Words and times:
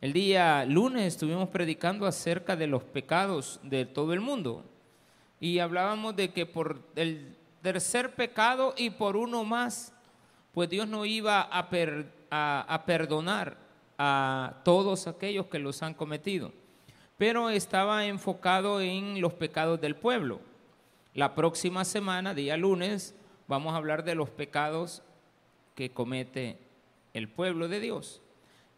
El 0.00 0.14
día 0.14 0.64
lunes 0.64 1.08
estuvimos 1.08 1.50
predicando 1.50 2.06
acerca 2.06 2.56
de 2.56 2.66
los 2.66 2.82
pecados 2.82 3.60
de 3.62 3.84
todo 3.84 4.14
el 4.14 4.20
mundo 4.20 4.64
y 5.40 5.58
hablábamos 5.58 6.16
de 6.16 6.30
que 6.30 6.46
por 6.46 6.80
el 6.96 7.36
tercer 7.60 8.14
pecado 8.14 8.72
y 8.78 8.88
por 8.88 9.14
uno 9.14 9.44
más, 9.44 9.92
pues 10.52 10.70
Dios 10.70 10.88
no 10.88 11.04
iba 11.04 11.42
a, 11.42 11.68
perdonar 12.86 13.58
a 13.98 14.62
todos 14.64 15.06
aquellos 15.06 15.48
que 15.48 15.58
los 15.58 15.82
han 15.82 15.92
cometido, 15.92 16.50
pero 17.18 17.50
estaba 17.50 18.06
enfocado 18.06 18.80
en 18.80 19.20
los 19.20 19.34
pecados 19.34 19.82
del 19.82 19.96
pueblo. 19.96 20.40
La 21.12 21.34
próxima 21.34 21.84
semana, 21.84 22.32
día 22.32 22.56
lunes, 22.56 23.14
vamos 23.48 23.74
a 23.74 23.76
hablar 23.76 24.02
de 24.04 24.14
los 24.14 24.30
pecados 24.30 25.02
que 25.74 25.90
comete 25.90 26.56
el 27.12 27.28
pueblo 27.28 27.68
de 27.68 27.80
Dios. 27.80 28.22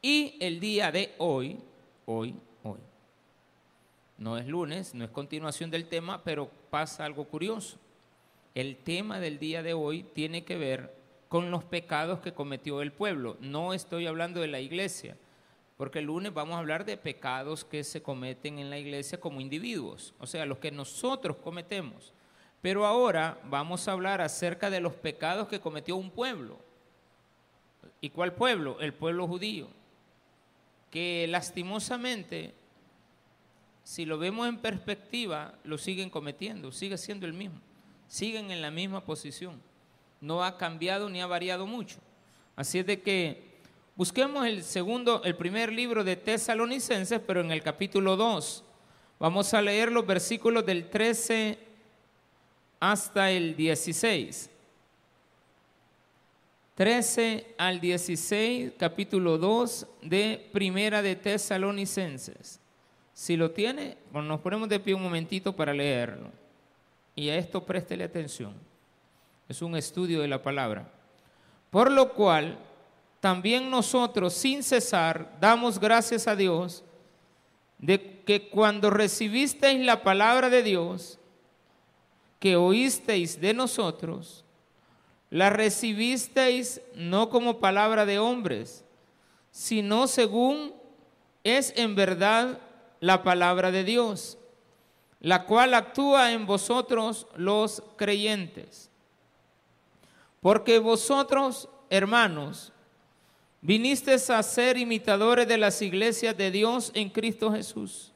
Y 0.05 0.37
el 0.41 0.59
día 0.59 0.91
de 0.91 1.15
hoy, 1.19 1.61
hoy, 2.07 2.35
hoy, 2.65 2.81
no 4.19 4.37
es 4.37 4.49
lunes, 4.49 4.95
no 4.95 5.05
es 5.05 5.11
continuación 5.11 5.71
del 5.71 5.87
tema, 5.87 6.25
pero 6.25 6.51
pasa 6.71 7.05
algo 7.05 7.25
curioso. 7.25 7.79
El 8.53 8.79
tema 8.79 9.21
del 9.21 9.39
día 9.39 9.63
de 9.63 9.75
hoy 9.75 10.03
tiene 10.03 10.45
que 10.45 10.57
ver 10.57 10.93
con 11.29 11.53
los 11.53 11.63
pecados 11.63 12.19
que 12.19 12.35
cometió 12.35 12.83
el 12.83 12.91
pueblo. 12.91 13.37
No 13.41 13.75
estoy 13.75 14.09
hablando 14.09 14.41
de 14.41 14.49
la 14.49 14.59
iglesia, 14.59 15.17
porque 15.77 16.01
el 16.01 16.07
lunes 16.07 16.35
vamos 16.35 16.57
a 16.57 16.59
hablar 16.59 16.85
de 16.85 16.97
pecados 16.97 17.65
que 17.65 17.85
se 17.85 18.03
cometen 18.03 18.59
en 18.59 18.71
la 18.71 18.81
iglesia 18.81 19.21
como 19.21 19.41
individuos, 19.41 20.15
o 20.19 20.27
sea, 20.27 20.47
los 20.47 20.59
que 20.59 20.73
nosotros 20.73 21.37
cometemos. 21.37 22.13
Pero 22.61 22.87
ahora 22.87 23.39
vamos 23.45 23.87
a 23.87 23.93
hablar 23.93 24.21
acerca 24.21 24.69
de 24.69 24.81
los 24.81 24.95
pecados 24.95 25.47
que 25.47 25.61
cometió 25.61 25.95
un 25.95 26.11
pueblo. 26.11 26.59
¿Y 28.01 28.11
cuál 28.11 28.35
pueblo? 28.35 28.81
El 28.81 28.93
pueblo 28.93 29.29
judío, 29.29 29.69
que 30.93 31.27
lastimosamente, 31.27 32.53
si 33.83 34.05
lo 34.05 34.19
vemos 34.19 34.47
en 34.47 34.59
perspectiva, 34.59 35.55
lo 35.65 35.79
siguen 35.79 36.11
cometiendo, 36.11 36.71
sigue 36.71 36.99
siendo 36.99 37.25
el 37.25 37.33
mismo, 37.33 37.59
siguen 38.07 38.51
en 38.51 38.61
la 38.61 38.71
misma 38.71 39.03
posición, 39.03 39.61
no 40.21 40.45
ha 40.45 40.59
cambiado 40.59 41.09
ni 41.09 41.23
ha 41.23 41.27
variado 41.27 41.67
mucho. 41.67 41.97
Así 42.55 42.79
es 42.79 42.87
de 42.87 43.01
que 43.01 43.43
busquemos 43.97 44.47
el 44.47 44.63
segundo, 44.63 45.23
el 45.25 45.35
primer 45.35 45.73
libro 45.73 46.05
de 46.05 46.17
Tesalonicenses, 46.17 47.21
pero 47.27 47.41
en 47.41 47.51
el 47.51 47.63
capítulo 47.63 48.15
2. 48.15 48.63
Vamos 49.19 49.55
a 49.55 49.63
leer 49.63 49.91
los 49.91 50.07
versículos 50.07 50.67
del 50.67 50.91
13 50.91 51.59
hasta 52.81 53.31
el 53.31 53.57
16. 53.57 54.51
13 56.75 57.55
al 57.59 57.81
16, 57.81 58.73
capítulo 58.79 59.37
2 59.37 59.87
de 60.01 60.49
Primera 60.53 61.03
de 61.03 61.17
Tesalonicenses. 61.17 62.61
Si 63.13 63.37
lo 63.37 63.51
tiene, 63.51 63.99
bueno, 64.11 64.29
nos 64.29 64.41
ponemos 64.41 64.71
de 64.71 64.81
pie 64.81 64.95
un 64.95 65.03
momentito 65.03 65.55
para 65.55 65.75
leerlo. 65.75 66.31
Y 67.15 67.29
a 67.29 67.37
esto 67.37 67.63
préstele 67.63 68.05
atención. 68.05 68.55
Es 69.51 69.61
un 69.61 69.77
estudio 69.77 70.23
de 70.23 70.29
la 70.29 70.43
palabra. 70.43 70.91
Por 71.69 71.91
lo 71.91 72.15
cual, 72.15 72.59
también 73.21 73.71
nosotros, 73.71 74.33
sin 74.33 74.63
cesar, 74.63 75.37
damos 75.41 75.79
gracias 75.79 76.27
a 76.27 76.35
Dios 76.35 76.83
de 77.77 78.23
que 78.23 78.49
cuando 78.49 78.89
recibisteis 78.89 79.85
la 79.85 80.03
palabra 80.03 80.49
de 80.49 80.63
Dios, 80.63 81.19
que 82.41 82.57
oísteis 82.57 83.39
de 83.39 83.53
nosotros, 83.53 84.42
la 85.33 85.49
recibisteis 85.49 86.83
no 86.95 87.31
como 87.31 87.59
palabra 87.59 88.05
de 88.05 88.19
hombres, 88.19 88.85
sino 89.51 90.07
según 90.07 90.75
es 91.43 91.73
en 91.75 91.95
verdad 91.95 92.59
la 93.01 93.23
palabra 93.23 93.71
de 93.71 93.83
Dios, 93.83 94.37
la 95.21 95.47
cual 95.47 95.73
actúa 95.73 96.33
en 96.33 96.45
vosotros 96.45 97.27
los 97.35 97.83
creyentes. 97.97 98.91
Porque 100.43 100.79
vosotros, 100.79 101.67
hermanos, 101.89 102.71
vinisteis 103.63 104.29
a 104.29 104.43
ser 104.43 104.77
imitadores 104.77 105.49
de 105.49 105.57
las 105.57 105.81
iglesias 105.81 106.37
de 106.37 106.51
Dios 106.51 106.91
en 106.93 107.09
Cristo 107.09 107.51
Jesús, 107.51 108.13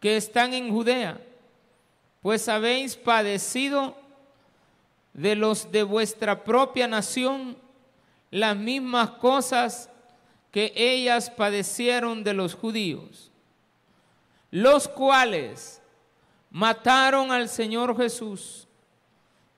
que 0.00 0.18
están 0.18 0.52
en 0.52 0.70
Judea, 0.70 1.18
pues 2.20 2.46
habéis 2.46 2.94
padecido 2.94 4.03
de 5.14 5.36
los 5.36 5.70
de 5.70 5.84
vuestra 5.84 6.44
propia 6.44 6.86
nación 6.86 7.56
las 8.30 8.56
mismas 8.56 9.10
cosas 9.10 9.88
que 10.50 10.72
ellas 10.76 11.30
padecieron 11.30 12.24
de 12.24 12.34
los 12.34 12.54
judíos, 12.54 13.30
los 14.50 14.88
cuales 14.88 15.80
mataron 16.50 17.32
al 17.32 17.48
Señor 17.48 17.96
Jesús 17.96 18.66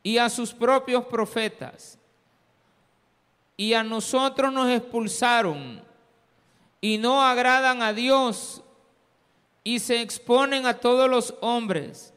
y 0.03 0.19
a 0.19 0.28
sus 0.28 0.53
propios 0.53 1.05
profetas, 1.06 1.99
y 3.56 3.72
a 3.72 3.83
nosotros 3.83 4.53
nos 4.53 4.71
expulsaron 4.71 5.83
y 6.81 6.99
no 6.99 7.22
agradan 7.22 7.83
a 7.83 7.95
Dios 7.95 8.62
y 9.65 9.78
se 9.78 10.03
exponen 10.03 10.66
a 10.66 10.75
todos 10.75 11.09
los 11.09 11.34
hombres 11.41 12.12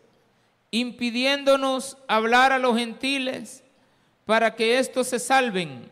impidiéndonos 0.72 1.98
hablar 2.08 2.52
a 2.52 2.60
los 2.60 2.78
gentiles 2.78 3.64
para 4.26 4.56
que 4.56 4.78
éstos 4.78 5.08
se 5.08 5.20
salven. 5.20 5.92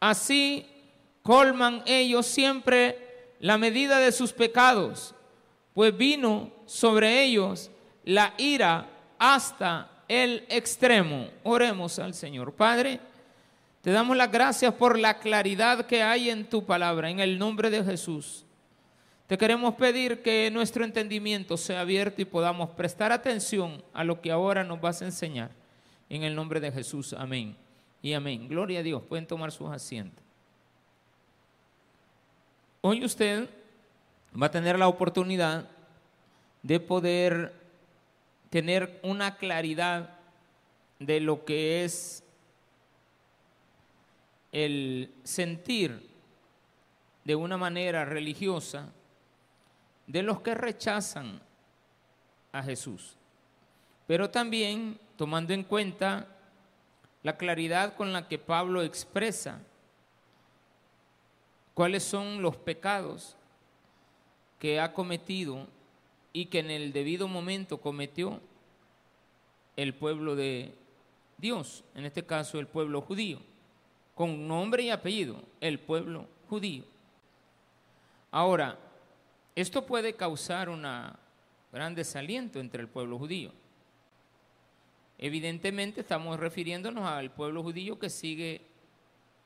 Así 0.00 0.66
colman 1.22 1.82
ellos 1.86 2.26
siempre 2.26 3.34
la 3.40 3.58
medida 3.58 3.98
de 3.98 4.12
sus 4.12 4.32
pecados, 4.32 5.14
pues 5.74 5.96
vino 5.96 6.50
sobre 6.66 7.22
ellos 7.22 7.70
la 8.04 8.34
ira 8.36 8.88
hasta 9.18 9.90
el 10.08 10.44
extremo. 10.48 11.28
Oremos 11.42 11.98
al 11.98 12.14
Señor. 12.14 12.52
Padre, 12.54 13.00
te 13.82 13.90
damos 13.90 14.16
las 14.16 14.30
gracias 14.30 14.74
por 14.74 14.98
la 14.98 15.18
claridad 15.18 15.86
que 15.86 16.02
hay 16.02 16.30
en 16.30 16.48
tu 16.48 16.64
palabra, 16.64 17.10
en 17.10 17.20
el 17.20 17.38
nombre 17.38 17.70
de 17.70 17.84
Jesús. 17.84 18.44
Te 19.28 19.36
queremos 19.36 19.74
pedir 19.74 20.22
que 20.22 20.50
nuestro 20.50 20.86
entendimiento 20.86 21.58
sea 21.58 21.82
abierto 21.82 22.22
y 22.22 22.24
podamos 22.24 22.70
prestar 22.70 23.12
atención 23.12 23.84
a 23.92 24.02
lo 24.02 24.22
que 24.22 24.30
ahora 24.30 24.64
nos 24.64 24.80
vas 24.80 25.02
a 25.02 25.04
enseñar. 25.04 25.50
En 26.08 26.22
el 26.22 26.34
nombre 26.34 26.60
de 26.60 26.72
Jesús, 26.72 27.12
amén. 27.12 27.54
Y 28.00 28.14
amén. 28.14 28.48
Gloria 28.48 28.80
a 28.80 28.82
Dios. 28.82 29.02
Pueden 29.02 29.26
tomar 29.26 29.52
sus 29.52 29.68
asientos. 29.68 30.24
Hoy 32.80 33.04
usted 33.04 33.50
va 34.40 34.46
a 34.46 34.50
tener 34.50 34.78
la 34.78 34.88
oportunidad 34.88 35.68
de 36.62 36.80
poder 36.80 37.52
tener 38.48 38.98
una 39.02 39.36
claridad 39.36 40.08
de 41.00 41.20
lo 41.20 41.44
que 41.44 41.84
es 41.84 42.24
el 44.52 45.12
sentir 45.22 46.08
de 47.24 47.36
una 47.36 47.58
manera 47.58 48.06
religiosa 48.06 48.90
de 50.08 50.22
los 50.22 50.40
que 50.40 50.54
rechazan 50.54 51.40
a 52.50 52.62
Jesús, 52.62 53.14
pero 54.06 54.30
también 54.30 54.98
tomando 55.16 55.52
en 55.52 55.62
cuenta 55.62 56.26
la 57.22 57.36
claridad 57.36 57.94
con 57.94 58.12
la 58.12 58.26
que 58.26 58.38
Pablo 58.38 58.82
expresa 58.82 59.60
cuáles 61.74 62.02
son 62.02 62.40
los 62.40 62.56
pecados 62.56 63.36
que 64.58 64.80
ha 64.80 64.92
cometido 64.94 65.66
y 66.32 66.46
que 66.46 66.60
en 66.60 66.70
el 66.70 66.92
debido 66.92 67.28
momento 67.28 67.78
cometió 67.78 68.40
el 69.76 69.94
pueblo 69.94 70.36
de 70.36 70.74
Dios, 71.36 71.84
en 71.94 72.06
este 72.06 72.24
caso 72.24 72.58
el 72.58 72.66
pueblo 72.66 73.02
judío, 73.02 73.40
con 74.14 74.48
nombre 74.48 74.84
y 74.84 74.90
apellido, 74.90 75.42
el 75.60 75.78
pueblo 75.78 76.26
judío. 76.48 76.84
Ahora, 78.30 78.78
esto 79.60 79.84
puede 79.84 80.14
causar 80.14 80.68
un 80.68 80.86
gran 81.72 81.94
desaliento 81.96 82.60
entre 82.60 82.80
el 82.80 82.88
pueblo 82.88 83.18
judío. 83.18 83.52
Evidentemente 85.18 86.02
estamos 86.02 86.38
refiriéndonos 86.38 87.04
al 87.04 87.32
pueblo 87.32 87.64
judío 87.64 87.98
que 87.98 88.08
sigue 88.08 88.60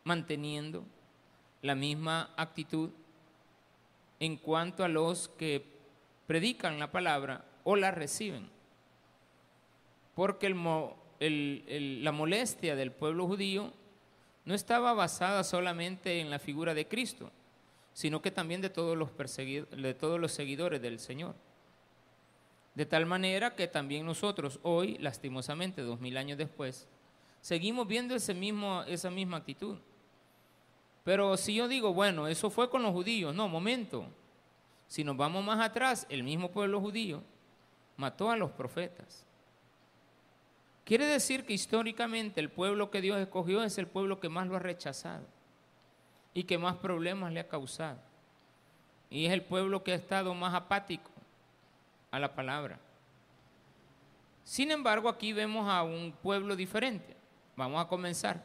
manteniendo 0.05 0.85
la 1.62 1.75
misma 1.75 2.35
actitud 2.37 2.91
en 4.20 4.37
cuanto 4.37 4.85
a 4.85 4.88
los 4.88 5.31
que 5.31 5.64
predican 6.26 6.79
la 6.79 6.93
palabra 6.93 7.47
o 7.64 7.75
la 7.75 7.91
reciben. 7.91 8.50
Porque 10.14 10.50
la 10.50 12.12
molestia 12.12 12.76
del 12.76 12.93
pueblo 12.93 13.26
judío 13.26 13.73
no 14.44 14.53
estaba 14.53 14.93
basada 14.93 15.43
solamente 15.43 16.20
en 16.20 16.29
la 16.29 16.38
figura 16.38 16.75
de 16.75 16.87
Cristo, 16.87 17.31
sino 17.92 18.22
que 18.22 18.30
también 18.30 18.60
de 18.60 18.70
todos 18.70 18.96
los 18.96 19.10
de 19.16 19.94
todos 19.94 20.18
los 20.18 20.32
seguidores 20.32 20.80
del 20.80 20.98
Señor. 20.98 21.34
De 22.74 22.86
tal 22.86 23.04
manera 23.04 23.54
que 23.54 23.68
también 23.68 24.06
nosotros 24.06 24.58
hoy, 24.62 24.96
lastimosamente, 24.98 25.82
dos 25.82 26.00
mil 26.00 26.16
años 26.16 26.38
después, 26.38 26.88
seguimos 27.40 27.86
viendo 27.86 28.14
ese 28.14 28.32
mismo, 28.32 28.82
esa 28.84 29.10
misma 29.10 29.38
actitud. 29.38 29.76
Pero 31.04 31.36
si 31.36 31.54
yo 31.54 31.68
digo, 31.68 31.92
bueno, 31.92 32.28
eso 32.28 32.48
fue 32.48 32.70
con 32.70 32.82
los 32.82 32.92
judíos, 32.92 33.34
no, 33.34 33.48
momento. 33.48 34.06
Si 34.86 35.04
nos 35.04 35.16
vamos 35.16 35.44
más 35.44 35.60
atrás, 35.60 36.06
el 36.08 36.22
mismo 36.22 36.50
pueblo 36.50 36.80
judío 36.80 37.22
mató 37.96 38.30
a 38.30 38.36
los 38.36 38.52
profetas. 38.52 39.26
Quiere 40.84 41.06
decir 41.06 41.44
que 41.44 41.52
históricamente 41.52 42.40
el 42.40 42.50
pueblo 42.50 42.90
que 42.90 43.00
Dios 43.00 43.18
escogió 43.18 43.62
es 43.62 43.78
el 43.78 43.86
pueblo 43.86 44.18
que 44.18 44.28
más 44.28 44.46
lo 44.46 44.56
ha 44.56 44.60
rechazado 44.60 45.26
y 46.34 46.44
que 46.44 46.58
más 46.58 46.76
problemas 46.76 47.32
le 47.32 47.40
ha 47.40 47.49
causado. 47.49 47.99
Y 49.11 49.26
es 49.26 49.32
el 49.32 49.43
pueblo 49.43 49.82
que 49.82 49.93
ha 49.93 49.96
estado 49.96 50.34
más 50.34 50.55
apático 50.55 51.11
a 52.11 52.19
la 52.19 52.34
palabra. 52.34 52.79
Sin 54.44 54.70
embargo, 54.70 55.08
aquí 55.08 55.32
vemos 55.32 55.69
a 55.69 55.82
un 55.82 56.12
pueblo 56.23 56.56
diferente. 56.56 57.17
Vamos 57.56 57.84
a 57.84 57.88
comenzar. 57.88 58.43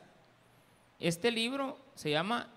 Este 1.00 1.31
libro 1.31 1.78
se 1.95 2.12
llama 2.12 2.50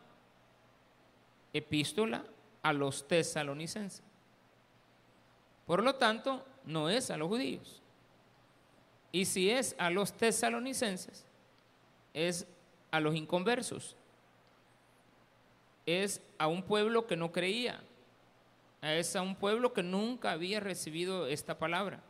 Epístola 1.53 2.25
a 2.63 2.73
los 2.73 3.07
tesalonicenses. 3.07 4.03
Por 5.67 5.83
lo 5.83 5.95
tanto, 5.95 6.45
no 6.65 6.89
es 6.89 7.11
a 7.11 7.17
los 7.17 7.29
judíos. 7.29 7.81
Y 9.13 9.25
si 9.25 9.51
es 9.51 9.75
a 9.79 9.91
los 9.91 10.13
tesalonicenses, 10.13 11.25
es 12.13 12.47
a 12.91 13.01
los 13.01 13.15
inconversos. 13.15 13.97
Es 15.87 16.23
a 16.39 16.47
un 16.47 16.63
pueblo 16.63 17.07
que 17.07 17.17
no 17.17 17.33
creía. 17.33 17.83
Es 18.83 19.15
a 19.17 19.23
un 19.23 19.37
pueblo 19.37 19.73
que 19.73 19.83
nunca 19.83 20.33
había 20.33 20.61
recibido 20.61 21.27
esta 21.27 21.59
palabra. 21.59 22.03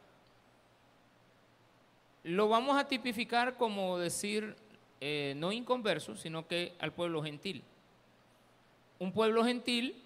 Lo 2.23 2.49
vamos 2.49 2.79
a 2.79 2.87
tipificar 2.87 3.57
como 3.57 3.99
decir 3.99 4.55
eh, 5.01 5.35
no 5.37 5.53
inconverso, 5.53 6.15
sino 6.17 6.47
que 6.47 6.75
al 6.79 6.93
pueblo 6.93 7.23
gentil. 7.23 7.65
Un 8.99 9.13
pueblo 9.13 9.45
gentil 9.45 10.03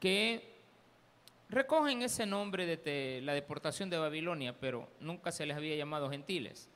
que 0.00 0.52
recogen 1.48 2.02
ese 2.02 2.26
nombre 2.26 2.66
de 2.66 3.20
la 3.22 3.32
deportación 3.32 3.88
de 3.88 3.98
Babilonia, 3.98 4.58
pero 4.58 4.88
nunca 4.98 5.30
se 5.30 5.46
les 5.46 5.56
había 5.56 5.76
llamado 5.76 6.10
gentiles. 6.10 6.68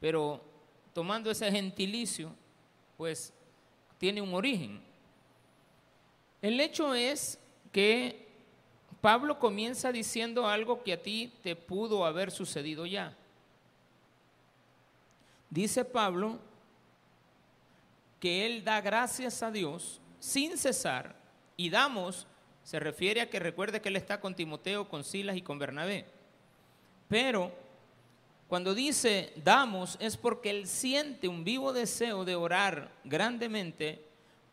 Pero 0.00 0.42
tomando 0.94 1.30
ese 1.30 1.50
gentilicio, 1.50 2.34
pues 2.96 3.34
tiene 3.98 4.22
un 4.22 4.32
origen. 4.32 4.80
El 6.40 6.60
hecho 6.60 6.94
es 6.94 7.38
que 7.72 8.28
Pablo 9.00 9.38
comienza 9.38 9.92
diciendo 9.92 10.46
algo 10.46 10.82
que 10.82 10.92
a 10.92 11.02
ti 11.02 11.32
te 11.42 11.56
pudo 11.56 12.04
haber 12.04 12.30
sucedido 12.30 12.86
ya. 12.86 13.16
Dice 15.50 15.84
Pablo 15.84 16.38
que 18.20 18.46
él 18.46 18.64
da 18.64 18.80
gracias 18.80 19.42
a 19.42 19.50
Dios 19.50 20.00
sin 20.18 20.58
cesar 20.58 21.14
y 21.56 21.70
damos, 21.70 22.26
se 22.64 22.80
refiere 22.80 23.20
a 23.20 23.30
que 23.30 23.38
recuerde 23.38 23.80
que 23.80 23.88
él 23.88 23.96
está 23.96 24.20
con 24.20 24.34
Timoteo, 24.34 24.88
con 24.88 25.04
Silas 25.04 25.36
y 25.36 25.42
con 25.42 25.58
Bernabé. 25.58 26.06
Pero 27.08 27.52
cuando 28.48 28.74
dice 28.74 29.32
damos 29.36 29.96
es 30.00 30.16
porque 30.16 30.50
él 30.50 30.66
siente 30.66 31.28
un 31.28 31.44
vivo 31.44 31.72
deseo 31.72 32.24
de 32.24 32.34
orar 32.34 32.90
grandemente 33.04 34.04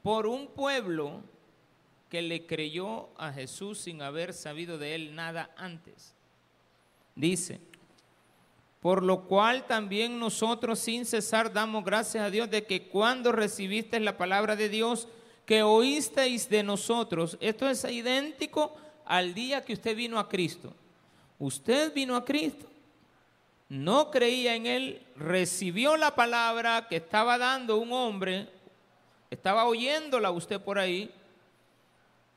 por 0.04 0.28
un 0.28 0.48
pueblo 0.48 1.22
que 2.10 2.22
le 2.22 2.46
creyó 2.46 3.10
a 3.18 3.31
Jesús 3.31 3.80
sin 3.80 4.02
haber 4.02 4.34
sabido 4.34 4.78
de 4.78 4.96
él 4.96 5.16
nada 5.16 5.50
antes. 5.57 6.13
Dice, 7.16 7.60
por 8.81 9.02
lo 9.02 9.24
cual 9.24 9.66
también 9.66 10.19
nosotros 10.19 10.80
sin 10.80 11.06
cesar 11.06 11.52
damos 11.52 11.84
gracias 11.84 12.24
a 12.24 12.30
Dios 12.30 12.50
de 12.50 12.66
que 12.66 12.88
cuando 12.88 13.31
recibiste 13.31 14.00
la 14.00 14.18
palabra 14.18 14.56
de 14.56 14.69
Dios 14.69 15.07
que 15.46 15.63
oísteis 15.63 16.50
de 16.50 16.63
nosotros, 16.63 17.38
esto 17.40 17.69
es 17.69 17.84
idéntico 17.86 18.75
al 19.06 19.34
día 19.34 19.63
que 19.63 19.74
usted 19.74 19.96
vino 19.96 20.19
a 20.19 20.28
Cristo. 20.30 20.74
Usted 21.40 21.94
vino 21.94 22.16
a 22.16 22.24
Cristo, 22.24 22.68
no 23.68 24.10
creía 24.10 24.56
en 24.56 24.68
Él, 24.68 25.01
recibió 25.16 25.98
la 25.98 26.16
palabra 26.16 26.88
que 26.88 26.98
estaba 26.98 27.38
dando 27.38 27.78
un 27.78 27.92
hombre, 27.92 28.48
estaba 29.30 29.66
oyéndola 29.66 30.31
usted 30.31 30.62
por 30.62 30.80
ahí, 30.80 31.12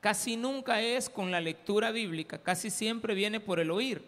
casi 0.00 0.36
nunca 0.36 0.80
es 0.80 1.08
con 1.08 1.30
la 1.30 1.40
lectura 1.40 1.90
bíblica, 1.90 2.38
casi 2.38 2.70
siempre 2.70 3.14
viene 3.14 3.40
por 3.40 3.60
el 3.60 3.70
oír. 3.70 4.02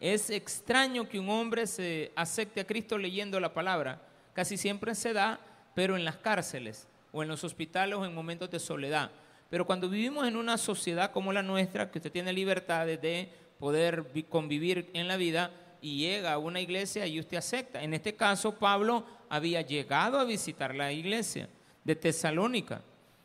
Es 0.00 0.30
extraño 0.30 1.08
que 1.08 1.18
un 1.18 1.30
hombre 1.30 1.66
se 1.66 2.12
acepte 2.14 2.60
a 2.60 2.66
Cristo 2.66 2.98
leyendo 2.98 3.40
la 3.40 3.54
palabra. 3.54 4.02
Casi 4.34 4.56
siempre 4.56 4.94
se 4.94 5.12
da, 5.12 5.40
pero 5.74 5.96
en 5.96 6.04
las 6.04 6.16
cárceles 6.16 6.86
o 7.12 7.22
en 7.22 7.28
los 7.28 7.44
hospitales 7.44 7.96
o 7.96 8.04
en 8.04 8.14
momentos 8.14 8.50
de 8.50 8.58
soledad. 8.58 9.10
Pero 9.48 9.64
cuando 9.64 9.88
vivimos 9.88 10.26
en 10.26 10.36
una 10.36 10.58
sociedad 10.58 11.12
como 11.12 11.32
la 11.32 11.42
nuestra, 11.42 11.90
que 11.90 11.98
usted 11.98 12.12
tiene 12.12 12.32
libertad 12.32 12.86
de 12.86 13.30
poder 13.58 14.04
convivir 14.28 14.90
en 14.94 15.08
la 15.08 15.16
vida 15.16 15.50
y 15.80 15.98
llega 15.98 16.32
a 16.32 16.38
una 16.38 16.60
iglesia 16.60 17.06
y 17.06 17.20
usted 17.20 17.36
acepta. 17.36 17.82
En 17.82 17.94
este 17.94 18.14
caso, 18.14 18.58
Pablo 18.58 19.06
había 19.28 19.62
llegado 19.62 20.18
a 20.18 20.24
visitar 20.24 20.74
la 20.74 20.92
iglesia 20.92 21.48
de 21.84 21.94
Tesalónica 21.94 22.82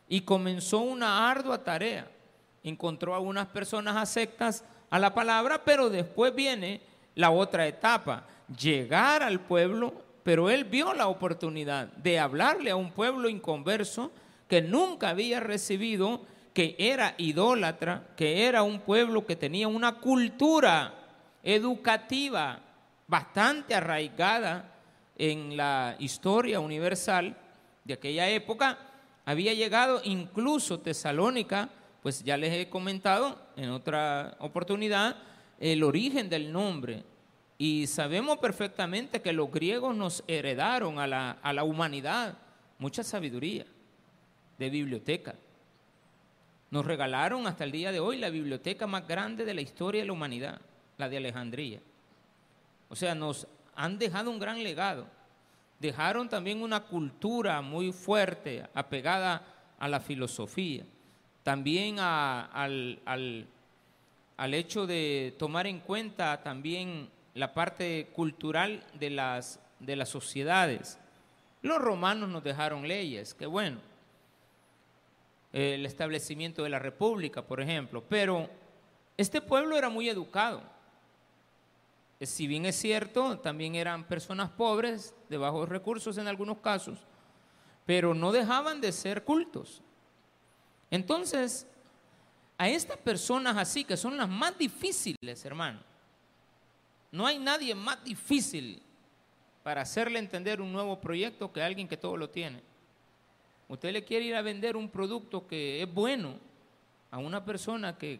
y 0.10 0.22
comenzó 0.22 0.80
una 0.80 1.30
ardua 1.30 1.64
tarea. 1.64 2.10
Encontró 2.64 3.16
a 3.16 3.46
personas 3.46 3.96
aceptas 3.96 4.66
a 4.90 5.00
la 5.00 5.14
palabra, 5.14 5.64
pero 5.64 5.90
después 5.90 6.34
viene 6.34 6.82
la 7.16 7.30
otra 7.30 7.68
etapa, 7.68 8.26
llegar 8.58 9.22
al 9.22 9.40
pueblo, 9.40 9.94
pero 10.24 10.50
él 10.50 10.66
vio 10.66 10.94
la 10.94 11.08
oportunidad 11.08 11.88
de 11.94 12.20
hablarle 12.20 12.72
a 12.72 12.76
un 12.76 12.92
pueblo 12.92 13.30
inconverso 13.30 14.12
que 14.48 14.62
nunca 14.62 15.10
había 15.10 15.40
recibido, 15.40 16.22
que 16.54 16.76
era 16.80 17.14
idólatra, 17.18 18.08
que 18.18 18.48
era 18.48 18.64
un 18.64 18.80
pueblo 18.80 19.26
que 19.26 19.36
tenía 19.36 19.68
una 19.68 20.00
cultura 20.00 20.94
educativa 21.44 22.60
bastante 23.08 23.76
arraigada 23.76 24.76
en 25.18 25.56
la 25.56 25.96
historia 26.00 26.60
universal 26.60 27.38
de 27.84 27.94
aquella 27.94 28.28
época, 28.30 28.78
había 29.30 29.54
llegado 29.54 30.02
incluso 30.06 30.80
Tesalónica 30.80 31.70
pues 32.02 32.24
ya 32.24 32.36
les 32.36 32.52
he 32.52 32.68
comentado 32.68 33.40
en 33.56 33.70
otra 33.70 34.36
oportunidad 34.40 35.18
el 35.60 35.84
origen 35.84 36.30
del 36.30 36.52
nombre. 36.52 37.04
Y 37.60 37.86
sabemos 37.86 38.40
perfectamente 38.40 39.22
que 39.22 39.32
los 39.32 39.52
griegos 39.52 39.96
nos 39.96 40.24
heredaron 40.28 40.98
a 40.98 41.06
la, 41.06 41.38
a 41.44 41.54
la 41.54 41.64
humanidad 41.64 42.40
mucha 42.80 43.04
sabiduría 43.04 43.68
de 44.58 44.70
biblioteca. 44.72 45.36
Nos 46.72 46.84
regalaron 46.84 47.46
hasta 47.46 47.66
el 47.66 47.72
día 47.72 47.92
de 47.92 48.00
hoy 48.00 48.18
la 48.18 48.32
biblioteca 48.32 48.88
más 48.88 49.08
grande 49.08 49.46
de 49.46 49.54
la 49.54 49.62
historia 49.62 50.02
de 50.02 50.08
la 50.08 50.14
humanidad, 50.14 50.60
la 50.98 51.08
de 51.08 51.18
Alejandría. 51.18 51.82
O 52.88 52.96
sea, 52.96 53.14
nos 53.14 53.46
han 53.76 54.00
dejado 54.00 54.32
un 54.32 54.40
gran 54.40 54.64
legado. 54.64 55.19
Dejaron 55.80 56.28
también 56.30 56.62
una 56.62 56.82
cultura 56.82 57.62
muy 57.62 57.92
fuerte, 57.92 58.68
apegada 58.74 59.44
a 59.78 59.88
la 59.88 60.00
filosofía 60.00 60.84
también 61.50 61.98
al, 62.00 63.00
al, 63.06 64.54
hecho 64.54 64.86
de 64.86 65.34
tomar 65.40 65.66
en 65.66 65.80
cuenta 65.80 66.42
también 66.44 67.10
la 67.34 67.56
parte 67.56 68.10
cultural 68.14 68.84
de 68.94 69.10
las, 69.10 69.60
de 69.80 69.96
las 69.96 70.10
sociedades. 70.10 71.00
Los 71.64 71.80
romanos 71.80 72.30
nos 72.30 72.44
dejaron 72.44 72.88
leyes, 72.88 73.34
que 73.34 73.48
bueno, 73.48 73.80
el 75.52 75.88
establecimiento 75.88 76.64
de 76.64 76.70
la 76.70 76.78
república, 76.78 77.42
por 77.42 77.62
ejemplo, 77.62 78.04
pero 78.08 78.48
este 79.18 79.42
pueblo 79.42 79.76
era 79.76 79.90
muy 79.90 80.08
educado. 80.08 80.62
Si 82.22 82.48
bien 82.48 82.66
es 82.66 82.76
cierto, 82.76 83.40
también 83.40 83.76
eran 83.76 84.04
personas 84.04 84.50
pobres, 84.50 85.16
de 85.30 85.38
bajos 85.38 85.70
recursos 85.70 86.18
en 86.18 86.28
algunos 86.28 86.58
casos, 86.58 87.00
pero 87.86 88.14
no 88.14 88.32
dejaban 88.32 88.82
de 88.82 88.92
ser 88.92 89.24
cultos. 89.24 89.82
Entonces, 90.92 91.66
a 92.58 92.68
estas 92.68 92.98
personas 92.98 93.56
así, 93.56 93.86
que 93.86 93.96
son 93.96 94.18
las 94.18 94.28
más 94.28 94.58
difíciles, 94.58 95.46
hermano, 95.46 95.80
no 97.12 97.26
hay 97.26 97.40
nadie 97.40 97.74
más 97.74 98.04
difícil 98.04 98.82
para 99.64 99.82
hacerle 99.82 100.20
entender 100.20 100.62
un 100.62 100.74
nuevo 100.74 101.00
proyecto 101.00 101.54
que 101.54 101.62
alguien 101.62 101.88
que 101.88 101.98
todo 101.98 102.18
lo 102.18 102.30
tiene. 102.30 102.62
Usted 103.70 103.94
le 103.94 104.04
quiere 104.04 104.26
ir 104.26 104.36
a 104.36 104.42
vender 104.42 104.76
un 104.76 104.90
producto 104.90 105.48
que 105.48 105.82
es 105.84 105.94
bueno 105.94 106.38
a 107.12 107.18
una 107.18 107.46
persona 107.46 107.98
que, 107.98 108.20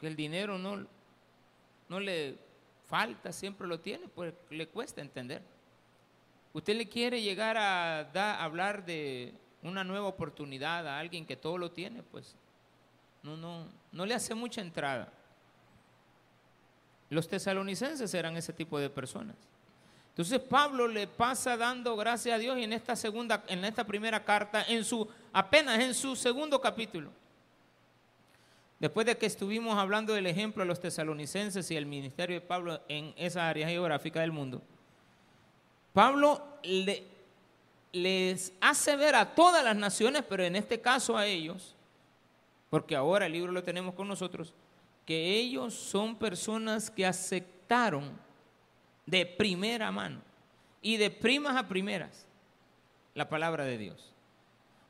que 0.00 0.06
el 0.06 0.16
dinero 0.16 0.58
no, 0.58 0.86
no 1.92 2.00
le 2.00 2.38
falta, 2.88 3.30
siempre 3.32 3.68
lo 3.68 3.78
tiene, 3.78 4.08
pues 4.08 4.32
le 4.48 4.66
cuesta 4.66 5.02
entender. 5.02 5.42
Usted 6.54 6.74
le 6.74 6.88
quiere 6.88 7.20
llegar 7.20 7.58
a, 7.58 8.42
hablar 8.42 8.86
de 8.86 9.34
una 9.62 9.84
nueva 9.84 10.08
oportunidad 10.08 10.88
a 10.88 10.98
alguien 10.98 11.26
que 11.26 11.36
todo 11.36 11.58
lo 11.58 11.70
tiene, 11.70 12.02
pues 12.02 12.34
no, 13.22 13.36
no, 13.36 13.66
no 13.92 14.06
le 14.06 14.14
hace 14.14 14.34
mucha 14.34 14.62
entrada. 14.62 15.12
Los 17.10 17.28
tesalonicenses 17.28 18.14
eran 18.14 18.38
ese 18.38 18.54
tipo 18.54 18.78
de 18.78 18.88
personas. 18.88 19.36
Entonces 20.08 20.40
Pablo 20.40 20.88
le 20.88 21.06
pasa 21.06 21.58
dando 21.58 21.94
gracias 21.94 22.36
a 22.36 22.38
Dios 22.38 22.56
y 22.56 22.64
en 22.64 22.72
esta 22.72 22.96
segunda, 22.96 23.44
en 23.48 23.66
esta 23.66 23.84
primera 23.84 24.24
carta, 24.24 24.64
en 24.66 24.82
su, 24.82 25.06
apenas 25.30 25.78
en 25.80 25.92
su 25.92 26.16
segundo 26.16 26.58
capítulo. 26.58 27.10
Después 28.82 29.06
de 29.06 29.16
que 29.16 29.26
estuvimos 29.26 29.78
hablando 29.78 30.12
del 30.12 30.26
ejemplo 30.26 30.64
de 30.64 30.66
los 30.66 30.80
tesalonicenses 30.80 31.70
y 31.70 31.76
el 31.76 31.86
ministerio 31.86 32.34
de 32.34 32.40
Pablo 32.40 32.80
en 32.88 33.14
esa 33.16 33.48
área 33.48 33.68
geográfica 33.68 34.22
del 34.22 34.32
mundo, 34.32 34.60
Pablo 35.92 36.42
les 37.92 38.52
hace 38.60 38.96
ver 38.96 39.14
a 39.14 39.36
todas 39.36 39.62
las 39.62 39.76
naciones, 39.76 40.24
pero 40.28 40.42
en 40.42 40.56
este 40.56 40.80
caso 40.80 41.16
a 41.16 41.26
ellos, 41.26 41.76
porque 42.70 42.96
ahora 42.96 43.26
el 43.26 43.32
libro 43.34 43.52
lo 43.52 43.62
tenemos 43.62 43.94
con 43.94 44.08
nosotros, 44.08 44.52
que 45.06 45.36
ellos 45.36 45.74
son 45.74 46.16
personas 46.16 46.90
que 46.90 47.06
aceptaron 47.06 48.10
de 49.06 49.24
primera 49.24 49.92
mano 49.92 50.20
y 50.80 50.96
de 50.96 51.08
primas 51.08 51.56
a 51.56 51.68
primeras 51.68 52.26
la 53.14 53.28
palabra 53.28 53.62
de 53.62 53.78
Dios. 53.78 54.12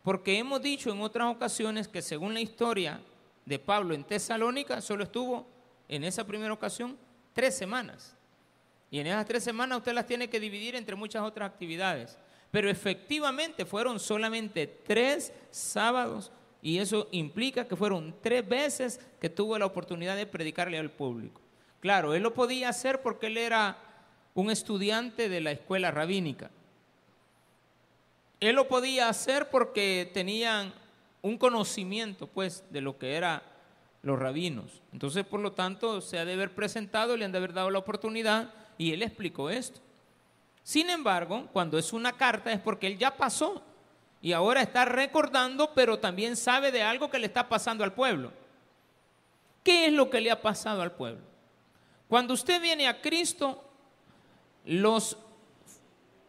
Porque 0.03 0.39
hemos 0.39 0.63
dicho 0.63 0.91
en 0.91 1.03
otras 1.03 1.29
ocasiones 1.29 1.89
que 1.89 2.01
según 2.01 2.33
la 2.33 2.41
historia 2.41 2.99
de 3.45 3.59
Pablo 3.59 3.95
en 3.95 4.05
Tesalónica, 4.05 4.81
solo 4.81 5.05
estuvo 5.05 5.47
en 5.89 6.05
esa 6.05 6.27
primera 6.27 6.53
ocasión 6.53 6.97
tres 7.33 7.57
semanas. 7.57 8.17
Y 8.91 8.99
en 9.01 9.07
esas 9.07 9.27
tres 9.27 9.43
semanas 9.43 9.79
usted 9.79 9.95
las 9.95 10.07
tiene 10.07 10.29
que 10.29 10.39
dividir 10.41 10.75
entre 10.77 10.97
muchas 10.97 11.23
otras 11.23 11.51
actividades. 11.51 12.19
Pero 12.51 12.69
efectivamente 12.69 13.65
fueron 13.65 13.99
solamente 13.99 14.67
tres 14.67 15.33
sábados 15.51 16.31
y 16.61 16.79
eso 16.79 17.09
implica 17.11 17.67
que 17.67 17.75
fueron 17.75 18.15
tres 18.23 18.47
veces 18.47 19.01
que 19.21 19.31
tuvo 19.31 19.59
la 19.59 19.67
oportunidad 19.67 20.17
de 20.17 20.27
predicarle 20.27 20.79
al 20.79 20.91
público. 20.91 21.41
Claro, 21.81 22.15
él 22.15 22.23
lo 22.23 22.35
podía 22.35 22.69
hacer 22.69 23.03
porque 23.03 23.27
él 23.27 23.39
era 23.39 23.79
un 24.35 24.51
estudiante 24.51 25.29
de 25.29 25.41
la 25.41 25.51
escuela 25.51 25.91
rabínica. 25.91 26.51
Él 28.41 28.57
lo 28.57 28.69
podía 28.69 29.09
hacer 29.09 29.51
porque 29.51 30.11
tenían 30.13 30.75
un 31.23 31.39
conocimiento, 31.39 32.27
pues, 32.27 32.65
de 32.71 32.81
lo 32.81 32.99
que 32.99 33.15
eran 33.15 33.43
los 34.03 34.19
rabinos. 34.19 34.83
Entonces, 34.93 35.25
por 35.25 35.41
lo 35.41 35.53
tanto, 35.53 36.01
se 36.01 36.19
ha 36.19 36.25
de 36.25 36.35
haber 36.35 36.55
presentado, 36.55 37.17
le 37.17 37.25
han 37.25 37.33
de 37.33 37.39
haber 37.39 37.53
dado 37.53 37.71
la 37.71 37.79
oportunidad 37.79 38.53
y 38.77 38.93
él 38.93 39.03
explicó 39.03 39.49
esto. 39.49 39.81
Sin 40.65 40.91
embargo, 40.91 41.49
cuando 41.53 41.79
es 41.79 41.93
una 41.93 42.13
carta 42.13 42.53
es 42.53 42.61
porque 42.61 42.89
él 42.89 42.99
ya 42.99 43.17
pasó 43.17 43.63
y 44.21 44.33
ahora 44.33 44.63
está 44.63 44.85
recordando, 44.85 45.73
pero 45.75 45.99
también 45.99 46.37
sabe 46.37 46.71
de 46.71 46.83
algo 46.83 47.11
que 47.11 47.19
le 47.19 47.27
está 47.27 47.49
pasando 47.49 47.85
al 47.85 47.93
pueblo. 47.93 48.33
¿Qué 49.65 49.87
es 49.87 49.93
lo 49.93 50.11
que 50.11 50.21
le 50.21 50.31
ha 50.31 50.43
pasado 50.43 50.83
al 50.83 50.93
pueblo? 50.93 51.23
Cuando 52.09 52.35
usted 52.35 52.61
viene 52.61 52.89
a 52.89 53.01
Cristo, 53.01 53.65
los, 54.65 55.17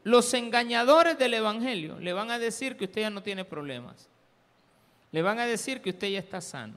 los 0.03 0.33
engañadores 0.33 1.17
del 1.17 1.33
Evangelio 1.33 1.99
le 1.99 2.13
van 2.13 2.31
a 2.31 2.39
decir 2.39 2.77
que 2.77 2.85
usted 2.85 3.01
ya 3.01 3.09
no 3.09 3.21
tiene 3.23 3.45
problemas. 3.45 4.09
Le 5.13 5.21
van 5.21 5.39
a 5.39 5.45
decir 5.45 5.79
que 5.79 5.91
usted 5.91 6.09
ya 6.09 6.19
está 6.19 6.41
sano. 6.41 6.73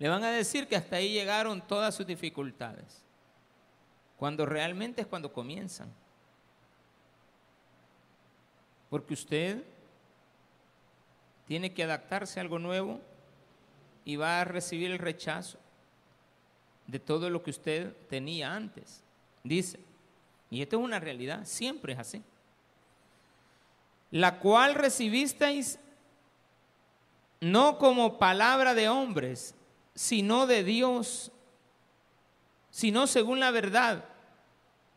Le 0.00 0.08
van 0.08 0.24
a 0.24 0.32
decir 0.32 0.66
que 0.66 0.74
hasta 0.74 0.96
ahí 0.96 1.12
llegaron 1.12 1.64
todas 1.66 1.94
sus 1.94 2.04
dificultades. 2.04 3.04
Cuando 4.18 4.44
realmente 4.44 5.02
es 5.02 5.06
cuando 5.06 5.32
comienzan. 5.32 5.88
Porque 8.90 9.14
usted 9.14 9.62
tiene 11.46 11.72
que 11.72 11.84
adaptarse 11.84 12.40
a 12.40 12.42
algo 12.42 12.58
nuevo 12.58 13.00
y 14.04 14.16
va 14.16 14.40
a 14.40 14.44
recibir 14.44 14.90
el 14.90 14.98
rechazo 14.98 15.58
de 16.88 16.98
todo 16.98 17.30
lo 17.30 17.44
que 17.44 17.50
usted 17.50 17.94
tenía 18.08 18.52
antes. 18.52 19.04
Dice, 19.44 19.78
y 20.50 20.62
esto 20.62 20.78
es 20.78 20.82
una 20.82 20.98
realidad, 20.98 21.44
siempre 21.44 21.92
es 21.92 21.98
así. 22.00 22.22
La 24.10 24.40
cual 24.40 24.74
recibisteis 24.74 25.78
no 27.44 27.76
como 27.76 28.18
palabra 28.18 28.74
de 28.74 28.88
hombres, 28.88 29.54
sino 29.94 30.46
de 30.46 30.64
Dios, 30.64 31.30
sino 32.70 33.06
según 33.06 33.38
la 33.38 33.50
verdad, 33.50 34.04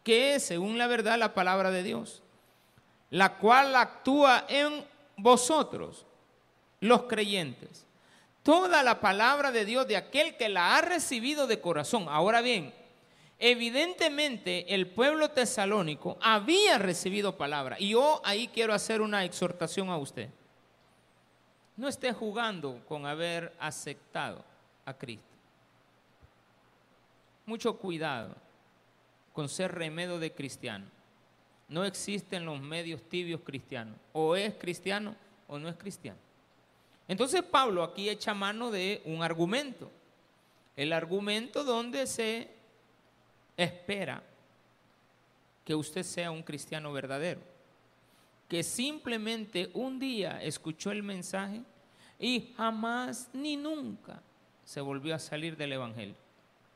que 0.03 0.35
es 0.35 0.43
según 0.43 0.77
la 0.77 0.87
verdad 0.87 1.19
la 1.19 1.33
palabra 1.33 1.71
de 1.71 1.83
Dios, 1.83 2.23
la 3.09 3.37
cual 3.37 3.75
actúa 3.75 4.45
en 4.47 4.85
vosotros, 5.17 6.05
los 6.79 7.03
creyentes. 7.03 7.85
Toda 8.43 8.81
la 8.81 9.01
palabra 9.01 9.51
de 9.51 9.65
Dios 9.65 9.85
de 9.87 9.97
aquel 9.97 10.37
que 10.37 10.47
la 10.47 10.77
ha 10.77 10.81
recibido 10.81 11.47
de 11.47 11.59
corazón. 11.59 12.05
Ahora 12.07 12.39
bien, 12.41 12.73
Evidentemente 13.39 14.73
el 14.73 14.87
pueblo 14.87 15.29
tesalónico 15.29 16.17
había 16.21 16.79
recibido 16.79 17.37
palabra. 17.37 17.75
Y 17.79 17.89
yo 17.89 18.19
ahí 18.25 18.47
quiero 18.47 18.73
hacer 18.73 18.99
una 18.99 19.23
exhortación 19.25 19.89
a 19.89 19.97
usted. 19.97 20.29
No 21.77 21.87
esté 21.87 22.11
jugando 22.11 22.83
con 22.87 23.05
haber 23.05 23.53
aceptado 23.59 24.43
a 24.85 24.93
Cristo. 24.93 25.23
Mucho 27.45 27.77
cuidado 27.77 28.35
con 29.31 29.47
ser 29.47 29.73
remedio 29.73 30.19
de 30.19 30.33
cristiano. 30.33 30.85
No 31.69 31.85
existen 31.85 32.45
los 32.45 32.59
medios 32.59 33.01
tibios 33.03 33.41
cristianos. 33.41 33.95
O 34.13 34.35
es 34.35 34.55
cristiano 34.55 35.15
o 35.47 35.59
no 35.59 35.69
es 35.69 35.75
cristiano. 35.75 36.17
Entonces 37.07 37.43
Pablo 37.43 37.83
aquí 37.83 38.09
echa 38.09 38.33
mano 38.33 38.71
de 38.71 39.01
un 39.05 39.21
argumento. 39.21 39.91
El 40.75 40.91
argumento 40.93 41.63
donde 41.63 42.07
se 42.07 42.49
espera 43.55 44.21
que 45.63 45.75
usted 45.75 46.03
sea 46.03 46.31
un 46.31 46.43
cristiano 46.43 46.93
verdadero, 46.93 47.41
que 48.47 48.63
simplemente 48.63 49.69
un 49.73 49.99
día 49.99 50.41
escuchó 50.41 50.91
el 50.91 51.03
mensaje 51.03 51.61
y 52.19 52.53
jamás 52.55 53.29
ni 53.33 53.57
nunca 53.57 54.21
se 54.63 54.81
volvió 54.81 55.15
a 55.15 55.19
salir 55.19 55.57
del 55.57 55.73
Evangelio, 55.73 56.15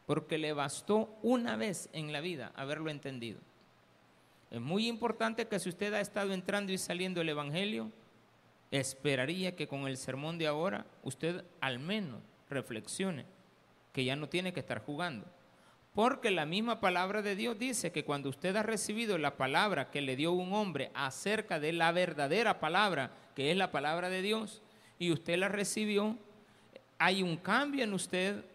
porque 0.05 0.37
le 0.37 0.53
bastó 0.53 1.17
una 1.21 1.55
vez 1.55 1.89
en 1.93 2.11
la 2.11 2.21
vida 2.21 2.51
haberlo 2.55 2.89
entendido. 2.89 3.39
Es 4.49 4.59
muy 4.59 4.87
importante 4.87 5.47
que 5.47 5.59
si 5.59 5.69
usted 5.69 5.93
ha 5.93 6.01
estado 6.01 6.33
entrando 6.33 6.73
y 6.73 6.77
saliendo 6.77 7.19
del 7.21 7.29
Evangelio, 7.29 7.89
esperaría 8.69 9.55
que 9.55 9.67
con 9.67 9.87
el 9.87 9.97
sermón 9.97 10.37
de 10.37 10.47
ahora 10.47 10.85
usted 11.03 11.43
al 11.61 11.79
menos 11.79 12.21
reflexione 12.49 13.25
que 13.93 14.05
ya 14.05 14.15
no 14.15 14.27
tiene 14.29 14.53
que 14.53 14.59
estar 14.59 14.79
jugando 14.85 15.25
porque 15.93 16.31
la 16.31 16.45
misma 16.45 16.79
palabra 16.79 17.21
de 17.21 17.35
Dios 17.35 17.59
dice 17.59 17.91
que 17.91 18.05
cuando 18.05 18.29
usted 18.29 18.55
ha 18.55 18.63
recibido 18.63 19.17
la 19.17 19.35
palabra 19.35 19.91
que 19.91 20.01
le 20.01 20.15
dio 20.15 20.31
un 20.31 20.53
hombre 20.53 20.89
acerca 20.93 21.59
de 21.59 21.73
la 21.73 21.91
verdadera 21.91 22.59
palabra, 22.59 23.11
que 23.35 23.51
es 23.51 23.57
la 23.57 23.71
palabra 23.71 24.09
de 24.09 24.21
Dios, 24.21 24.61
y 24.99 25.11
usted 25.11 25.37
la 25.37 25.49
recibió, 25.49 26.15
hay 26.97 27.23
un 27.23 27.35
cambio 27.35 27.83
en 27.83 27.93
usted 27.93 28.45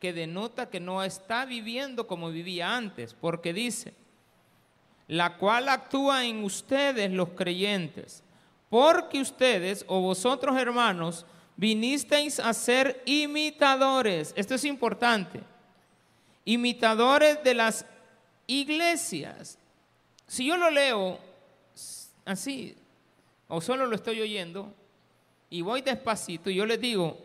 que 0.00 0.12
denota 0.14 0.70
que 0.70 0.80
no 0.80 1.02
está 1.02 1.44
viviendo 1.44 2.06
como 2.06 2.30
vivía 2.30 2.74
antes, 2.74 3.12
porque 3.12 3.52
dice, 3.52 3.92
la 5.06 5.36
cual 5.36 5.68
actúa 5.68 6.24
en 6.24 6.44
ustedes 6.44 7.12
los 7.12 7.30
creyentes, 7.30 8.22
porque 8.70 9.20
ustedes 9.20 9.84
o 9.86 10.00
vosotros 10.00 10.56
hermanos 10.56 11.26
vinisteis 11.56 12.40
a 12.40 12.54
ser 12.54 13.02
imitadores. 13.04 14.32
Esto 14.36 14.54
es 14.54 14.64
importante 14.64 15.42
imitadores 16.46 17.42
de 17.44 17.52
las 17.52 17.84
iglesias. 18.46 19.58
Si 20.26 20.46
yo 20.46 20.56
lo 20.56 20.70
leo 20.70 21.18
así, 22.24 22.74
o 23.48 23.60
solo 23.60 23.86
lo 23.86 23.94
estoy 23.94 24.22
oyendo, 24.22 24.72
y 25.50 25.60
voy 25.60 25.82
despacito, 25.82 26.48
y 26.48 26.54
yo 26.54 26.64
les 26.64 26.80
digo, 26.80 27.18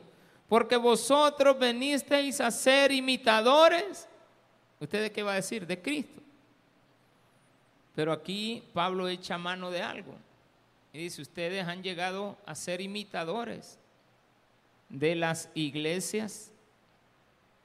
porque 0.50 0.76
vosotros 0.76 1.58
venisteis 1.58 2.42
a 2.42 2.52
ser 2.52 2.92
imitadores, 2.92 4.08
¿ustedes 4.80 5.12
qué 5.12 5.24
va 5.24 5.34
a 5.34 5.36
decir? 5.36 5.66
De 5.66 5.82
Cristo. 5.82 6.20
Pero 7.96 8.12
aquí 8.12 8.64
Pablo 8.74 9.08
echa 9.08 9.38
mano 9.38 9.72
de 9.72 9.82
algo. 9.82 10.16
Y 10.94 11.00
dice, 11.00 11.22
ustedes 11.22 11.66
han 11.66 11.84
llegado 11.84 12.38
a 12.46 12.56
ser 12.56 12.82
imitadores 12.82 13.78
de 14.90 15.16
las 15.16 15.50
iglesias 15.54 16.51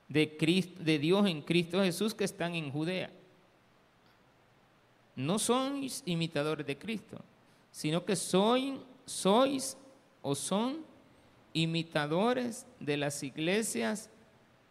de, 0.08 0.74
de 0.78 0.98
Dios 0.98 1.26
en 1.26 1.42
Cristo 1.42 1.82
Jesús 1.82 2.14
que 2.14 2.24
están 2.24 2.54
en 2.54 2.70
Judea. 2.70 3.10
No 5.14 5.38
sois 5.38 6.02
imitadores 6.04 6.66
de 6.66 6.76
Cristo, 6.76 7.18
sino 7.70 8.04
que 8.04 8.16
sois 8.16 9.76
o 10.22 10.34
son 10.34 10.84
imitadores 11.52 12.66
de 12.80 12.96
las 12.96 13.22
iglesias 13.22 14.10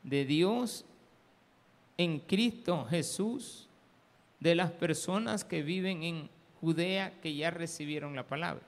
de 0.03 0.23
Dios 0.25 0.85
en 1.97 2.19
Cristo 2.19 2.85
Jesús, 2.89 3.67
de 4.39 4.53
las 4.53 4.71
personas 4.71 5.43
que 5.43 5.63
viven 5.63 6.03
en 6.03 6.29
Judea 6.61 7.19
que 7.21 7.35
ya 7.35 7.49
recibieron 7.49 8.15
la 8.15 8.27
palabra. 8.27 8.63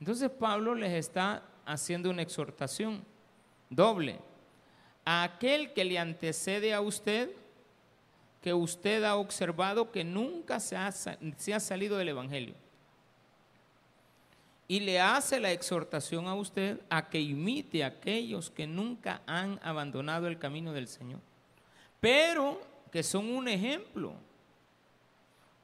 Entonces 0.00 0.30
Pablo 0.30 0.74
les 0.74 0.92
está 0.92 1.42
haciendo 1.64 2.10
una 2.10 2.22
exhortación 2.22 3.04
doble 3.70 4.18
a 5.04 5.22
aquel 5.22 5.72
que 5.72 5.84
le 5.84 5.98
antecede 5.98 6.72
a 6.72 6.80
usted, 6.80 7.30
que 8.40 8.54
usted 8.54 9.04
ha 9.04 9.16
observado 9.16 9.90
que 9.90 10.04
nunca 10.04 10.60
se 10.60 10.76
ha, 10.76 10.90
se 10.92 11.54
ha 11.54 11.60
salido 11.60 11.98
del 11.98 12.10
Evangelio. 12.10 12.54
Y 14.66 14.80
le 14.80 14.98
hace 14.98 15.40
la 15.40 15.52
exhortación 15.52 16.26
a 16.26 16.34
usted 16.34 16.80
a 16.88 17.10
que 17.10 17.20
imite 17.20 17.84
a 17.84 17.88
aquellos 17.88 18.50
que 18.50 18.66
nunca 18.66 19.20
han 19.26 19.60
abandonado 19.62 20.26
el 20.26 20.38
camino 20.38 20.72
del 20.72 20.88
Señor. 20.88 21.20
Pero 22.00 22.60
que 22.90 23.02
son 23.02 23.28
un 23.30 23.48
ejemplo. 23.48 24.14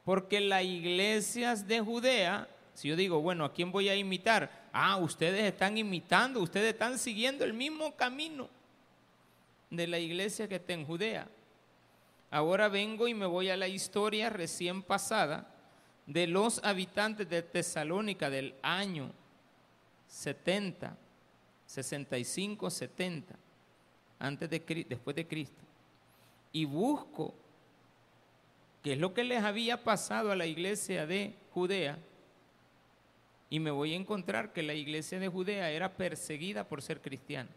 Porque 0.05 0.39
las 0.39 0.63
iglesias 0.63 1.67
de 1.67 1.79
Judea, 1.79 2.47
si 2.75 2.89
yo 2.89 2.95
digo, 2.95 3.21
bueno, 3.21 3.45
¿a 3.45 3.53
quién 3.53 3.71
voy 3.71 3.89
a 3.89 3.95
imitar? 3.95 4.69
Ah, 4.71 4.97
ustedes 4.97 5.43
están 5.45 5.77
imitando, 5.77 6.41
ustedes 6.41 6.73
están 6.73 6.99
siguiendo 6.99 7.43
el 7.43 7.53
mismo 7.53 7.95
camino 7.95 8.49
de 9.71 9.87
la 9.87 9.97
iglesia 9.97 10.47
que 10.47 10.57
está 10.57 10.73
en 10.73 10.85
Judea. 10.85 11.27
Ahora 12.29 12.69
vengo 12.69 13.07
y 13.07 13.13
me 13.13 13.25
voy 13.25 13.49
a 13.49 13.57
la 13.57 13.67
historia 13.67 14.29
recién 14.29 14.83
pasada 14.83 15.47
de 16.05 16.27
los 16.27 16.63
habitantes 16.63 17.27
de 17.29 17.41
Tesalónica 17.41 18.29
del 18.29 18.53
año 18.61 19.11
70, 20.07 20.95
65, 21.65 22.69
70, 22.69 23.35
antes 24.19 24.49
de, 24.49 24.85
después 24.87 25.15
de 25.15 25.25
Cristo. 25.25 25.61
Y 26.51 26.65
busco 26.65 27.33
qué 28.83 28.93
es 28.93 28.99
lo 28.99 29.13
que 29.13 29.23
les 29.23 29.41
había 29.43 29.83
pasado 29.83 30.31
a 30.31 30.35
la 30.35 30.45
iglesia 30.45 31.05
de 31.05 31.33
Judea. 31.53 31.97
Y 33.49 33.59
me 33.59 33.71
voy 33.71 33.93
a 33.93 33.97
encontrar 33.97 34.51
que 34.53 34.63
la 34.63 34.73
iglesia 34.73 35.19
de 35.19 35.27
Judea 35.29 35.71
era 35.71 35.93
perseguida 35.93 36.67
por 36.67 36.81
ser 36.81 37.01
cristiana. 37.01 37.49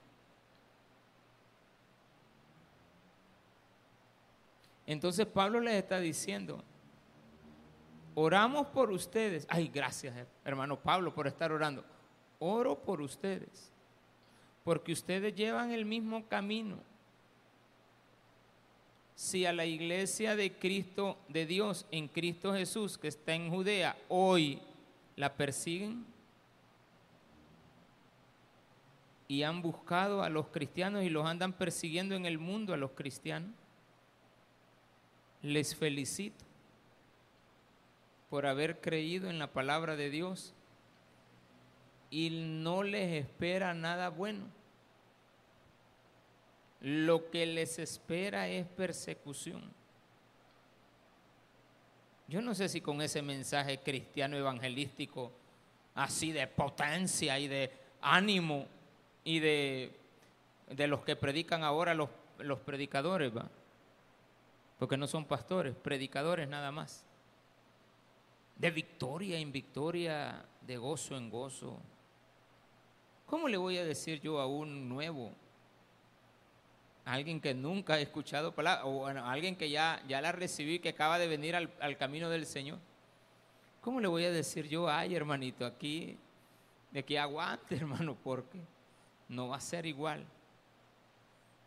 Entonces 4.87 5.27
Pablo 5.27 5.61
les 5.61 5.75
está 5.75 5.99
diciendo, 5.99 6.63
oramos 8.15 8.67
por 8.69 8.91
ustedes. 8.91 9.47
Ay, 9.49 9.71
gracias, 9.73 10.15
hermano 10.45 10.79
Pablo, 10.79 11.15
por 11.15 11.27
estar 11.27 11.53
orando. 11.53 11.85
Oro 12.39 12.79
por 12.79 13.01
ustedes, 13.01 13.73
porque 14.65 14.93
ustedes 14.93 15.35
llevan 15.35 15.71
el 15.71 15.85
mismo 15.85 16.27
camino. 16.29 16.77
Si 19.15 19.47
a 19.47 19.53
la 19.53 19.65
iglesia 19.65 20.35
de 20.35 20.53
Cristo, 20.53 21.17
de 21.29 21.47
Dios, 21.47 21.87
en 21.91 22.09
Cristo 22.09 22.53
Jesús, 22.53 22.99
que 22.99 23.09
está 23.09 23.33
en 23.35 23.49
Judea, 23.49 23.97
hoy 24.09 24.61
la 25.17 25.35
persiguen 25.35 26.05
y 29.29 29.43
han 29.45 29.63
buscado 29.63 30.23
a 30.23 30.29
los 30.29 30.49
cristianos 30.49 31.05
y 31.05 31.11
los 31.11 31.27
andan 31.27 31.53
persiguiendo 31.53 32.15
en 32.15 32.27
el 32.27 32.39
mundo 32.39 32.75
a 32.75 32.77
los 32.77 32.91
cristianos, 32.91 33.51
les 35.45 35.77
felicito 35.77 36.43
por 38.31 38.47
haber 38.47 38.81
creído 38.81 39.29
en 39.29 39.39
la 39.39 39.53
palabra 39.53 39.95
de 39.95 40.09
Dios 40.09 40.55
y 42.11 42.31
no 42.31 42.83
les 42.83 43.25
espera 43.25 43.75
nada 43.75 44.09
bueno. 44.09 44.47
Lo 46.81 47.31
que 47.31 47.45
les 47.45 47.79
espera 47.79 48.49
es 48.49 48.67
persecución. 48.67 49.63
Yo 52.27 52.41
no 52.41 52.55
sé 52.55 52.71
si 52.71 52.81
con 52.81 53.03
ese 53.03 53.21
mensaje 53.21 53.79
cristiano 53.79 54.37
evangelístico, 54.39 55.31
así 55.95 56.33
de 56.33 56.47
potencia 56.47 57.39
y 57.39 57.49
de 57.49 57.71
ánimo 58.01 58.67
y 59.25 59.41
de, 59.41 59.93
de 60.71 60.87
los 60.87 61.05
que 61.05 61.17
predican 61.17 61.63
ahora 61.65 61.93
los, 61.93 62.09
los 62.39 62.61
predicadores, 62.61 63.37
¿va? 63.37 63.51
Porque 64.85 64.99
no 64.99 65.07
son 65.07 65.25
pastores, 65.25 65.75
predicadores 65.75 66.47
nada 66.47 66.71
más. 66.71 67.07
De 68.55 68.71
victoria 68.71 69.39
en 69.39 69.51
victoria, 69.51 70.45
de 70.61 70.77
gozo 70.77 71.17
en 71.17 71.31
gozo. 71.31 71.81
¿Cómo 73.25 73.49
le 73.49 73.57
voy 73.57 73.79
a 73.79 73.85
decir 73.87 74.21
yo 74.21 74.39
a 74.41 74.47
un 74.47 74.87
nuevo, 74.87 75.33
a 77.07 77.15
alguien 77.15 77.41
que 77.41 77.55
nunca 77.55 77.95
ha 77.95 77.99
escuchado 77.99 78.55
palabra, 78.55 78.85
o 78.85 79.07
a 79.07 79.33
alguien 79.33 79.57
que 79.57 79.71
ya, 79.71 80.03
ya 80.07 80.21
la 80.21 80.33
recibí, 80.33 80.79
que 80.81 80.91
acaba 80.91 81.19
de 81.19 81.29
venir 81.29 81.57
al, 81.57 81.73
al 81.81 81.97
camino 81.97 82.29
del 82.29 82.45
Señor? 82.45 82.79
¿Cómo 83.81 84.03
le 84.03 84.09
voy 84.09 84.27
a 84.27 84.33
decir 84.33 84.69
yo, 84.69 84.91
ay 84.91 85.15
hermanito, 85.15 85.65
aquí, 85.65 86.19
de 86.91 87.03
que 87.03 87.19
aguante 87.19 87.77
hermano, 87.81 88.19
porque 88.23 88.61
no 89.31 89.49
va 89.49 89.57
a 89.57 89.61
ser 89.61 89.87
igual? 89.87 90.27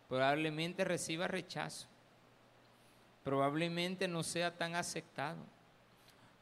Probablemente 0.08 0.84
reciba 0.84 1.26
rechazo 1.26 1.88
probablemente 3.28 4.08
no 4.08 4.22
sea 4.22 4.56
tan 4.56 4.74
aceptado. 4.74 5.36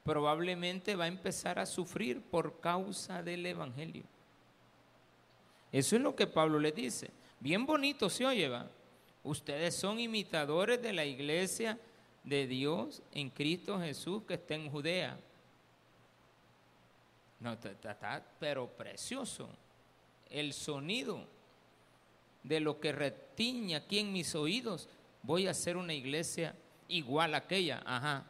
Probablemente 0.04 0.94
va 0.94 1.06
a 1.06 1.08
empezar 1.08 1.58
a 1.58 1.66
sufrir 1.66 2.22
por 2.22 2.60
causa 2.60 3.24
del 3.24 3.44
Evangelio. 3.44 4.04
Eso 5.72 5.96
es 5.96 6.02
lo 6.02 6.14
que 6.14 6.28
Pablo 6.28 6.60
le 6.60 6.70
dice. 6.70 7.10
Bien 7.40 7.66
bonito 7.66 8.08
se 8.08 8.24
oye, 8.24 8.48
va. 8.48 8.70
Ustedes 9.24 9.74
son 9.74 9.98
imitadores 9.98 10.80
de 10.80 10.92
la 10.92 11.04
iglesia 11.04 11.76
de 12.22 12.46
Dios 12.46 13.02
en 13.10 13.30
Cristo 13.30 13.80
Jesús 13.80 14.22
que 14.22 14.34
está 14.34 14.54
en 14.54 14.70
Judea. 14.70 15.18
No, 17.40 17.54
está, 17.54 18.24
pero 18.38 18.68
precioso. 18.68 19.48
El 20.30 20.52
sonido 20.52 21.26
de 22.44 22.60
lo 22.60 22.78
que 22.78 22.92
retiña 22.92 23.78
aquí 23.78 23.98
en 23.98 24.12
mis 24.12 24.36
oídos. 24.36 24.88
Voy 25.24 25.48
a 25.48 25.50
hacer 25.50 25.76
una 25.76 25.92
iglesia 25.92 26.54
igual 26.88 27.34
aquella, 27.34 27.82
ajá. 27.84 28.24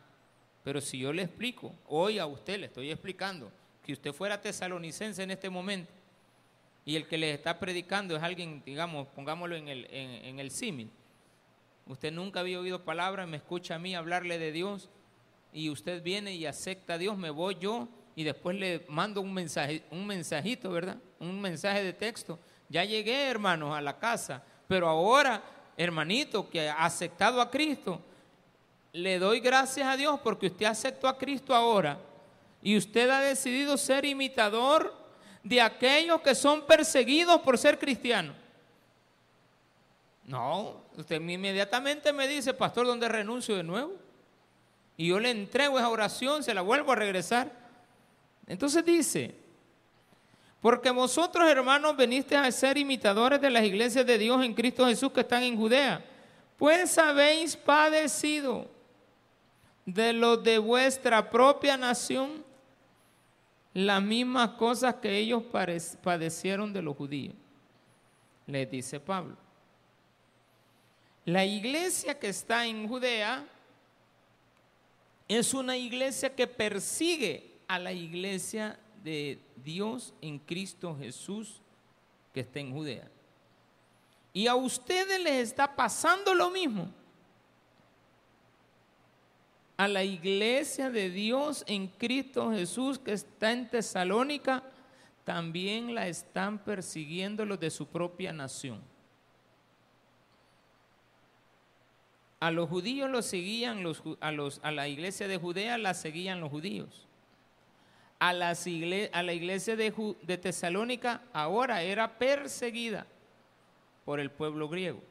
Pero 0.64 0.80
si 0.80 0.98
yo 0.98 1.12
le 1.12 1.22
explico, 1.22 1.74
hoy 1.86 2.18
a 2.18 2.26
usted 2.26 2.58
le 2.58 2.66
estoy 2.66 2.90
explicando, 2.90 3.50
que 3.82 3.92
usted 3.92 4.12
fuera 4.12 4.40
tesalonicense 4.40 5.22
en 5.22 5.30
este 5.30 5.48
momento 5.48 5.92
y 6.84 6.94
el 6.96 7.06
que 7.06 7.18
les 7.18 7.36
está 7.36 7.58
predicando 7.58 8.16
es 8.16 8.22
alguien, 8.22 8.62
digamos, 8.64 9.08
pongámoslo 9.08 9.56
en 9.56 9.68
el, 9.68 9.86
en, 9.90 10.38
el 10.38 10.50
símil. 10.52 10.88
Usted 11.86 12.12
nunca 12.12 12.40
había 12.40 12.60
oído 12.60 12.84
palabras, 12.84 13.28
me 13.28 13.36
escucha 13.36 13.74
a 13.74 13.78
mí 13.78 13.94
hablarle 13.94 14.38
de 14.38 14.52
Dios 14.52 14.88
y 15.52 15.68
usted 15.68 16.02
viene 16.02 16.34
y 16.34 16.46
acepta 16.46 16.94
a 16.94 16.98
Dios, 16.98 17.18
me 17.18 17.30
voy 17.30 17.56
yo 17.60 17.88
y 18.14 18.22
después 18.22 18.56
le 18.56 18.84
mando 18.88 19.20
un 19.20 19.34
mensaje, 19.34 19.82
un 19.90 20.06
mensajito, 20.06 20.70
¿verdad? 20.70 20.96
Un 21.18 21.40
mensaje 21.40 21.82
de 21.82 21.92
texto. 21.92 22.38
Ya 22.68 22.84
llegué, 22.84 23.28
hermanos, 23.28 23.76
a 23.76 23.80
la 23.80 23.98
casa, 23.98 24.44
pero 24.68 24.88
ahora, 24.88 25.42
hermanito, 25.76 26.48
que 26.48 26.68
ha 26.68 26.84
aceptado 26.84 27.40
a 27.40 27.50
Cristo, 27.50 28.00
le 28.96 29.18
doy 29.18 29.40
gracias 29.40 29.86
a 29.86 29.96
Dios 29.96 30.18
porque 30.20 30.46
usted 30.46 30.64
aceptó 30.64 31.06
a 31.06 31.18
Cristo 31.18 31.54
ahora 31.54 31.98
y 32.62 32.78
usted 32.78 33.10
ha 33.10 33.20
decidido 33.20 33.76
ser 33.76 34.06
imitador 34.06 34.94
de 35.42 35.60
aquellos 35.60 36.22
que 36.22 36.34
son 36.34 36.62
perseguidos 36.62 37.42
por 37.42 37.58
ser 37.58 37.78
cristianos. 37.78 38.34
No, 40.24 40.80
usted 40.96 41.20
inmediatamente 41.20 42.10
me 42.12 42.26
dice, 42.26 42.54
pastor, 42.54 42.86
¿dónde 42.86 43.06
renuncio 43.06 43.54
de 43.54 43.62
nuevo? 43.62 43.92
Y 44.96 45.08
yo 45.08 45.20
le 45.20 45.30
entrego 45.30 45.78
esa 45.78 45.90
oración, 45.90 46.42
se 46.42 46.54
la 46.54 46.62
vuelvo 46.62 46.92
a 46.92 46.96
regresar. 46.96 47.52
Entonces 48.46 48.82
dice, 48.82 49.34
porque 50.62 50.90
vosotros 50.90 51.46
hermanos 51.48 51.96
venisteis 51.96 52.40
a 52.40 52.50
ser 52.50 52.78
imitadores 52.78 53.42
de 53.42 53.50
las 53.50 53.62
iglesias 53.62 54.06
de 54.06 54.16
Dios 54.16 54.42
en 54.42 54.54
Cristo 54.54 54.86
Jesús 54.86 55.12
que 55.12 55.20
están 55.20 55.42
en 55.42 55.56
Judea, 55.56 56.02
pues 56.56 56.96
habéis 56.96 57.54
padecido 57.54 58.74
de 59.86 60.12
los 60.12 60.42
de 60.42 60.58
vuestra 60.58 61.30
propia 61.30 61.76
nación 61.76 62.44
las 63.72 64.02
mismas 64.02 64.50
cosas 64.50 64.96
que 64.96 65.16
ellos 65.16 65.42
padecieron 66.02 66.72
de 66.72 66.82
los 66.82 66.96
judíos. 66.96 67.34
Les 68.46 68.70
dice 68.70 68.98
Pablo. 68.98 69.36
La 71.24 71.44
iglesia 71.44 72.18
que 72.18 72.28
está 72.28 72.66
en 72.66 72.88
Judea 72.88 73.44
es 75.28 75.54
una 75.54 75.76
iglesia 75.76 76.34
que 76.34 76.46
persigue 76.46 77.52
a 77.68 77.78
la 77.78 77.92
iglesia 77.92 78.78
de 79.02 79.38
Dios 79.56 80.14
en 80.20 80.38
Cristo 80.38 80.96
Jesús 80.98 81.60
que 82.32 82.40
está 82.40 82.60
en 82.60 82.72
Judea. 82.72 83.10
Y 84.32 84.46
a 84.46 84.54
ustedes 84.54 85.20
les 85.20 85.48
está 85.48 85.74
pasando 85.74 86.34
lo 86.34 86.50
mismo 86.50 86.90
a 89.76 89.88
la 89.88 90.04
iglesia 90.04 90.90
de 90.90 91.10
Dios 91.10 91.64
en 91.66 91.88
Cristo 91.88 92.50
Jesús 92.50 92.98
que 92.98 93.12
está 93.12 93.52
en 93.52 93.68
Tesalónica, 93.68 94.62
también 95.24 95.94
la 95.94 96.08
están 96.08 96.58
persiguiendo 96.58 97.44
los 97.44 97.60
de 97.60 97.70
su 97.70 97.86
propia 97.86 98.32
nación. 98.32 98.80
A 102.40 102.50
los 102.50 102.68
judíos 102.68 103.10
los 103.10 103.26
seguían, 103.26 103.82
los, 103.82 104.02
a, 104.20 104.28
a, 104.28 104.70
la 104.70 104.88
iglesia 104.88 105.26
de 105.26 105.36
Judea 105.36 105.78
la 105.78 105.94
seguían 105.94 106.40
los 106.40 106.50
judíos. 106.50 107.06
A, 108.18 108.32
la 108.32 109.32
iglesia 109.34 109.76
de 109.76 110.38
Tesalónica 110.40 111.22
ahora 111.32 111.82
era 111.82 112.18
perseguida 112.18 113.06
por 114.04 114.20
el 114.20 114.30
pueblo 114.30 114.68
griego. 114.68 115.02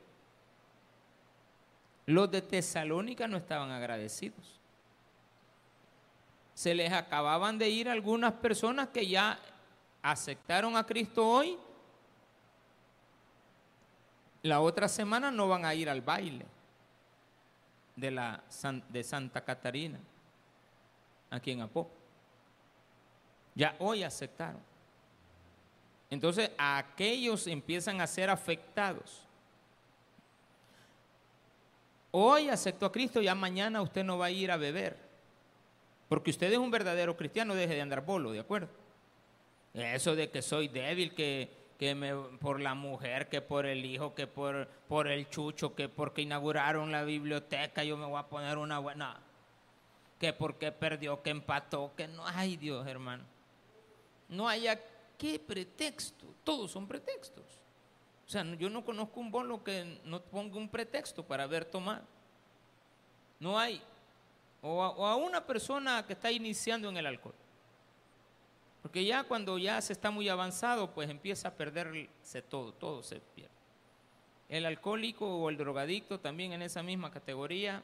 Los 2.06 2.30
de 2.30 2.42
Tesalónica 2.42 3.28
no 3.28 3.38
estaban 3.38 3.72
agradecidos. 3.72 4.60
Se 6.54 6.74
les 6.74 6.92
acababan 6.92 7.58
de 7.58 7.70
ir 7.70 7.90
algunas 7.90 8.34
personas 8.34 8.90
que 8.90 9.08
ya 9.08 9.40
aceptaron 10.02 10.78
a 10.78 10.86
Cristo 10.86 11.28
hoy. 11.28 11.58
La 14.44 14.62
otra 14.62 14.88
semana 14.88 15.32
no 15.32 15.48
van 15.48 15.66
a 15.66 15.74
ir 15.74 15.90
al 15.90 16.02
baile 16.02 16.46
de, 17.96 18.12
la, 18.12 18.44
de 18.90 19.04
Santa 19.04 19.42
Catarina, 19.42 20.00
aquí 21.32 21.52
en 21.52 21.62
Apó. 21.62 21.90
Ya 23.56 23.76
hoy 23.80 24.04
aceptaron. 24.04 24.62
Entonces 26.10 26.52
aquellos 26.58 27.48
empiezan 27.48 28.00
a 28.00 28.08
ser 28.08 28.30
afectados. 28.30 29.25
Hoy 32.18 32.48
aceptó 32.48 32.86
a 32.86 32.94
Cristo, 32.94 33.22
ya 33.22 33.36
mañana 33.36 33.82
usted 33.82 34.02
no 34.02 34.18
va 34.18 34.28
a 34.28 34.32
ir 34.32 34.50
a 34.50 34.56
beber. 34.56 34.96
Porque 36.08 36.32
usted 36.32 36.50
es 36.50 36.58
un 36.58 36.72
verdadero 36.72 37.18
cristiano, 37.18 37.54
deje 37.54 37.74
de 37.74 37.82
andar 37.82 38.06
bolo, 38.06 38.32
¿de 38.32 38.40
acuerdo? 38.40 38.70
Eso 39.74 40.16
de 40.16 40.32
que 40.32 40.42
soy 40.42 40.70
débil, 40.70 41.14
que, 41.14 41.52
que 41.78 41.94
por 42.40 42.62
la 42.62 42.74
mujer, 42.74 43.28
que 43.28 43.42
por 43.42 43.66
el 43.66 43.84
hijo, 43.84 44.16
que 44.16 44.28
por, 44.28 44.66
por 44.88 45.10
el 45.10 45.30
chucho, 45.30 45.76
que 45.76 45.90
porque 45.90 46.22
inauguraron 46.22 46.90
la 46.90 47.04
biblioteca 47.04 47.84
yo 47.84 47.98
me 47.98 48.06
voy 48.06 48.18
a 48.18 48.28
poner 48.28 48.60
una 48.60 48.80
buena. 48.80 49.20
Que 50.18 50.32
porque 50.32 50.72
perdió, 50.72 51.22
que 51.22 51.32
empató, 51.32 51.92
que 51.98 52.08
no. 52.08 52.26
Ay 52.26 52.56
Dios, 52.56 52.88
hermano. 52.88 53.26
No 54.30 54.48
haya 54.48 54.80
qué 55.18 55.38
pretexto. 55.38 56.28
Todos 56.46 56.72
son 56.72 56.88
pretextos. 56.88 57.65
O 58.26 58.30
sea, 58.30 58.44
yo 58.56 58.70
no 58.70 58.84
conozco 58.84 59.20
un 59.20 59.32
bolo 59.32 59.64
que 59.64 60.00
no 60.04 60.20
ponga 60.22 60.58
un 60.58 60.70
pretexto 60.70 61.24
para 61.24 61.44
haber 61.44 61.66
tomado. 61.66 62.04
No 63.40 63.60
hay. 63.60 63.82
O 64.62 64.84
a, 64.84 65.16
una 65.16 65.46
persona 65.46 66.04
que 66.08 66.14
está 66.14 66.32
iniciando 66.32 66.90
en 66.90 66.98
el 66.98 67.06
alcohol. 67.06 67.36
Porque 68.82 69.06
ya 69.06 69.24
cuando 69.24 69.58
ya 69.58 69.80
se 69.82 69.94
está 69.94 70.10
muy 70.10 70.28
avanzado, 70.28 70.92
pues 70.92 71.10
empieza 71.10 71.50
a 71.50 71.54
perderse 71.54 72.42
todo, 72.42 72.72
todo 72.74 73.04
se 73.04 73.20
pierde. 73.20 73.54
El 74.50 74.66
alcohólico 74.66 75.28
o 75.28 75.50
el 75.50 75.58
drogadicto 75.58 76.20
también 76.20 76.54
en 76.54 76.62
esa 76.62 76.82
misma 76.84 77.12
categoría, 77.12 77.84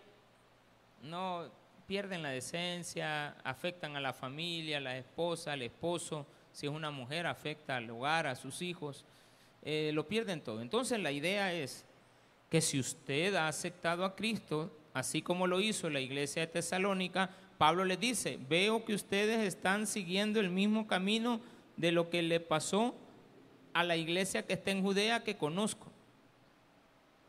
no 1.03 1.49
pierden 1.87 2.21
la 2.21 2.29
decencia, 2.29 3.35
afectan 3.43 3.95
a 3.95 4.01
la 4.01 4.13
familia, 4.13 4.77
a 4.77 4.81
la 4.81 4.97
esposa, 4.97 5.53
al 5.53 5.61
esposo, 5.63 6.25
si 6.51 6.67
es 6.67 6.71
una 6.71 6.91
mujer 6.91 7.27
afecta 7.27 7.77
al 7.77 7.89
hogar, 7.89 8.27
a 8.27 8.35
sus 8.35 8.61
hijos, 8.61 9.05
eh, 9.63 9.91
lo 9.93 10.07
pierden 10.07 10.41
todo. 10.41 10.61
Entonces 10.61 10.99
la 10.99 11.11
idea 11.11 11.53
es 11.53 11.85
que 12.49 12.61
si 12.61 12.79
usted 12.79 13.35
ha 13.35 13.47
aceptado 13.47 14.03
a 14.03 14.15
Cristo, 14.15 14.71
así 14.93 15.21
como 15.21 15.47
lo 15.47 15.61
hizo 15.61 15.89
la 15.89 15.99
iglesia 15.99 16.41
de 16.41 16.47
Tesalónica, 16.47 17.29
Pablo 17.57 17.85
les 17.85 17.99
dice, 17.99 18.39
veo 18.49 18.83
que 18.83 18.93
ustedes 18.93 19.39
están 19.39 19.87
siguiendo 19.87 20.39
el 20.39 20.49
mismo 20.49 20.87
camino 20.87 21.39
de 21.77 21.91
lo 21.91 22.09
que 22.09 22.21
le 22.21 22.39
pasó 22.39 22.95
a 23.73 23.83
la 23.83 23.95
iglesia 23.95 24.45
que 24.45 24.53
está 24.53 24.71
en 24.71 24.81
Judea 24.81 25.23
que 25.23 25.37
conozco. 25.37 25.87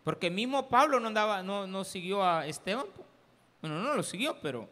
Porque 0.04 0.30
mismo 0.30 0.68
Pablo 0.68 0.98
no, 0.98 1.08
andaba, 1.08 1.42
no, 1.42 1.66
no 1.66 1.84
siguió 1.84 2.24
a 2.24 2.46
Esteban. 2.46 2.86
Bueno, 3.60 3.80
no 3.80 3.94
lo 3.94 4.02
siguió, 4.02 4.40
pero 4.40 4.68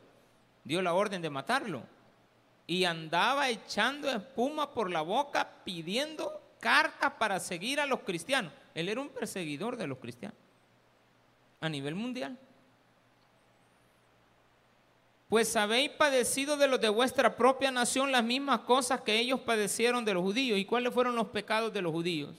dio 0.64 0.83
la 0.83 0.94
orden 0.94 1.23
de 1.23 1.31
matarlo. 1.31 1.83
Y 2.66 2.85
andaba 2.85 3.49
echando 3.49 4.11
espuma 4.11 4.73
por 4.73 4.90
la 4.90 5.03
boca 5.03 5.49
pidiendo 5.64 6.39
cartas 6.61 7.12
para 7.18 7.40
seguir 7.40 7.81
a 7.81 7.87
los 7.87 8.01
cristianos. 8.01 8.53
Él 8.75 8.88
era 8.88 9.01
un 9.01 9.09
perseguidor 9.09 9.77
de 9.77 9.87
los 9.87 9.99
cristianos 9.99 10.38
a 11.61 11.68
nivel 11.68 11.94
mundial 11.94 12.38
pues 15.31 15.55
habéis 15.55 15.90
padecido 15.90 16.57
de 16.57 16.66
los 16.66 16.81
de 16.81 16.88
vuestra 16.88 17.37
propia 17.37 17.70
nación 17.70 18.11
las 18.11 18.25
mismas 18.25 18.61
cosas 18.61 19.03
que 19.03 19.16
ellos 19.16 19.38
padecieron 19.38 20.05
de 20.05 20.12
los 20.12 20.25
judíos. 20.25 20.59
¿Y 20.59 20.64
cuáles 20.64 20.92
fueron 20.92 21.14
los 21.14 21.29
pecados 21.29 21.73
de 21.73 21.81
los 21.81 21.92
judíos? 21.92 22.35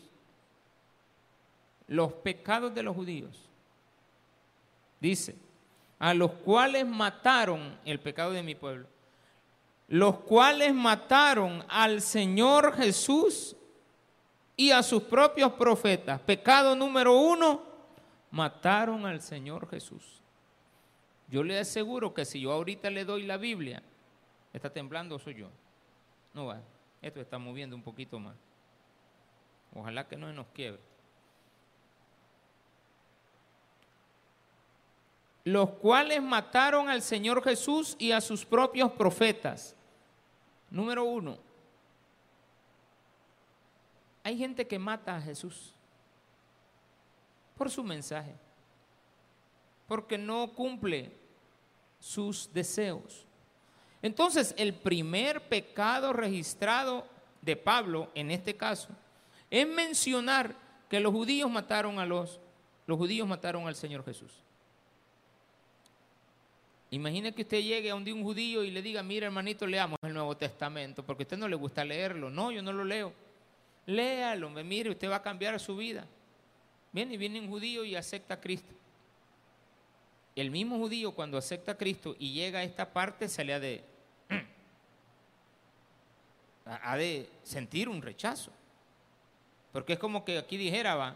Los 1.87 2.11
pecados 2.11 2.75
de 2.75 2.83
los 2.83 2.93
judíos. 2.93 3.49
Dice, 4.99 5.37
a 5.99 6.13
los 6.13 6.31
cuales 6.31 6.85
mataron 6.85 7.79
el 7.85 8.01
pecado 8.01 8.33
de 8.33 8.43
mi 8.43 8.55
pueblo, 8.55 8.87
los 9.87 10.19
cuales 10.19 10.73
mataron 10.73 11.63
al 11.69 12.01
Señor 12.01 12.75
Jesús 12.75 13.55
y 14.61 14.69
a 14.69 14.83
sus 14.83 15.01
propios 15.01 15.53
profetas. 15.53 16.21
Pecado 16.21 16.75
número 16.75 17.17
uno, 17.17 17.63
mataron 18.29 19.07
al 19.07 19.19
Señor 19.19 19.67
Jesús. 19.67 20.21
Yo 21.29 21.43
le 21.43 21.57
aseguro 21.57 22.13
que 22.13 22.25
si 22.25 22.41
yo 22.41 22.51
ahorita 22.51 22.91
le 22.91 23.03
doy 23.03 23.23
la 23.23 23.37
Biblia, 23.37 23.81
está 24.53 24.71
temblando 24.71 25.17
soy 25.17 25.33
yo. 25.33 25.47
No 26.35 26.45
va, 26.45 26.61
esto 27.01 27.19
está 27.19 27.39
moviendo 27.39 27.75
un 27.75 27.81
poquito 27.81 28.19
más. 28.19 28.35
Ojalá 29.73 30.07
que 30.07 30.15
no 30.15 30.27
se 30.27 30.33
nos 30.33 30.45
quiebre. 30.49 30.79
Los 35.43 35.71
cuales 35.71 36.21
mataron 36.21 36.87
al 36.87 37.01
Señor 37.01 37.43
Jesús 37.43 37.95
y 37.97 38.11
a 38.11 38.21
sus 38.21 38.45
propios 38.45 38.91
profetas. 38.91 39.75
Número 40.69 41.03
uno, 41.03 41.39
hay 44.23 44.37
gente 44.37 44.67
que 44.67 44.79
mata 44.79 45.15
a 45.15 45.21
Jesús 45.21 45.73
por 47.57 47.69
su 47.69 47.83
mensaje, 47.83 48.33
porque 49.87 50.17
no 50.17 50.51
cumple 50.53 51.11
sus 51.99 52.51
deseos. 52.53 53.25
Entonces, 54.01 54.55
el 54.57 54.73
primer 54.73 55.47
pecado 55.47 56.11
registrado 56.13 57.05
de 57.41 57.55
Pablo, 57.55 58.09
en 58.15 58.31
este 58.31 58.55
caso, 58.55 58.89
es 59.49 59.67
mencionar 59.67 60.55
que 60.89 60.99
los 60.99 61.13
judíos 61.13 61.49
mataron 61.49 61.99
a 61.99 62.05
los, 62.05 62.39
los 62.87 62.97
judíos 62.97 63.27
mataron 63.27 63.67
al 63.67 63.75
Señor 63.75 64.03
Jesús. 64.03 64.31
Imagine 66.89 67.33
que 67.33 67.43
usted 67.43 67.61
llegue 67.61 67.89
a 67.89 67.95
un 67.95 68.03
día 68.03 68.13
un 68.13 68.23
judío 68.23 68.63
y 68.63 68.71
le 68.71 68.81
diga, 68.81 69.01
mira 69.01 69.27
hermanito, 69.27 69.65
leamos 69.65 69.97
el 70.01 70.13
Nuevo 70.13 70.35
Testamento, 70.35 71.03
porque 71.03 71.23
a 71.23 71.25
usted 71.25 71.37
no 71.37 71.47
le 71.47 71.55
gusta 71.55 71.85
leerlo. 71.85 72.29
No, 72.29 72.51
yo 72.51 72.61
no 72.61 72.73
lo 72.73 72.83
leo. 72.83 73.13
Léalo, 73.85 74.49
mire, 74.49 74.91
usted 74.91 75.09
va 75.09 75.17
a 75.17 75.21
cambiar 75.21 75.59
su 75.59 75.75
vida. 75.75 76.07
Viene 76.91 77.13
y 77.13 77.17
viene 77.17 77.39
un 77.39 77.49
judío 77.49 77.83
y 77.83 77.95
acepta 77.95 78.35
a 78.35 78.41
Cristo 78.41 78.73
el 80.35 80.49
mismo 80.49 80.77
judío 80.77 81.13
cuando 81.13 81.37
acepta 81.37 81.73
a 81.73 81.77
Cristo 81.77 82.15
y 82.17 82.33
llega 82.33 82.59
a 82.59 82.63
esta 82.63 82.91
parte 82.91 83.27
se 83.27 83.43
le 83.43 83.53
ha 83.53 83.59
de, 83.59 83.83
ha 86.65 86.95
de 86.95 87.29
sentir 87.43 87.89
un 87.89 88.01
rechazo. 88.01 88.51
Porque 89.71 89.93
es 89.93 89.99
como 89.99 90.25
que 90.25 90.37
aquí 90.37 90.57
dijera, 90.57 90.95
va, 90.95 91.15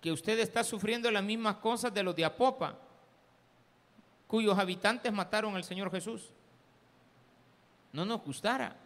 que 0.00 0.12
usted 0.12 0.38
está 0.38 0.64
sufriendo 0.64 1.10
las 1.10 1.22
mismas 1.22 1.56
cosas 1.56 1.92
de 1.92 2.02
los 2.02 2.16
de 2.16 2.24
Apopa, 2.24 2.78
cuyos 4.26 4.58
habitantes 4.58 5.12
mataron 5.12 5.56
al 5.56 5.64
Señor 5.64 5.90
Jesús. 5.90 6.30
No 7.92 8.04
nos 8.04 8.22
gustara 8.22 8.76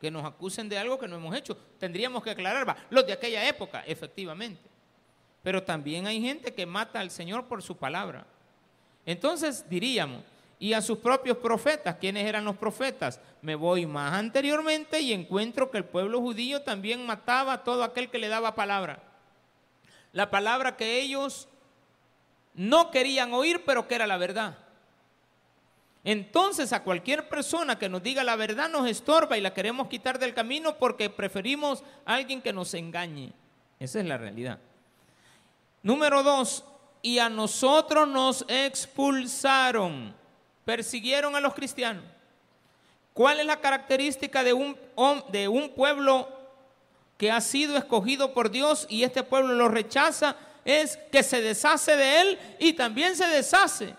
que 0.00 0.10
nos 0.10 0.24
acusen 0.24 0.68
de 0.68 0.78
algo 0.78 0.98
que 0.98 1.08
no 1.08 1.16
hemos 1.16 1.34
hecho. 1.34 1.56
Tendríamos 1.78 2.22
que 2.22 2.30
aclarar, 2.30 2.76
los 2.90 3.06
de 3.06 3.12
aquella 3.12 3.46
época, 3.48 3.82
efectivamente. 3.86 4.60
Pero 5.42 5.62
también 5.62 6.06
hay 6.06 6.20
gente 6.20 6.52
que 6.52 6.66
mata 6.66 7.00
al 7.00 7.10
Señor 7.10 7.46
por 7.46 7.62
su 7.62 7.76
palabra. 7.76 8.26
Entonces 9.04 9.68
diríamos, 9.68 10.22
y 10.58 10.72
a 10.72 10.80
sus 10.80 10.98
propios 10.98 11.36
profetas, 11.36 11.96
¿quiénes 11.96 12.26
eran 12.26 12.44
los 12.44 12.56
profetas? 12.56 13.20
Me 13.42 13.54
voy 13.54 13.86
más 13.86 14.14
anteriormente 14.14 15.00
y 15.00 15.12
encuentro 15.12 15.70
que 15.70 15.78
el 15.78 15.84
pueblo 15.84 16.20
judío 16.20 16.62
también 16.62 17.04
mataba 17.06 17.52
a 17.52 17.64
todo 17.64 17.84
aquel 17.84 18.10
que 18.10 18.18
le 18.18 18.28
daba 18.28 18.54
palabra. 18.54 19.02
La 20.12 20.30
palabra 20.30 20.76
que 20.76 21.00
ellos 21.00 21.46
no 22.54 22.90
querían 22.90 23.34
oír, 23.34 23.64
pero 23.66 23.86
que 23.86 23.94
era 23.94 24.06
la 24.06 24.16
verdad. 24.16 24.58
Entonces 26.06 26.72
a 26.72 26.84
cualquier 26.84 27.28
persona 27.28 27.80
que 27.80 27.88
nos 27.88 28.00
diga 28.00 28.22
la 28.22 28.36
verdad 28.36 28.68
nos 28.68 28.88
estorba 28.88 29.36
y 29.36 29.40
la 29.40 29.52
queremos 29.52 29.88
quitar 29.88 30.20
del 30.20 30.34
camino 30.34 30.78
porque 30.78 31.10
preferimos 31.10 31.82
a 32.04 32.14
alguien 32.14 32.40
que 32.40 32.52
nos 32.52 32.74
engañe. 32.74 33.32
Esa 33.80 33.98
es 33.98 34.06
la 34.06 34.16
realidad. 34.16 34.60
Número 35.82 36.22
dos, 36.22 36.62
y 37.02 37.18
a 37.18 37.28
nosotros 37.28 38.06
nos 38.06 38.44
expulsaron, 38.46 40.14
persiguieron 40.64 41.34
a 41.34 41.40
los 41.40 41.54
cristianos. 41.54 42.04
¿Cuál 43.12 43.40
es 43.40 43.46
la 43.46 43.60
característica 43.60 44.44
de 44.44 44.52
un, 44.52 44.76
de 45.32 45.48
un 45.48 45.70
pueblo 45.70 46.28
que 47.18 47.32
ha 47.32 47.40
sido 47.40 47.76
escogido 47.76 48.32
por 48.32 48.52
Dios 48.52 48.86
y 48.88 49.02
este 49.02 49.24
pueblo 49.24 49.54
lo 49.54 49.68
rechaza? 49.68 50.36
Es 50.64 50.98
que 51.10 51.24
se 51.24 51.42
deshace 51.42 51.96
de 51.96 52.20
él 52.20 52.38
y 52.60 52.74
también 52.74 53.16
se 53.16 53.26
deshace 53.26 53.96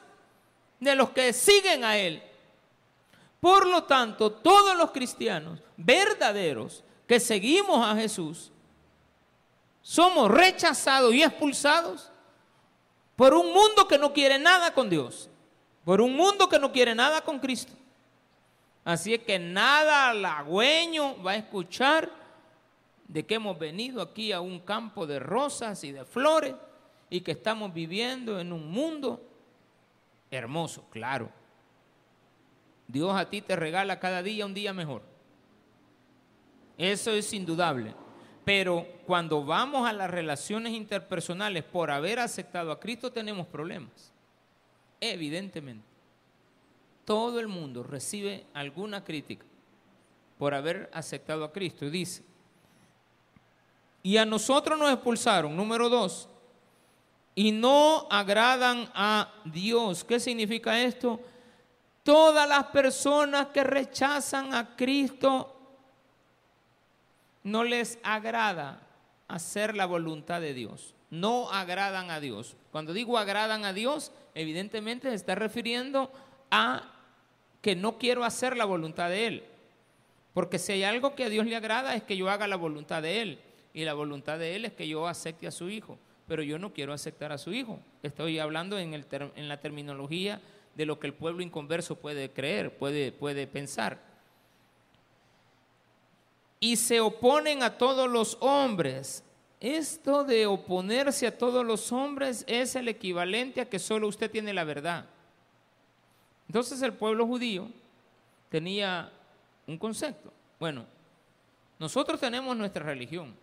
de 0.80 0.96
los 0.96 1.10
que 1.12 1.34
siguen 1.34 1.84
a 1.84 1.98
él. 1.98 2.22
Por 3.40 3.68
lo 3.68 3.84
tanto, 3.84 4.32
todos 4.32 4.76
los 4.76 4.92
cristianos 4.92 5.60
verdaderos 5.76 6.84
que 7.08 7.20
seguimos 7.20 7.86
a 7.86 7.96
Jesús, 7.96 8.52
somos 9.82 10.30
rechazados 10.30 11.14
y 11.14 11.24
expulsados 11.24 12.12
por 13.16 13.34
un 13.34 13.54
mundo 13.54 13.88
que 13.88 13.98
no 13.98 14.12
quiere 14.12 14.38
nada 14.38 14.74
con 14.74 14.90
Dios, 14.90 15.30
por 15.86 16.02
un 16.02 16.16
mundo 16.16 16.50
que 16.50 16.60
no 16.60 16.72
quiere 16.72 16.94
nada 16.94 17.22
con 17.22 17.40
Cristo. 17.40 17.74
Así 18.84 19.14
es 19.14 19.22
que 19.22 19.40
nada 19.40 20.10
halagüeño 20.10 21.22
va 21.24 21.32
a 21.32 21.36
escuchar 21.38 22.10
de 23.08 23.26
que 23.26 23.36
hemos 23.36 23.58
venido 23.58 24.02
aquí 24.02 24.32
a 24.32 24.42
un 24.42 24.60
campo 24.60 25.08
de 25.08 25.20
rosas 25.20 25.84
y 25.84 25.92
de 25.92 26.06
flores 26.06 26.54
y 27.10 27.22
que 27.22 27.32
estamos 27.32 27.74
viviendo 27.74 28.40
en 28.40 28.52
un 28.52 28.70
mundo 28.70 29.22
hermoso, 30.32 30.86
claro. 30.90 31.30
Dios 32.88 33.16
a 33.16 33.30
ti 33.30 33.42
te 33.42 33.56
regala 33.56 34.00
cada 34.00 34.24
día 34.24 34.46
un 34.46 34.54
día 34.54 34.74
mejor. 34.74 35.04
Eso 36.78 37.12
es 37.12 37.34
indudable. 37.34 37.94
Pero 38.46 38.88
cuando 39.06 39.44
vamos 39.44 39.88
a 39.88 39.94
las 39.94 40.10
relaciones 40.10 40.74
interpersonales 40.74 41.64
por 41.64 41.92
haber 41.92 42.20
aceptado 42.20 42.72
a 42.72 42.80
Cristo 42.80 43.12
tenemos 43.12 43.46
problemas. 43.48 44.14
Evidentemente. 45.02 45.86
Todo 47.04 47.40
el 47.40 47.48
mundo 47.48 47.84
recibe 47.84 48.46
alguna 48.54 49.04
crítica 49.04 49.46
por 50.38 50.54
haber 50.54 50.90
aceptado 50.94 51.44
a 51.44 51.52
Cristo. 51.52 51.86
Y 51.86 51.90
dice, 51.90 52.24
y 54.04 54.18
a 54.18 54.26
nosotros 54.26 54.78
nos 54.78 54.92
expulsaron, 54.94 55.56
número 55.56 55.90
dos, 55.90 56.30
y 57.38 57.52
no 57.52 58.08
agradan 58.10 58.90
a 58.96 59.32
Dios. 59.46 60.04
¿Qué 60.04 60.20
significa 60.20 60.82
esto? 60.82 61.20
Todas 62.02 62.50
las 62.50 62.64
personas 62.66 63.50
que 63.54 63.64
rechazan 63.64 64.56
a 64.56 64.76
Cristo 64.76 65.56
no 67.44 67.64
les 67.64 68.00
agrada 68.02 68.82
hacer 69.28 69.76
la 69.76 69.86
voluntad 69.86 70.42
de 70.42 70.56
Dios. 70.56 70.96
No 71.12 71.52
agradan 71.52 72.10
a 72.10 72.20
Dios. 72.20 72.56
Cuando 72.72 72.92
digo 72.92 73.20
agradan 73.20 73.66
a 73.66 73.74
Dios, 73.74 74.12
evidentemente 74.34 75.10
se 75.10 75.16
está 75.16 75.36
refiriendo 75.36 76.12
a 76.50 76.92
que 77.62 77.76
no 77.76 78.00
quiero 78.00 78.24
hacer 78.24 78.58
la 78.58 78.66
voluntad 78.66 79.10
de 79.10 79.28
Él. 79.28 79.44
Porque 80.34 80.58
si 80.58 80.72
hay 80.72 80.84
algo 80.84 81.14
que 81.14 81.26
a 81.26 81.30
Dios 81.30 81.46
le 81.46 81.56
agrada 81.56 81.94
es 81.94 82.02
que 82.02 82.18
yo 82.18 82.32
haga 82.32 82.48
la 82.48 82.56
voluntad 82.56 83.04
de 83.04 83.22
Él. 83.22 83.40
Y 83.76 83.86
la 83.86 83.94
voluntad 83.94 84.40
de 84.40 84.56
Él 84.56 84.66
es 84.66 84.74
que 84.74 84.88
yo 84.88 85.08
acepte 85.08 85.46
a 85.46 85.52
su 85.52 85.70
Hijo 85.70 86.00
pero 86.28 86.44
yo 86.44 86.60
no 86.60 86.74
quiero 86.74 86.94
aceptar 86.94 87.32
a 87.32 87.38
su 87.38 87.54
hijo. 87.54 87.80
Estoy 88.04 88.38
hablando 88.40 88.78
en, 88.78 88.92
la 89.48 89.58
terminología 89.60 90.42
de 90.76 90.86
lo 90.86 91.00
que 91.00 91.08
el 91.08 91.14
pueblo 91.14 91.42
inconverso 91.42 91.96
puede 91.96 92.30
creer, 92.32 92.78
puede, 92.78 93.12
puede 93.12 93.48
pensar. 93.48 94.00
Y 96.60 96.76
se 96.76 97.00
oponen 97.00 97.64
a 97.64 97.78
todos 97.78 98.10
los 98.10 98.38
hombres. 98.42 99.24
Esto 99.60 100.24
de 100.24 100.46
oponerse 100.46 101.28
a 101.28 101.38
todos 101.38 101.66
los 101.66 101.92
hombres 101.92 102.44
es 102.48 102.76
el 102.76 102.90
equivalente 102.90 103.62
a 103.62 103.70
que 103.70 103.80
solo 103.80 104.08
usted 104.08 104.30
tiene 104.30 104.54
la 104.54 104.66
verdad. 104.66 105.06
Entonces 106.48 106.82
el 106.82 106.94
pueblo 106.94 107.26
judío 107.26 107.70
tenía 108.50 109.12
un 109.66 109.78
concepto. 109.78 110.32
Bueno, 110.60 110.86
nosotros 111.80 112.20
tenemos 112.20 112.56
nuestra 112.56 112.84
religión 112.84 113.34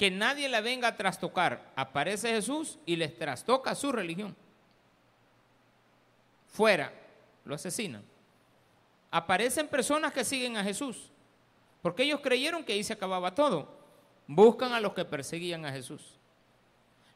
que 0.00 0.10
nadie 0.10 0.48
la 0.48 0.62
venga 0.62 0.88
a 0.88 0.96
trastocar. 0.96 1.72
Aparece 1.76 2.30
Jesús 2.30 2.78
y 2.86 2.96
les 2.96 3.18
trastoca 3.18 3.74
su 3.74 3.92
religión. 3.92 4.34
Fuera, 6.46 6.90
lo 7.44 7.54
asesinan. 7.54 8.02
Aparecen 9.10 9.68
personas 9.68 10.14
que 10.14 10.24
siguen 10.24 10.56
a 10.56 10.64
Jesús, 10.64 11.10
porque 11.82 12.04
ellos 12.04 12.20
creyeron 12.22 12.64
que 12.64 12.72
ahí 12.72 12.82
se 12.82 12.94
acababa 12.94 13.34
todo. 13.34 13.68
Buscan 14.26 14.72
a 14.72 14.80
los 14.80 14.94
que 14.94 15.04
perseguían 15.04 15.66
a 15.66 15.70
Jesús. 15.70 16.14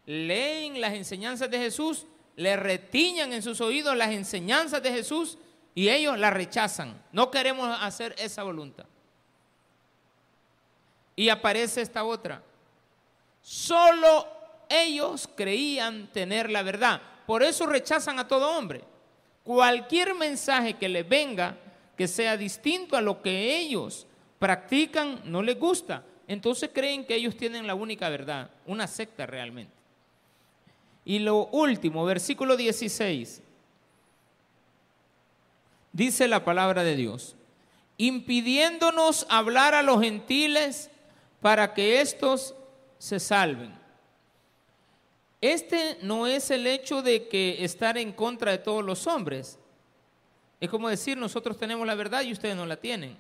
Leen 0.05 0.79
las 0.79 0.93
enseñanzas 0.93 1.51
de 1.51 1.57
Jesús, 1.57 2.05
le 2.37 2.55
retiñan 2.55 3.33
en 3.33 3.43
sus 3.43 3.63
oídos 3.63 3.97
las 3.97 4.11
enseñanzas 4.11 4.83
de 4.83 4.93
Jesús 4.93 5.39
y 5.75 5.89
ellos 5.89 6.19
la 6.19 6.29
rechazan. 6.29 7.03
No 7.13 7.31
queremos 7.31 7.79
hacer 7.81 8.15
esa 8.19 8.43
voluntad. 8.43 8.85
Y 11.17 11.31
aparece 11.31 11.81
esta 11.81 12.05
otra 12.05 12.43
Solo 13.45 14.27
ellos 14.71 15.29
creían 15.37 16.07
tener 16.07 16.51
la 16.51 16.63
verdad. 16.63 17.03
Por 17.27 17.43
eso 17.43 17.67
rechazan 17.67 18.19
a 18.19 18.27
todo 18.27 18.57
hombre. 18.57 18.81
Cualquier 19.43 20.15
mensaje 20.15 20.75
que 20.75 20.89
les 20.89 21.07
venga 21.07 21.59
que 21.95 22.09
sea 22.09 22.39
distinto 22.39 22.97
a 22.97 23.03
lo 23.03 23.21
que 23.21 23.59
ellos 23.59 24.07
practican 24.39 25.21
no 25.27 25.43
les 25.43 25.59
gusta. 25.59 26.03
Entonces 26.27 26.71
creen 26.73 27.05
que 27.05 27.17
ellos 27.17 27.37
tienen 27.37 27.67
la 27.67 27.75
única 27.75 28.09
verdad, 28.09 28.51
una 28.65 28.87
secta 28.87 29.27
realmente. 29.27 29.75
Y 31.05 31.19
lo 31.19 31.49
último, 31.49 32.07
versículo 32.07 32.57
16, 32.57 33.43
dice 35.93 36.29
la 36.29 36.47
palabra 36.47 36.83
de 36.83 36.97
Dios, 36.97 37.37
impidiéndonos 37.99 39.27
hablar 39.29 39.75
a 39.75 39.83
los 39.83 40.01
gentiles 40.01 40.91
para 41.43 41.75
que 41.75 42.01
estos 42.01 42.55
se 43.05 43.21
salven. 43.21 43.71
Este 45.39 45.99
no 46.01 46.27
es 46.27 46.51
el 46.51 46.67
hecho 46.67 47.03
de 47.03 47.29
que 47.29 47.63
estar 47.63 47.99
en 47.99 48.13
contra 48.13 48.53
de 48.53 48.57
todos 48.57 48.83
los 48.83 49.07
hombres. 49.07 49.59
Es 50.59 50.71
como 50.71 50.89
decir, 50.89 51.19
nosotros 51.19 51.59
tenemos 51.59 51.87
la 51.87 51.97
verdad 51.97 52.23
y 52.23 52.33
ustedes 52.33 52.57
no 52.57 52.65
la 52.65 52.79
tienen. 52.79 53.19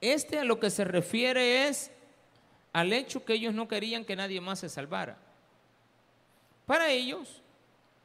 Este 0.00 0.40
a 0.40 0.44
lo 0.44 0.58
que 0.58 0.70
se 0.70 0.82
refiere 0.82 1.68
es 1.68 1.92
al 2.72 2.92
hecho 2.92 3.24
que 3.24 3.34
ellos 3.34 3.54
no 3.54 3.68
querían 3.68 4.04
que 4.04 4.16
nadie 4.16 4.40
más 4.40 4.58
se 4.58 4.68
salvara. 4.68 5.18
Para 6.66 6.90
ellos, 6.90 7.42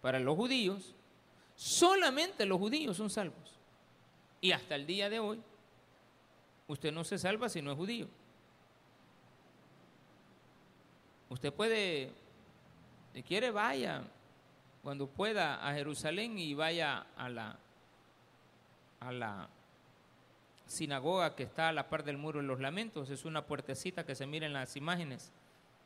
para 0.03 0.19
los 0.19 0.35
judíos, 0.35 0.93
solamente 1.55 2.45
los 2.45 2.59
judíos 2.59 2.95
son 2.95 3.09
salvos. 3.09 3.57
Y 4.39 4.51
hasta 4.51 4.75
el 4.75 4.85
día 4.85 5.09
de 5.09 5.19
hoy, 5.19 5.41
usted 6.67 6.91
no 6.91 7.03
se 7.03 7.17
salva 7.17 7.49
si 7.49 7.59
no 7.59 7.71
es 7.71 7.77
judío. 7.77 8.07
Usted 11.29 11.53
puede, 11.53 12.11
si 13.13 13.21
quiere, 13.21 13.51
vaya 13.51 14.01
cuando 14.81 15.07
pueda 15.07 15.67
a 15.67 15.73
Jerusalén 15.73 16.39
y 16.39 16.55
vaya 16.55 17.05
a 17.15 17.29
la, 17.29 17.55
a 18.99 19.11
la 19.11 19.49
sinagoga 20.65 21.35
que 21.35 21.43
está 21.43 21.69
a 21.69 21.73
la 21.73 21.87
par 21.89 22.03
del 22.03 22.17
muro 22.17 22.39
de 22.41 22.47
los 22.47 22.59
lamentos. 22.59 23.11
Es 23.11 23.25
una 23.25 23.45
puertecita 23.45 24.05
que 24.05 24.15
se 24.15 24.25
mira 24.25 24.47
en 24.47 24.53
las 24.53 24.75
imágenes 24.75 25.31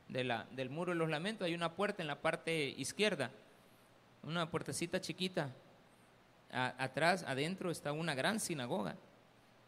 de 0.07 0.23
la, 0.23 0.45
del 0.51 0.69
muro 0.69 0.93
de 0.93 0.97
los 0.97 1.09
lamentos. 1.09 1.45
Hay 1.45 1.55
una 1.55 1.73
puerta 1.73 2.01
en 2.01 2.07
la 2.07 2.21
parte 2.21 2.69
izquierda, 2.77 3.29
una 4.23 4.49
puertecita 4.49 5.01
chiquita. 5.01 5.49
atrás, 6.51 7.25
adentro, 7.27 7.69
está 7.69 7.91
una 7.91 8.15
gran 8.15 8.39
sinagoga. 8.39 8.95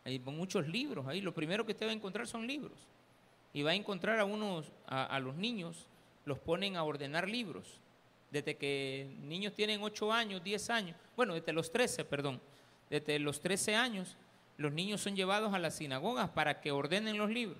Hay 0.05 0.19
muchos 0.19 0.67
libros 0.69 1.05
ahí. 1.07 1.19
Lo 1.19 1.33
primero 1.33 1.65
que 1.65 1.73
usted 1.73 1.87
va 1.87 1.91
a 1.91 1.95
encontrar 1.95 2.27
son 2.27 2.47
libros 2.47 2.77
y 3.55 3.63
va 3.63 3.71
a 3.71 3.73
encontrar 3.73 4.19
a 4.19 4.25
unos, 4.25 4.69
a, 4.85 5.17
los 5.21 5.33
niños, 5.35 5.87
los 6.25 6.37
ponen 6.39 6.75
a 6.75 6.83
ordenar 6.83 7.29
libros. 7.29 7.79
Desde 8.29 8.57
que 8.57 9.15
niños 9.21 9.53
tienen 9.53 9.81
8 9.81 10.11
años, 10.11 10.43
10 10.43 10.69
años, 10.71 10.97
bueno, 11.15 11.35
desde 11.35 11.53
los 11.53 11.71
13, 11.71 12.03
perdón, 12.03 12.41
desde 12.89 13.17
los 13.17 13.39
13 13.39 13.75
años, 13.75 14.17
los 14.57 14.73
niños 14.73 14.99
son 14.99 15.15
llevados 15.15 15.53
a 15.53 15.59
las 15.59 15.75
sinagogas 15.75 16.29
para 16.31 16.59
que 16.59 16.73
ordenen 16.73 17.17
los 17.17 17.29
libros. 17.29 17.57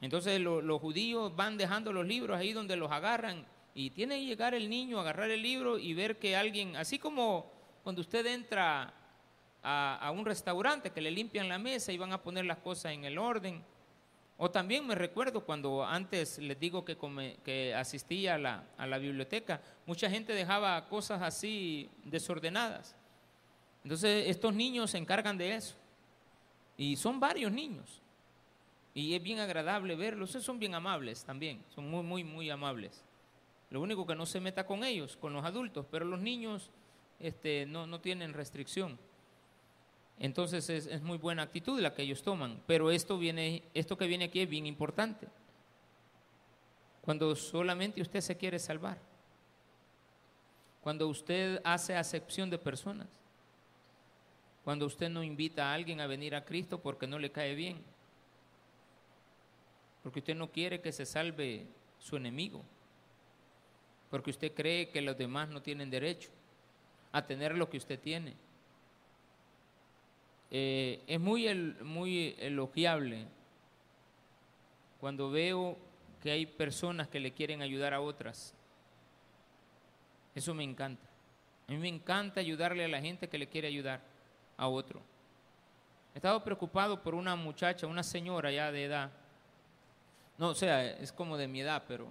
Entonces 0.00 0.40
los 0.40 0.80
judíos 0.80 1.36
van 1.36 1.58
dejando 1.58 1.92
los 1.92 2.06
libros 2.06 2.38
ahí 2.38 2.54
donde 2.54 2.76
los 2.76 2.90
agarran 2.90 3.44
y 3.74 3.90
tiene 3.90 4.18
que 4.18 4.24
llegar 4.24 4.54
el 4.54 4.70
niño 4.70 4.96
a 4.96 5.02
agarrar 5.02 5.30
el 5.30 5.42
libro 5.42 5.78
y 5.78 5.92
ver 5.92 6.18
que 6.18 6.36
alguien, 6.36 6.74
así 6.74 6.98
como 6.98 7.52
cuando 7.82 8.00
usted 8.00 8.24
entra 8.24 8.94
a, 9.62 9.98
a, 9.98 10.10
un 10.10 10.24
restaurante 10.24 10.88
que 10.88 11.02
le 11.02 11.10
limpian 11.10 11.50
la 11.50 11.58
mesa 11.58 11.92
y 11.92 11.98
van 11.98 12.14
a 12.14 12.22
poner 12.22 12.46
las 12.46 12.56
cosas 12.56 12.92
en 12.92 13.04
el 13.04 13.18
orden, 13.18 13.62
o 14.42 14.50
también 14.50 14.86
me 14.86 14.94
recuerdo 14.94 15.44
cuando 15.44 15.84
antes 15.84 16.38
les 16.38 16.58
digo 16.58 16.82
que, 16.82 17.74
asistía 17.76 18.36
a 18.36 18.86
la, 18.86 18.98
biblioteca, 18.98 19.60
mucha 19.84 20.08
gente 20.08 20.32
dejaba 20.32 20.88
cosas 20.88 21.20
así 21.20 21.90
desordenadas. 22.04 22.96
Entonces 23.84 24.28
estos 24.28 24.54
niños 24.54 24.92
se 24.92 24.96
encargan 24.96 25.36
de 25.36 25.56
eso. 25.56 25.76
Y 26.78 26.96
son 26.96 27.20
varios 27.20 27.52
niños. 27.52 28.00
Y 28.94 29.14
es 29.14 29.22
bien 29.22 29.40
agradable 29.40 29.94
verlos. 29.94 30.30
Son 30.30 30.58
bien 30.58 30.74
amables 30.74 31.22
también. 31.22 31.62
Son 31.74 31.90
muy, 31.90 32.02
muy, 32.02 32.24
muy 32.24 32.48
amables. 32.48 33.04
Lo 33.68 33.82
único 33.82 34.06
que 34.06 34.14
no 34.14 34.24
se 34.24 34.40
meta 34.40 34.64
con 34.64 34.84
ellos, 34.84 35.18
con 35.18 35.34
los 35.34 35.44
adultos. 35.44 35.84
Pero 35.90 36.06
los 36.06 36.18
niños 36.18 36.70
este, 37.18 37.66
no 37.66 38.00
tienen 38.00 38.32
restricción. 38.32 38.98
Entonces 40.20 40.68
es, 40.68 41.00
muy 41.00 41.16
buena 41.16 41.42
actitud 41.42 41.80
la 41.80 41.94
que 41.94 42.02
ellos 42.02 42.22
toman. 42.22 42.62
Pero 42.66 42.90
esto, 42.90 43.16
viene, 43.18 43.62
esto 43.72 43.96
que 43.96 44.06
viene 44.06 44.26
aquí 44.26 44.40
es 44.40 44.48
bien 44.48 44.66
importante. 44.66 45.26
Cuando 47.00 47.34
solamente 47.34 48.02
usted 48.02 48.20
se 48.20 48.36
quiere 48.36 48.58
salvar. 48.58 48.98
Cuando 50.82 51.08
usted 51.08 51.62
hace 51.64 51.96
acepción 51.96 52.50
de 52.50 52.58
personas. 52.58 53.08
Cuando 54.62 54.84
usted 54.84 55.08
no 55.08 55.22
invita 55.24 55.70
a 55.70 55.74
alguien 55.74 56.02
a 56.02 56.06
venir 56.06 56.34
a 56.34 56.44
Cristo 56.44 56.78
porque 56.78 57.06
no 57.06 57.18
le 57.18 57.32
cae 57.32 57.54
bien. 57.54 57.82
porque 60.02 60.20
usted 60.20 60.34
no 60.34 60.50
quiere 60.50 60.80
que 60.80 60.92
se 60.92 61.04
salve 61.04 61.66
su 61.98 62.16
enemigo, 62.16 62.62
porque 64.10 64.30
usted 64.30 64.54
cree 64.54 64.88
que 64.88 65.02
los 65.02 65.16
demás 65.16 65.50
no 65.50 65.60
tienen 65.60 65.90
derecho 65.90 66.30
a 67.12 67.26
tener 67.26 67.54
lo 67.54 67.68
que 67.68 67.76
usted 67.76 67.98
tiene. 68.00 68.34
Eh, 70.50 71.02
es 71.06 71.20
muy, 71.20 71.46
elogiable 72.38 73.26
cuando 74.98 75.30
veo 75.30 75.78
que 76.20 76.32
hay 76.32 76.44
personas 76.44 77.08
que 77.08 77.20
le 77.20 77.32
quieren 77.32 77.62
ayudar 77.62 77.94
a 77.94 78.00
otras. 78.00 78.54
Eso 80.34 80.52
me 80.54 80.64
encanta. 80.64 81.06
A 81.68 81.72
mí 81.72 81.78
me 81.78 81.88
encanta 81.88 82.40
ayudarle 82.40 82.84
a 82.84 82.88
la 82.88 83.00
gente 83.00 83.28
que 83.28 83.38
le 83.38 83.46
quiere 83.46 83.68
ayudar 83.68 84.00
a 84.56 84.66
otro. 84.66 85.00
He 86.14 86.18
estado 86.18 86.42
preocupado 86.42 87.00
por 87.00 87.14
una 87.14 87.36
muchacha, 87.36 87.86
una 87.86 88.02
señora 88.02 88.50
ya 88.50 88.72
de 88.72 88.84
edad. 88.84 89.10
No, 90.36 90.48
o 90.48 90.54
sea, 90.54 90.84
es 90.84 91.12
como 91.12 91.36
de 91.36 91.46
mi 91.46 91.60
edad, 91.60 91.84
pero, 91.86 92.08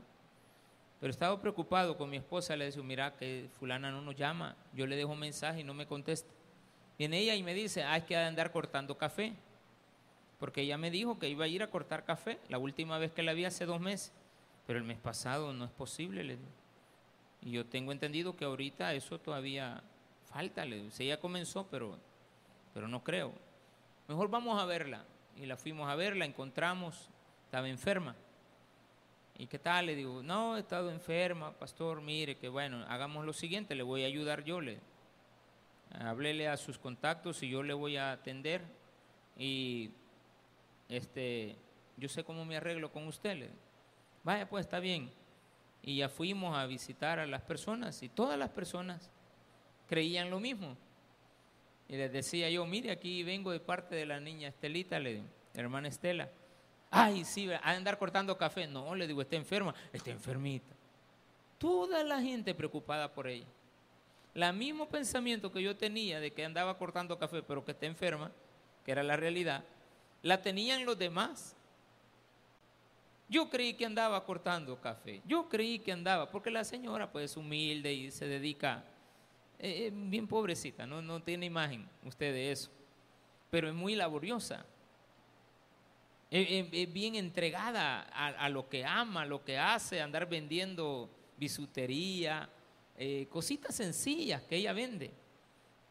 pero 0.99 1.09
he 1.09 1.11
estado 1.11 1.39
preocupado 1.41 1.97
con 1.97 2.09
mi 2.09 2.17
esposa. 2.17 2.55
Le 2.55 2.71
digo, 2.71 2.83
mira, 2.83 3.15
que 3.17 3.49
fulana 3.59 3.91
no 3.91 4.01
nos 4.01 4.15
llama. 4.15 4.55
Yo 4.73 4.87
le 4.87 4.95
dejo 4.95 5.11
un 5.11 5.19
mensaje 5.19 5.59
y 5.59 5.63
no 5.63 5.73
me 5.73 5.85
contesta. 5.85 6.38
Viene 6.99 7.19
ella 7.19 7.33
y 7.35 7.43
me 7.43 7.53
dice, 7.53 7.85
hay 7.85 8.01
que 8.01 8.17
andar 8.17 8.51
cortando 8.51 8.97
café. 8.97 9.33
Porque 10.37 10.61
ella 10.61 10.77
me 10.77 10.91
dijo 10.91 11.17
que 11.17 11.29
iba 11.29 11.45
a 11.45 11.47
ir 11.47 11.63
a 11.63 11.71
cortar 11.71 12.03
café 12.03 12.39
la 12.49 12.57
última 12.57 12.97
vez 12.97 13.11
que 13.13 13.23
la 13.23 13.33
vi 13.33 13.45
hace 13.45 13.65
dos 13.65 13.79
meses. 13.79 14.11
Pero 14.67 14.79
el 14.79 14.85
mes 14.85 14.97
pasado 14.97 15.53
no 15.53 15.63
es 15.63 15.71
posible, 15.71 16.23
le 16.25 16.35
digo. 16.35 16.49
Y 17.41 17.51
yo 17.51 17.65
tengo 17.65 17.93
entendido 17.93 18.35
que 18.35 18.43
ahorita 18.43 18.93
eso 18.93 19.17
todavía 19.17 19.81
falta. 20.25 20.65
Le 20.65 20.75
digo. 20.75 20.89
ella 20.99 21.19
comenzó, 21.21 21.65
pero, 21.67 21.97
pero 22.73 22.89
no 22.89 23.01
creo. 23.01 23.31
Mejor 24.09 24.29
vamos 24.29 24.61
a 24.61 24.65
verla. 24.65 25.05
Y 25.37 25.45
la 25.45 25.55
fuimos 25.55 25.89
a 25.89 25.95
ver, 25.95 26.17
la 26.17 26.25
encontramos, 26.25 27.09
estaba 27.45 27.69
enferma. 27.69 28.13
¿Y 29.37 29.47
qué 29.47 29.57
tal? 29.57 29.85
Le 29.85 29.95
digo, 29.95 30.21
no, 30.21 30.57
he 30.57 30.59
estado 30.59 30.91
enferma, 30.91 31.53
pastor, 31.53 32.01
mire, 32.01 32.35
que 32.35 32.49
bueno, 32.49 32.83
hagamos 32.89 33.25
lo 33.25 33.31
siguiente, 33.31 33.73
le 33.73 33.83
voy 33.83 34.03
a 34.03 34.07
ayudar 34.07 34.43
yo. 34.43 34.59
Le, 34.59 34.79
háblele 35.91 36.47
a 36.47 36.57
sus 36.57 36.77
contactos 36.77 37.41
y 37.43 37.49
yo 37.49 37.63
le 37.63 37.73
voy 37.73 37.97
a 37.97 38.11
atender. 38.11 38.61
Y 39.37 39.91
este, 40.87 41.55
yo 41.97 42.09
sé 42.09 42.23
cómo 42.23 42.45
me 42.45 42.57
arreglo 42.57 42.91
con 42.91 43.07
usted. 43.07 43.49
Vaya, 44.23 44.47
pues 44.49 44.65
está 44.65 44.79
bien. 44.79 45.11
Y 45.81 45.97
ya 45.97 46.09
fuimos 46.09 46.57
a 46.57 46.65
visitar 46.65 47.19
a 47.19 47.25
las 47.25 47.41
personas 47.41 48.03
y 48.03 48.09
todas 48.09 48.37
las 48.37 48.49
personas 48.49 49.09
creían 49.87 50.29
lo 50.29 50.39
mismo. 50.39 50.77
Y 51.87 51.95
les 51.95 52.11
decía 52.11 52.49
yo, 52.49 52.65
mire, 52.65 52.91
aquí 52.91 53.23
vengo 53.23 53.51
de 53.51 53.59
parte 53.59 53.95
de 53.95 54.05
la 54.05 54.19
niña 54.19 54.49
Estelita, 54.49 54.99
le 54.99 55.23
hermana 55.55 55.87
Estela. 55.87 56.29
Ay, 56.91 57.23
sí, 57.23 57.51
a 57.51 57.59
andar 57.63 57.97
cortando 57.97 58.37
café. 58.37 58.67
No, 58.67 58.93
le 58.95 59.07
digo, 59.07 59.21
está 59.21 59.35
enferma, 59.35 59.73
está 59.91 60.11
enfermita. 60.11 60.73
Toda 61.57 62.03
la 62.03 62.21
gente 62.21 62.53
preocupada 62.55 63.11
por 63.11 63.27
ella. 63.27 63.47
El 64.33 64.53
mismo 64.53 64.87
pensamiento 64.87 65.51
que 65.51 65.61
yo 65.61 65.75
tenía 65.75 66.19
de 66.19 66.31
que 66.31 66.45
andaba 66.45 66.77
cortando 66.77 67.17
café, 67.17 67.41
pero 67.41 67.65
que 67.65 67.71
está 67.71 67.85
enferma, 67.85 68.31
que 68.85 68.91
era 68.91 69.03
la 69.03 69.17
realidad, 69.17 69.63
la 70.21 70.41
tenían 70.41 70.85
los 70.85 70.97
demás. 70.97 71.55
Yo 73.27 73.49
creí 73.49 73.73
que 73.73 73.85
andaba 73.85 74.23
cortando 74.25 74.79
café. 74.79 75.21
Yo 75.25 75.47
creí 75.49 75.79
que 75.79 75.91
andaba, 75.91 76.29
porque 76.29 76.49
la 76.49 76.63
señora 76.63 77.11
pues 77.11 77.31
es 77.31 77.37
humilde 77.37 77.93
y 77.93 78.11
se 78.11 78.27
dedica, 78.27 78.83
eh, 79.59 79.87
eh, 79.87 79.91
bien 79.93 80.27
pobrecita, 80.27 80.85
¿no? 80.85 81.01
no 81.01 81.21
tiene 81.21 81.45
imagen 81.45 81.87
usted 82.05 82.33
de 82.33 82.51
eso, 82.51 82.71
pero 83.49 83.67
es 83.67 83.73
muy 83.73 83.95
laboriosa. 83.95 84.65
Es, 86.31 86.93
bien 86.93 87.15
entregada 87.15 88.01
a, 88.01 88.49
lo 88.49 88.69
que 88.69 88.85
ama, 88.85 89.23
a 89.23 89.25
lo 89.25 89.43
que 89.43 89.57
hace, 89.57 89.99
andar 89.99 90.29
vendiendo 90.29 91.09
bisutería, 91.37 92.47
eh, 93.01 93.27
cositas 93.29 93.73
sencillas 93.73 94.43
que 94.43 94.57
ella 94.57 94.73
vende. 94.73 95.11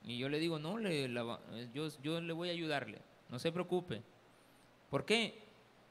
Y 0.04 0.18
yo 0.18 0.28
le 0.28 0.38
digo, 0.38 0.58
no, 0.58 0.76
le, 0.76 1.10
yo, 1.72 1.88
yo 2.02 2.20
le 2.20 2.32
voy 2.34 2.50
a 2.50 2.52
ayudarle, 2.52 2.98
no 3.30 3.38
se 3.38 3.50
preocupe. 3.50 4.02
¿Por 4.90 5.06
qué? 5.06 5.42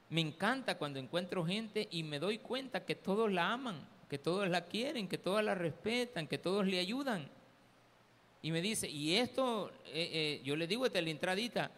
Me 0.10 0.22
encanta 0.22 0.78
cuando 0.78 1.00
encuentro 1.00 1.44
gente 1.44 1.88
y 1.90 2.04
me 2.04 2.20
doy 2.20 2.38
cuenta 2.38 2.86
que 2.86 2.94
todos 2.94 3.32
la 3.32 3.52
aman, 3.52 3.84
que 4.08 4.20
todos 4.20 4.48
la 4.48 4.66
quieren, 4.66 5.08
que 5.08 5.18
todos 5.18 5.44
la 5.44 5.56
respetan, 5.56 6.28
que 6.28 6.38
todos 6.38 6.68
le 6.68 6.80
ayudan. 6.80 7.28
Y 8.44 8.52
me 8.52 8.62
dice, 8.62 8.88
y 8.88 9.16
esto, 9.16 9.72
eh, 9.88 10.10
eh, 10.14 10.42
yo 10.44 10.56
le 10.56 10.68
digo 10.68 10.86
desde 10.86 11.02
la 11.02 11.10
entradita, 11.10 11.72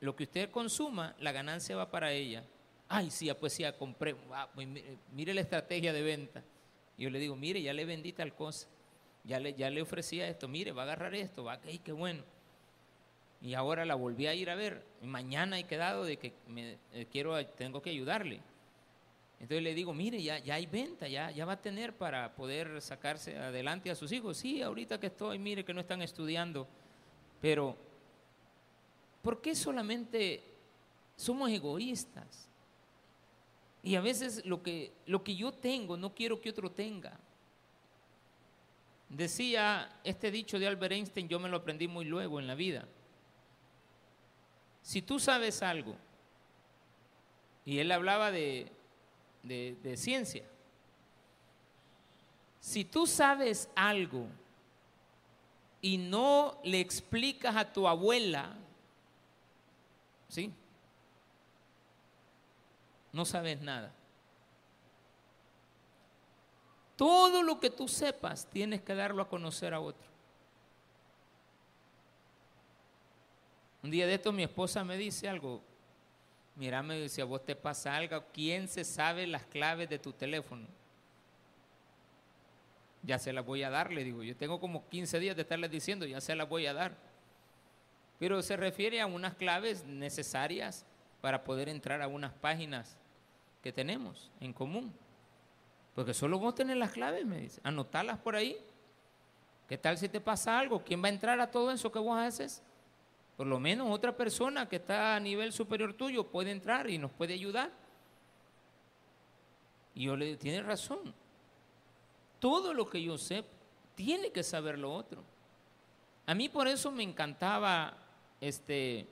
lo 0.00 0.14
que 0.14 0.24
usted 0.24 0.50
consuma, 0.50 1.16
la 1.20 1.32
ganancia 1.32 1.74
va 1.74 1.90
para 1.90 2.12
ella. 2.12 2.44
Ay, 2.86 3.10
sí, 3.10 3.30
pues 3.40 3.54
sí, 3.54 3.64
compré, 3.78 4.14
pues 4.54 4.68
mire 5.12 5.32
la 5.32 5.40
estrategia 5.40 5.94
de 5.94 6.02
venta. 6.02 6.44
Yo 6.98 7.10
le 7.10 7.18
digo, 7.18 7.36
mire, 7.36 7.62
ya 7.62 7.72
le 7.72 7.84
vendí 7.84 8.12
tal 8.12 8.34
cosa, 8.34 8.68
ya 9.24 9.40
le, 9.40 9.54
ya 9.54 9.70
le 9.70 9.82
ofrecía 9.82 10.28
esto, 10.28 10.48
mire, 10.48 10.72
va 10.72 10.82
a 10.82 10.84
agarrar 10.84 11.14
esto, 11.14 11.44
va, 11.44 11.58
ay, 11.64 11.78
qué 11.78 11.92
bueno 11.92 12.22
y 13.42 13.54
ahora 13.54 13.84
la 13.84 13.96
volví 13.96 14.26
a 14.28 14.34
ir 14.34 14.50
a 14.50 14.54
ver. 14.54 14.84
Mañana 15.02 15.58
he 15.58 15.64
quedado 15.64 16.04
de 16.04 16.16
que 16.16 16.32
me, 16.46 16.78
eh, 16.92 17.06
quiero, 17.10 17.44
tengo 17.46 17.82
que 17.82 17.90
ayudarle. 17.90 18.40
Entonces 19.40 19.64
le 19.64 19.74
digo, 19.74 19.92
mire, 19.92 20.22
ya, 20.22 20.38
ya 20.38 20.54
hay 20.54 20.66
venta, 20.66 21.08
ya, 21.08 21.32
ya 21.32 21.44
va 21.44 21.54
a 21.54 21.60
tener 21.60 21.92
para 21.92 22.32
poder 22.36 22.80
sacarse 22.80 23.36
adelante 23.36 23.90
a 23.90 23.96
sus 23.96 24.12
hijos. 24.12 24.36
Sí, 24.36 24.62
ahorita 24.62 25.00
que 25.00 25.08
estoy, 25.08 25.40
mire 25.40 25.64
que 25.64 25.74
no 25.74 25.80
están 25.80 26.00
estudiando. 26.02 26.68
Pero, 27.40 27.76
¿por 29.20 29.40
qué 29.40 29.56
solamente 29.56 30.40
somos 31.16 31.50
egoístas? 31.50 32.48
Y 33.82 33.96
a 33.96 34.00
veces 34.00 34.44
lo 34.46 34.62
que, 34.62 34.92
lo 35.06 35.24
que 35.24 35.34
yo 35.34 35.52
tengo 35.52 35.96
no 35.96 36.14
quiero 36.14 36.40
que 36.40 36.50
otro 36.50 36.70
tenga. 36.70 37.18
Decía 39.08 40.00
este 40.04 40.30
dicho 40.30 40.58
de 40.58 40.66
Albert 40.66 40.92
Einstein, 40.92 41.28
yo 41.28 41.38
me 41.40 41.48
lo 41.48 41.58
aprendí 41.58 41.88
muy 41.88 42.04
luego 42.04 42.38
en 42.38 42.46
la 42.46 42.54
vida. 42.54 42.86
Si 44.82 45.02
tú 45.02 45.18
sabes 45.18 45.62
algo, 45.62 45.96
y 47.64 47.78
él 47.78 47.92
hablaba 47.92 48.30
de, 48.30 48.72
de, 49.42 49.96
ciencia, 49.96 50.44
si 52.60 52.84
tú 52.84 53.06
sabes 53.06 53.68
algo 53.74 54.26
y 55.80 55.98
no 55.98 56.58
le 56.64 56.80
explicas 56.80 57.54
a 57.56 57.72
tu 57.72 57.86
abuela, 57.86 58.56
¿sí? 60.28 60.52
No 63.12 63.24
sabes 63.24 63.60
nada. 63.60 63.92
Todo 66.96 67.42
lo 67.42 67.58
que 67.60 67.70
tú 67.70 67.88
sepas 67.88 68.46
tienes 68.46 68.80
que 68.82 68.94
darlo 68.94 69.22
a 69.22 69.28
conocer 69.28 69.74
a 69.74 69.80
otro. 69.80 70.06
Un 73.82 73.90
día 73.90 74.06
de 74.06 74.14
esto 74.14 74.32
mi 74.32 74.44
esposa 74.44 74.84
me 74.84 74.96
dice 74.96 75.28
algo. 75.28 75.60
Mira, 76.54 76.82
me 76.82 77.00
dice, 77.00 77.22
a 77.22 77.24
vos 77.24 77.44
te 77.44 77.56
pasa 77.56 77.96
algo, 77.96 78.24
¿quién 78.32 78.68
se 78.68 78.84
sabe 78.84 79.26
las 79.26 79.44
claves 79.46 79.88
de 79.88 79.98
tu 79.98 80.12
teléfono? 80.12 80.66
Ya 83.02 83.18
se 83.18 83.32
las 83.32 83.44
voy 83.44 83.62
a 83.64 83.70
dar, 83.70 83.90
le 83.90 84.04
digo. 84.04 84.22
Yo 84.22 84.36
tengo 84.36 84.60
como 84.60 84.88
15 84.88 85.18
días 85.18 85.34
de 85.34 85.42
estarles 85.42 85.70
diciendo, 85.70 86.06
ya 86.06 86.20
se 86.20 86.36
las 86.36 86.48
voy 86.48 86.66
a 86.66 86.74
dar. 86.74 86.96
Pero 88.20 88.40
se 88.42 88.56
refiere 88.56 89.00
a 89.00 89.06
unas 89.06 89.34
claves 89.34 89.84
necesarias 89.84 90.84
para 91.20 91.42
poder 91.42 91.68
entrar 91.68 92.00
a 92.02 92.06
unas 92.06 92.32
páginas 92.34 92.96
que 93.62 93.72
tenemos 93.72 94.30
en 94.40 94.52
común. 94.52 94.92
Porque 95.94 96.14
solo 96.14 96.38
vos 96.38 96.54
tenés 96.54 96.76
las 96.76 96.92
claves, 96.92 97.24
me 97.24 97.38
dice. 97.38 97.60
Anotarlas 97.64 98.18
por 98.18 98.34
ahí. 98.34 98.56
¿Qué 99.68 99.78
tal 99.78 99.96
si 99.96 100.08
te 100.08 100.20
pasa 100.20 100.58
algo? 100.58 100.82
¿Quién 100.82 101.02
va 101.02 101.06
a 101.06 101.10
entrar 101.10 101.40
a 101.40 101.50
todo 101.50 101.70
eso 101.70 101.92
que 101.92 101.98
vos 101.98 102.18
haces? 102.18 102.62
Por 103.36 103.46
lo 103.46 103.58
menos 103.58 103.88
otra 103.90 104.16
persona 104.16 104.68
que 104.68 104.76
está 104.76 105.16
a 105.16 105.20
nivel 105.20 105.52
superior 105.52 105.94
tuyo 105.94 106.26
puede 106.26 106.50
entrar 106.50 106.90
y 106.90 106.98
nos 106.98 107.12
puede 107.12 107.34
ayudar. 107.34 107.70
Y 109.94 110.04
yo 110.04 110.16
le 110.16 110.26
digo, 110.26 110.38
tiene 110.38 110.62
razón. 110.62 111.14
Todo 112.38 112.74
lo 112.74 112.88
que 112.88 113.02
yo 113.02 113.16
sé, 113.16 113.44
tiene 113.94 114.30
que 114.30 114.42
saber 114.42 114.78
lo 114.78 114.92
otro. 114.92 115.22
A 116.26 116.34
mí 116.34 116.48
por 116.48 116.66
eso 116.66 116.90
me 116.90 117.02
encantaba, 117.02 117.96
este, 118.40 119.06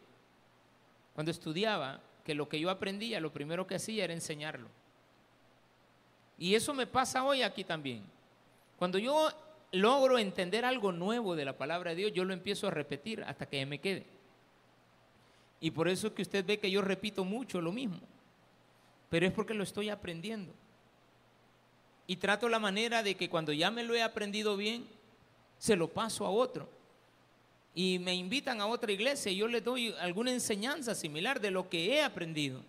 cuando 1.14 1.30
estudiaba, 1.30 2.00
que 2.24 2.34
lo 2.34 2.48
que 2.48 2.60
yo 2.60 2.70
aprendía, 2.70 3.20
lo 3.20 3.32
primero 3.32 3.66
que 3.66 3.76
hacía 3.76 4.04
era 4.04 4.12
enseñarlo. 4.12 4.68
Y 6.38 6.54
eso 6.54 6.72
me 6.72 6.86
pasa 6.86 7.24
hoy 7.24 7.42
aquí 7.42 7.64
también. 7.64 8.02
Cuando 8.78 8.98
yo 8.98 9.28
logro 9.72 10.18
entender 10.18 10.64
algo 10.64 10.90
nuevo 10.90 11.36
de 11.36 11.44
la 11.44 11.56
palabra 11.56 11.90
de 11.90 11.96
Dios, 11.96 12.12
yo 12.12 12.24
lo 12.24 12.32
empiezo 12.32 12.66
a 12.66 12.70
repetir 12.70 13.22
hasta 13.24 13.46
que 13.46 13.64
me 13.66 13.78
quede. 13.78 14.06
Y 15.60 15.70
por 15.70 15.88
eso 15.88 16.08
es 16.08 16.12
que 16.14 16.22
usted 16.22 16.44
ve 16.44 16.58
que 16.58 16.70
yo 16.70 16.80
repito 16.80 17.24
mucho 17.24 17.60
lo 17.60 17.72
mismo. 17.72 18.00
Pero 19.10 19.26
es 19.26 19.32
porque 19.32 19.52
lo 19.52 19.62
estoy 19.62 19.90
aprendiendo. 19.90 20.52
Y 22.06 22.16
trato 22.16 22.48
la 22.48 22.58
manera 22.58 23.02
de 23.02 23.14
que 23.14 23.28
cuando 23.28 23.52
ya 23.52 23.70
me 23.70 23.84
lo 23.84 23.94
he 23.94 24.02
aprendido 24.02 24.56
bien, 24.56 24.86
se 25.58 25.76
lo 25.76 25.88
paso 25.88 26.24
a 26.24 26.30
otro. 26.30 26.68
Y 27.74 27.98
me 27.98 28.14
invitan 28.14 28.60
a 28.60 28.66
otra 28.66 28.92
iglesia 28.92 29.30
y 29.30 29.36
yo 29.36 29.46
les 29.46 29.62
doy 29.62 29.94
alguna 30.00 30.32
enseñanza 30.32 30.94
similar 30.94 31.40
de 31.40 31.50
lo 31.50 31.68
que 31.68 31.94
he 31.94 32.02
aprendido. 32.02 32.62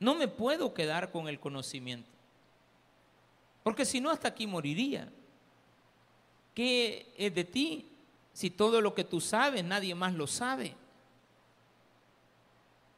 No 0.00 0.14
me 0.14 0.28
puedo 0.28 0.72
quedar 0.72 1.10
con 1.10 1.28
el 1.28 1.38
conocimiento. 1.38 2.08
Porque 3.62 3.84
si 3.84 4.00
no, 4.00 4.10
hasta 4.10 4.28
aquí 4.28 4.46
moriría. 4.46 5.10
¿Qué 6.54 7.12
es 7.16 7.34
de 7.34 7.44
ti 7.44 7.86
si 8.32 8.50
todo 8.50 8.80
lo 8.80 8.94
que 8.94 9.04
tú 9.04 9.20
sabes 9.20 9.64
nadie 9.64 9.94
más 9.94 10.14
lo 10.14 10.26
sabe? 10.26 10.74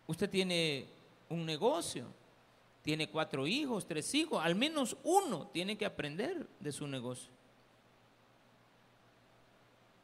Usted 0.06 0.30
tiene 0.30 0.86
un 1.28 1.44
negocio, 1.44 2.06
tiene 2.82 3.08
cuatro 3.08 3.46
hijos, 3.46 3.86
tres 3.86 4.14
hijos, 4.14 4.42
al 4.42 4.54
menos 4.54 4.96
uno 5.04 5.48
tiene 5.48 5.76
que 5.76 5.86
aprender 5.86 6.46
de 6.58 6.72
su 6.72 6.86
negocio. 6.86 7.30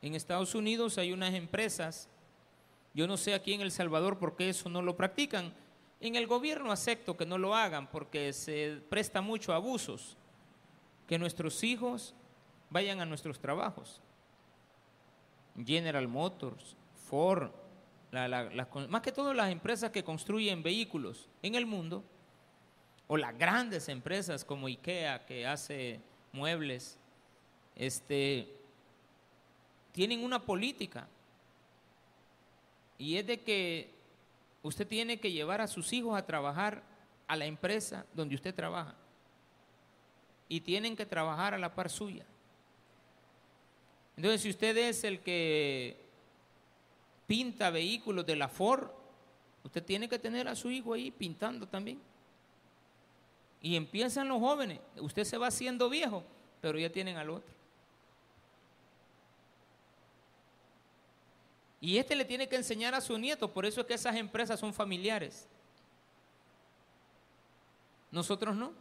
En 0.06 0.14
Estados 0.14 0.54
Unidos 0.54 0.98
hay 0.98 1.12
unas 1.12 1.34
empresas, 1.34 2.08
yo 2.94 3.08
no 3.08 3.16
sé 3.16 3.34
aquí 3.34 3.54
en 3.54 3.60
El 3.60 3.72
Salvador 3.72 4.20
por 4.20 4.36
qué 4.36 4.50
eso 4.50 4.68
no 4.68 4.80
lo 4.80 4.96
practican, 4.96 5.52
en 6.00 6.14
el 6.14 6.28
gobierno 6.28 6.70
acepto 6.70 7.16
que 7.16 7.26
no 7.26 7.38
lo 7.38 7.56
hagan 7.56 7.90
porque 7.90 8.32
se 8.32 8.80
presta 8.88 9.20
mucho 9.20 9.52
a 9.52 9.56
abusos, 9.56 10.16
que 11.08 11.18
nuestros 11.18 11.64
hijos 11.64 12.14
vayan 12.70 13.00
a 13.00 13.04
nuestros 13.04 13.40
trabajos. 13.40 14.00
General 15.64 16.06
Motors, 16.06 16.76
Ford, 17.08 17.50
más 18.88 19.02
que 19.02 19.10
todo 19.10 19.34
las 19.34 19.50
empresas 19.50 19.90
que 19.90 20.04
construyen 20.04 20.62
vehículos 20.62 21.28
en 21.42 21.56
el 21.56 21.66
mundo, 21.66 22.04
o 23.08 23.16
las 23.16 23.36
grandes 23.36 23.88
empresas 23.88 24.44
como 24.44 24.68
IKEA 24.68 25.26
que 25.26 25.48
hace 25.48 26.00
muebles, 26.30 26.96
este, 27.74 28.56
tienen 29.96 30.22
una 30.22 30.42
política 30.42 31.08
y 32.98 33.16
es 33.16 33.26
de 33.26 33.40
que 33.40 33.94
usted 34.62 34.86
tiene 34.86 35.18
que 35.18 35.32
llevar 35.32 35.62
a 35.62 35.66
sus 35.66 35.90
hijos 35.94 36.18
a 36.18 36.26
trabajar 36.26 36.82
a 37.26 37.34
la 37.34 37.46
empresa 37.46 38.04
donde 38.12 38.34
usted 38.34 38.54
trabaja 38.54 38.94
y 40.50 40.60
tienen 40.60 40.96
que 40.96 41.06
trabajar 41.06 41.54
a 41.54 41.58
la 41.58 41.74
par 41.74 41.88
suya. 41.88 42.26
Entonces, 44.18 44.42
si 44.42 44.50
usted 44.50 44.76
es 44.76 45.02
el 45.02 45.20
que 45.20 45.96
pinta 47.26 47.70
vehículos 47.70 48.26
de 48.26 48.36
la 48.36 48.48
Ford, 48.48 48.90
usted 49.64 49.82
tiene 49.82 50.10
que 50.10 50.18
tener 50.18 50.46
a 50.46 50.54
su 50.54 50.70
hijo 50.70 50.92
ahí 50.92 51.10
pintando 51.10 51.66
también. 51.66 51.98
Y 53.62 53.76
empiezan 53.76 54.28
los 54.28 54.40
jóvenes, 54.40 54.78
usted 55.00 55.24
se 55.24 55.38
va 55.38 55.46
haciendo 55.46 55.88
viejo, 55.88 56.22
pero 56.60 56.78
ya 56.78 56.92
tienen 56.92 57.16
al 57.16 57.30
otro. 57.30 57.55
Y 61.80 61.98
este 61.98 62.16
le 62.16 62.24
tiene 62.24 62.48
que 62.48 62.56
enseñar 62.56 62.94
a 62.94 63.00
su 63.00 63.16
nieto, 63.18 63.52
por 63.52 63.66
eso 63.66 63.80
es 63.82 63.86
que 63.86 63.94
esas 63.94 64.16
empresas 64.16 64.58
son 64.58 64.72
familiares. 64.72 65.46
Nosotros 68.10 68.56
no. 68.56 68.72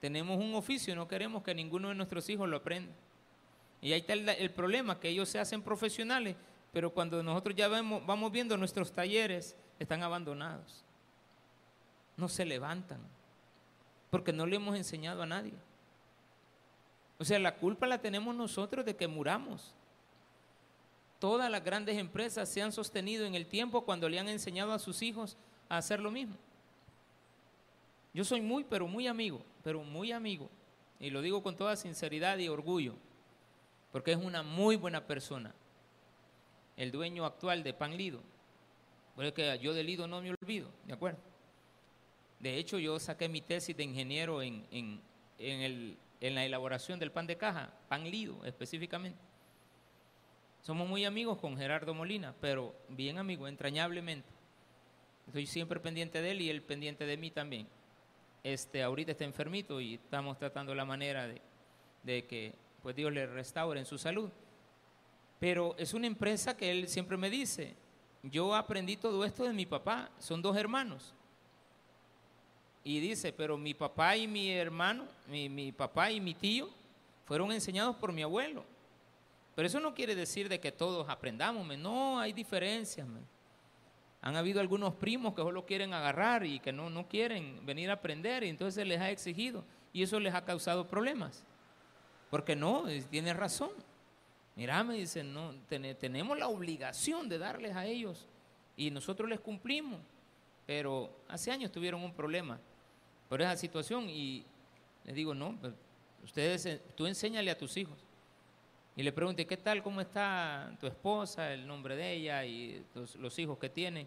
Tenemos 0.00 0.38
un 0.38 0.54
oficio, 0.54 0.94
no 0.94 1.08
queremos 1.08 1.42
que 1.42 1.54
ninguno 1.54 1.88
de 1.88 1.94
nuestros 1.94 2.28
hijos 2.28 2.48
lo 2.48 2.58
aprenda. 2.58 2.92
Y 3.80 3.92
ahí 3.92 4.00
está 4.00 4.12
el, 4.14 4.50
problema, 4.50 5.00
que 5.00 5.08
ellos 5.08 5.28
se 5.28 5.38
hacen 5.38 5.62
profesionales, 5.62 6.36
pero 6.72 6.90
cuando 6.92 7.22
nosotros 7.22 7.56
ya 7.56 7.68
vamos 7.68 8.32
viendo 8.32 8.56
nuestros 8.56 8.92
talleres, 8.92 9.56
están 9.78 10.02
abandonados. 10.02 10.84
No 12.16 12.28
se 12.28 12.44
levantan, 12.44 13.00
porque 14.10 14.32
no 14.32 14.46
le 14.46 14.56
hemos 14.56 14.76
enseñado 14.76 15.22
a 15.22 15.26
nadie. 15.26 15.54
O 17.18 17.24
sea, 17.24 17.38
la 17.38 17.56
culpa 17.56 17.86
la 17.86 17.98
tenemos 17.98 18.34
nosotros 18.34 18.84
de 18.84 18.96
que 18.96 19.08
muramos. 19.08 19.74
Todas 21.24 21.50
las 21.50 21.64
grandes 21.64 21.96
empresas 21.96 22.50
se 22.50 22.60
han 22.60 22.70
sostenido 22.70 23.24
en 23.24 23.34
el 23.34 23.46
tiempo 23.46 23.86
cuando 23.86 24.10
le 24.10 24.18
han 24.18 24.28
enseñado 24.28 24.72
a 24.72 24.78
sus 24.78 25.00
hijos 25.00 25.38
a 25.70 25.78
hacer 25.78 25.98
lo 26.00 26.10
mismo. 26.10 26.36
Yo 28.12 28.24
soy 28.24 28.42
muy, 28.42 28.62
pero 28.62 28.86
muy 28.86 29.06
amigo, 29.06 29.40
pero 29.62 29.82
muy 29.82 30.12
amigo, 30.12 30.50
y 31.00 31.08
lo 31.08 31.22
digo 31.22 31.42
con 31.42 31.56
toda 31.56 31.76
sinceridad 31.76 32.36
y 32.36 32.50
orgullo, 32.50 32.94
porque 33.90 34.12
es 34.12 34.18
una 34.18 34.42
muy 34.42 34.76
buena 34.76 35.06
persona 35.06 35.54
el 36.76 36.92
dueño 36.92 37.24
actual 37.24 37.62
de 37.62 37.72
Pan 37.72 37.96
Lido. 37.96 38.20
Porque 39.16 39.58
yo 39.62 39.72
de 39.72 39.82
Lido 39.82 40.06
no 40.06 40.20
me 40.20 40.30
olvido, 40.30 40.68
¿de 40.84 40.92
acuerdo? 40.92 41.20
De 42.38 42.58
hecho, 42.58 42.78
yo 42.78 43.00
saqué 43.00 43.30
mi 43.30 43.40
tesis 43.40 43.74
de 43.74 43.84
ingeniero 43.84 44.42
en, 44.42 44.66
en, 44.70 45.96
la 46.20 46.44
elaboración 46.44 46.98
del 46.98 47.12
pan 47.12 47.26
de 47.26 47.38
caja, 47.38 47.72
Pan 47.88 48.10
Lido 48.10 48.44
específicamente. 48.44 49.33
Somos 50.64 50.88
muy 50.88 51.04
amigos 51.04 51.36
con 51.36 51.58
Gerardo 51.58 51.92
Molina, 51.92 52.34
pero 52.40 52.74
bien 52.88 53.18
amigos, 53.18 53.50
entrañablemente. 53.50 54.30
Estoy 55.26 55.46
siempre 55.46 55.78
pendiente 55.78 56.22
de 56.22 56.30
él 56.30 56.40
y 56.40 56.48
él 56.48 56.62
pendiente 56.62 57.04
de 57.04 57.18
mí 57.18 57.30
también. 57.30 57.68
Este, 58.42 58.82
ahorita 58.82 59.12
está 59.12 59.24
enfermito 59.24 59.78
y 59.78 59.96
estamos 59.96 60.38
tratando 60.38 60.74
la 60.74 60.86
manera 60.86 61.28
de, 61.28 61.42
de 62.02 62.24
que 62.24 62.54
pues 62.82 62.96
Dios 62.96 63.12
le 63.12 63.26
restaure 63.26 63.78
en 63.78 63.84
su 63.84 63.98
salud. 63.98 64.30
Pero 65.38 65.74
es 65.76 65.92
una 65.92 66.06
empresa 66.06 66.56
que 66.56 66.70
él 66.70 66.88
siempre 66.88 67.18
me 67.18 67.28
dice, 67.28 67.74
yo 68.22 68.54
aprendí 68.54 68.96
todo 68.96 69.22
esto 69.26 69.44
de 69.44 69.52
mi 69.52 69.66
papá, 69.66 70.10
son 70.18 70.40
dos 70.40 70.56
hermanos. 70.56 71.12
Y 72.82 73.00
dice, 73.00 73.34
pero 73.34 73.58
mi 73.58 73.74
papá 73.74 74.16
y 74.16 74.26
mi 74.26 74.50
hermano, 74.50 75.04
mi, 75.28 75.72
papá 75.72 76.10
y 76.10 76.22
mi 76.22 76.32
tío 76.32 76.70
fueron 77.26 77.52
enseñados 77.52 77.96
por 77.96 78.14
mi 78.14 78.22
abuelo. 78.22 78.64
Pero 79.54 79.68
eso 79.68 79.80
no 79.80 79.94
quiere 79.94 80.14
decir 80.14 80.48
de 80.48 80.60
que 80.60 80.72
todos 80.72 81.08
aprendamos, 81.08 81.66
no, 81.78 82.18
hay 82.18 82.32
diferencias. 82.32 83.06
Han 84.20 84.36
habido 84.36 84.60
algunos 84.60 84.94
primos 84.94 85.34
que 85.34 85.42
solo 85.42 85.64
quieren 85.64 85.92
agarrar 85.92 86.44
y 86.44 86.58
que 86.58 86.72
no, 86.72 86.90
no 86.90 87.06
quieren 87.08 87.64
venir 87.64 87.90
a 87.90 87.94
aprender 87.94 88.42
y 88.42 88.48
entonces 88.48 88.74
se 88.74 88.84
les 88.84 89.00
ha 89.00 89.10
exigido 89.10 89.64
y 89.92 90.02
eso 90.02 90.18
les 90.18 90.34
ha 90.34 90.44
causado 90.44 90.88
problemas. 90.88 91.44
Porque 92.30 92.56
no, 92.56 92.84
tiene 93.10 93.32
razón. 93.32 93.70
Mira, 94.56 94.82
me 94.82 94.94
dicen, 94.94 95.32
no, 95.32 95.54
tenemos 95.68 96.38
la 96.38 96.48
obligación 96.48 97.28
de 97.28 97.38
darles 97.38 97.76
a 97.76 97.86
ellos 97.86 98.26
y 98.76 98.90
nosotros 98.90 99.28
les 99.28 99.40
cumplimos. 99.40 100.00
Pero 100.66 101.10
hace 101.28 101.50
años 101.50 101.70
tuvieron 101.70 102.02
un 102.02 102.12
problema 102.12 102.58
por 103.28 103.40
esa 103.40 103.56
situación 103.56 104.08
y 104.08 104.44
les 105.04 105.14
digo, 105.14 105.34
no, 105.34 105.56
pues, 105.60 105.74
ustedes, 106.24 106.66
eh, 106.66 106.80
tú 106.96 107.06
enséñale 107.06 107.50
a 107.50 107.58
tus 107.58 107.76
hijos. 107.76 108.03
Y 108.96 109.02
le 109.02 109.12
pregunté, 109.12 109.46
¿qué 109.46 109.56
tal? 109.56 109.82
¿Cómo 109.82 110.00
está 110.00 110.76
tu 110.78 110.86
esposa? 110.86 111.52
El 111.52 111.66
nombre 111.66 111.96
de 111.96 112.12
ella 112.12 112.44
y 112.44 112.84
los, 112.94 113.38
hijos 113.38 113.58
que 113.58 113.68
tiene. 113.68 114.06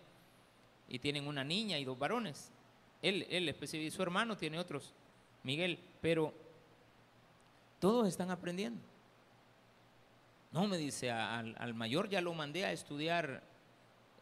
Y 0.88 1.00
tienen 1.00 1.28
una 1.28 1.44
niña 1.44 1.78
y 1.78 1.84
dos 1.84 2.00
varones. 2.00 2.54
Él, 3.02 3.28
él, 3.30 3.54
y 3.74 3.92
su 3.92 4.02
hermano 4.02 4.38
tiene 4.38 4.58
otros, 4.58 4.94
Miguel. 5.44 5.78
Pero 6.02 6.34
todos 7.80 8.08
están 8.08 8.32
aprendiendo. 8.32 8.82
No, 10.52 10.66
me 10.68 10.78
dice, 10.78 11.12
al, 11.12 11.74
mayor 11.74 12.08
ya 12.08 12.22
lo 12.22 12.34
mandé 12.34 12.66
a 12.66 12.72
estudiar 12.72 13.44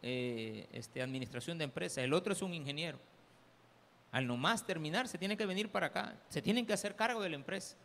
eh, 0.02 0.66
este, 0.72 1.00
administración 1.00 1.58
de 1.58 1.64
empresas, 1.64 1.98
el 1.98 2.12
otro 2.12 2.32
es 2.32 2.42
un 2.42 2.52
ingeniero. 2.52 2.98
Al 4.10 4.26
nomás 4.26 4.66
terminar, 4.66 5.06
se 5.06 5.18
tiene 5.18 5.36
que 5.36 5.46
venir 5.46 5.70
para 5.70 5.86
acá, 5.86 6.16
se 6.28 6.42
tienen 6.42 6.66
que 6.66 6.72
hacer 6.72 6.96
cargo 6.96 7.22
de 7.22 7.30
la 7.30 7.36
empresa. 7.36 7.76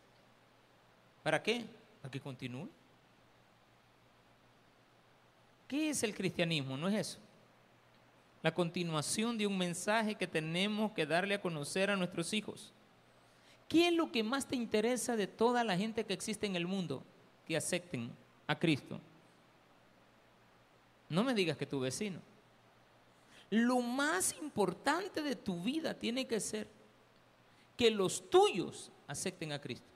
¿Para 1.22 1.44
qué? 1.44 1.66
Para 2.02 2.12
que 2.12 2.20
continúe. 2.20 2.68
¿Qué 5.68 5.89
es 5.89 6.04
el 6.04 6.14
cristianismo? 6.14 6.76
¿No 6.76 6.89
es 6.89 6.95
eso? 6.95 7.20
La 8.41 8.54
continuación 8.54 9.38
de 9.38 9.47
un 9.47 9.58
mensaje 9.58 10.16
que 10.16 10.28
tenemos 10.28 10.91
que 10.91 11.06
darle 11.06 11.36
a 11.36 11.41
conocer 11.41 11.89
a 11.89 11.95
nuestros 11.95 12.34
hijos. 12.34 12.74
¿Qué 13.68 13.88
es 13.88 13.93
lo 13.93 14.12
que 14.12 14.24
más 14.24 14.47
te 14.47 14.56
interesa 14.56 15.16
de 15.16 15.28
toda 15.28 15.64
la 15.64 15.78
gente 15.78 16.04
que 16.04 16.14
existe 16.14 16.45
en 16.45 16.56
el 16.56 16.68
mundo? 16.68 17.04
Que 17.45 17.56
acepten 17.56 18.12
a 18.47 18.58
Cristo. 18.58 18.99
No 21.08 21.24
me 21.24 21.34
digas 21.34 21.56
que 21.56 21.66
tu 21.66 21.80
vecino. 21.80 22.20
Lo 23.49 23.80
más 23.82 24.36
importante 24.41 25.22
de 25.22 25.36
tu 25.36 25.62
vida 25.62 25.93
tiene 25.93 26.26
que 26.26 26.39
ser 26.39 26.68
que 27.78 27.91
los 27.91 28.30
tuyos 28.30 28.91
acepten 29.08 29.52
a 29.52 29.60
Cristo. 29.60 29.91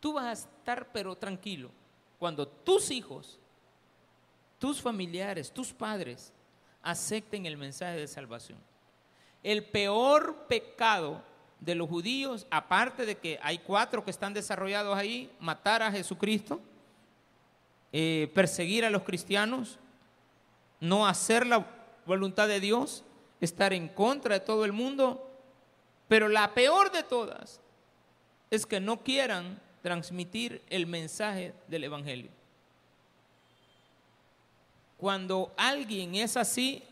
Tú 0.00 0.14
vas 0.14 0.26
a 0.26 0.32
estar 0.32 0.90
pero 0.92 1.14
tranquilo 1.14 1.70
cuando 2.18 2.48
tus 2.48 2.90
hijos, 2.90 3.38
tus 4.58 4.80
familiares, 4.80 5.52
tus 5.52 5.72
padres 5.72 6.32
acepten 6.82 7.46
el 7.46 7.56
mensaje 7.56 7.96
de 7.96 8.08
salvación. 8.08 8.58
El 9.42 9.64
peor 9.64 10.46
pecado 10.48 11.22
de 11.60 11.74
los 11.74 11.88
judíos, 11.88 12.46
aparte 12.50 13.04
de 13.04 13.16
que 13.16 13.38
hay 13.42 13.58
cuatro 13.58 14.04
que 14.04 14.10
están 14.10 14.34
desarrollados 14.34 14.96
ahí, 14.96 15.30
matar 15.40 15.82
a 15.82 15.92
Jesucristo, 15.92 16.60
eh, 17.92 18.30
perseguir 18.34 18.84
a 18.84 18.90
los 18.90 19.02
cristianos, 19.02 19.78
no 20.80 21.06
hacer 21.06 21.46
la 21.46 21.66
voluntad 22.06 22.48
de 22.48 22.60
Dios, 22.60 23.04
estar 23.40 23.72
en 23.72 23.88
contra 23.88 24.34
de 24.34 24.40
todo 24.40 24.64
el 24.64 24.72
mundo, 24.72 25.26
pero 26.08 26.28
la 26.28 26.54
peor 26.54 26.90
de 26.90 27.02
todas 27.02 27.60
es 28.50 28.66
que 28.66 28.80
no 28.80 29.02
quieran 29.02 29.60
transmitir 29.82 30.62
el 30.68 30.86
mensaje 30.86 31.54
del 31.68 31.84
Evangelio. 31.84 32.30
Cuando 34.96 35.52
alguien 35.56 36.14
es 36.14 36.36
así 36.36 36.82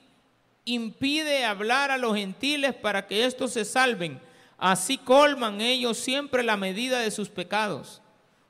impide 0.64 1.44
hablar 1.44 1.90
a 1.90 1.98
los 1.98 2.14
gentiles 2.16 2.74
para 2.74 3.06
que 3.06 3.24
estos 3.24 3.52
se 3.52 3.64
salven. 3.64 4.20
Así 4.58 4.98
colman 4.98 5.60
ellos 5.60 5.98
siempre 5.98 6.42
la 6.42 6.56
medida 6.56 7.00
de 7.00 7.10
sus 7.10 7.28
pecados, 7.28 8.02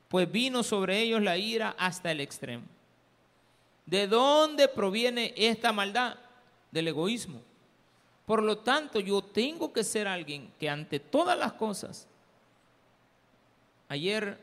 pues 0.07 0.29
vino 0.29 0.63
sobre 0.63 0.99
ellos 0.99 1.21
la 1.21 1.37
ira 1.37 1.75
hasta 1.77 2.11
el 2.11 2.19
extremo. 2.19 2.63
¿De 3.85 4.07
dónde 4.07 4.67
proviene 4.67 5.33
esta 5.37 5.71
maldad? 5.71 6.15
Del 6.71 6.87
egoísmo. 6.87 7.41
Por 8.25 8.43
lo 8.43 8.59
tanto, 8.59 8.99
yo 8.99 9.21
tengo 9.21 9.73
que 9.73 9.83
ser 9.83 10.07
alguien 10.07 10.51
que 10.59 10.69
ante 10.69 10.99
todas 10.99 11.37
las 11.37 11.53
cosas, 11.53 12.07
ayer, 13.89 14.39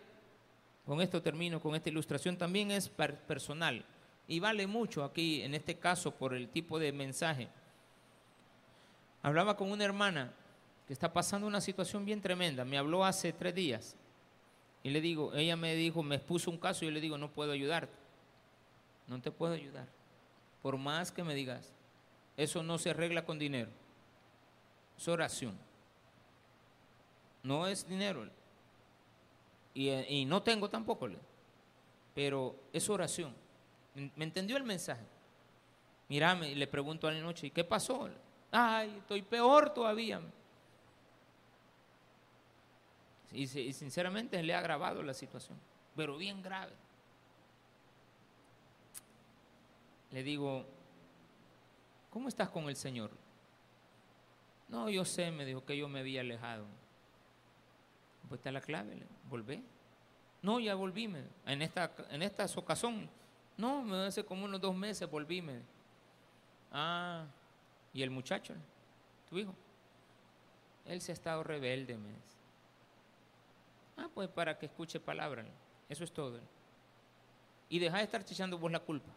con 0.85 1.01
esto 1.01 1.23
termino, 1.23 1.61
con 1.61 1.75
esta 1.75 1.89
ilustración, 1.89 2.37
también 2.37 2.71
es 2.71 2.91
personal 2.91 3.85
y 4.29 4.39
vale 4.41 4.67
mucho 4.67 5.03
aquí, 5.03 5.43
en 5.43 5.55
este 5.55 5.77
caso, 5.77 6.11
por 6.11 6.35
el 6.35 6.49
tipo 6.49 6.79
de 6.79 6.93
mensaje. 6.93 7.49
Hablaba 9.23 9.57
con 9.57 9.73
una 9.73 9.85
hermana 9.85 10.33
que 10.87 10.93
está 10.93 11.13
pasando 11.13 11.47
una 11.47 11.63
situación 11.63 12.05
bien 12.05 12.21
tremenda, 12.21 12.65
me 12.65 12.77
habló 12.77 13.05
hace 13.05 13.33
tres 13.33 13.55
días 13.55 13.97
y 14.83 14.91
le 14.91 15.01
digo, 15.01 15.35
ella 15.35 15.57
me 15.57 15.75
dijo, 15.75 16.03
me 16.03 16.17
expuso 16.17 16.51
un 16.51 16.59
caso 16.59 16.85
y 16.85 16.89
yo 16.89 16.93
le 16.93 17.01
digo, 17.01 17.17
no 17.17 17.31
puedo 17.31 17.53
ayudarte, 17.53 17.97
no 19.09 19.21
te 19.21 19.31
puedo 19.31 19.55
ayudar, 19.55 19.89
por 20.63 20.77
más 20.77 21.11
que 21.11 21.25
me 21.25 21.35
digas. 21.35 21.73
Eso 22.37 22.63
no 22.63 22.77
se 22.79 22.91
arregla 22.91 23.25
con 23.25 23.39
dinero. 23.39 23.71
Es 24.99 25.09
oración. 25.09 25.57
No 27.43 27.67
es 27.67 27.89
dinero. 27.89 28.29
Y, 29.77 30.25
no 30.25 30.43
tengo 30.43 30.71
tampoco. 30.71 31.07
Pero 32.15 32.57
es 32.73 32.89
oración. 32.89 33.35
¿Me 33.95 34.25
entendió 34.25 34.57
el 34.57 34.65
mensaje? 34.65 35.05
Mírame, 36.09 36.51
y 36.51 36.55
le 36.55 36.67
pregunto 36.67 37.07
a 37.07 37.13
la 37.13 37.21
noche, 37.21 37.49
¿y 37.49 37.51
qué 37.51 37.63
pasó? 37.63 38.09
Ay, 38.51 38.97
estoy 38.99 39.21
peor 39.21 39.75
todavía. 39.75 40.23
Y 43.33 43.47
sinceramente 43.47 44.43
le 44.43 44.55
ha 44.55 44.61
agravado 44.61 45.03
la 45.03 45.13
situación, 45.13 45.59
pero 45.95 46.17
bien 46.17 46.43
grave. 46.43 46.73
Le 50.13 50.23
digo, 50.23 50.65
¿cómo 52.09 52.29
estás 52.29 52.49
con 52.49 52.69
el 52.71 52.77
Señor? 52.77 53.11
No, 54.69 54.89
yo 54.89 55.05
sé, 55.05 55.31
me 55.31 55.45
dijo 55.45 55.67
que 55.67 55.77
yo 55.77 55.87
me 55.89 56.01
había 56.01 56.23
alejado. 56.23 56.65
Pues 58.29 58.41
está 58.41 58.51
la 58.51 58.61
clave, 58.61 59.03
volvé. 59.29 59.63
No, 60.43 60.61
ya 60.61 60.75
volví, 60.75 61.05
en 61.47 61.63
esta, 61.63 61.93
en 62.11 62.23
esta 62.23 62.47
ocasión. 62.57 63.09
No, 63.57 63.83
me 63.83 64.07
hace 64.07 64.25
como 64.25 64.45
unos 64.45 64.61
dos 64.61 64.75
meses 64.75 65.09
volví. 65.11 65.43
Ah, 66.71 67.25
y 67.93 68.03
el 68.03 68.11
muchacho, 68.11 68.55
tu 69.29 69.39
hijo, 69.39 69.55
él 70.85 71.01
se 71.01 71.13
ha 71.13 71.15
estado 71.15 71.43
rebelde, 71.43 71.97
me 71.97 72.11
Ah, 73.97 74.09
pues 74.13 74.29
para 74.29 74.59
que 74.59 74.67
escuche 74.67 75.01
palabras. 75.01 75.47
Eso 75.89 76.05
es 76.05 76.13
todo. 76.13 76.39
Y 77.69 77.79
deja 77.79 77.97
de 77.99 78.05
estar 78.05 78.21
echando 78.21 78.59
vos 78.59 78.71
la 78.71 78.81
culpa. 78.81 79.11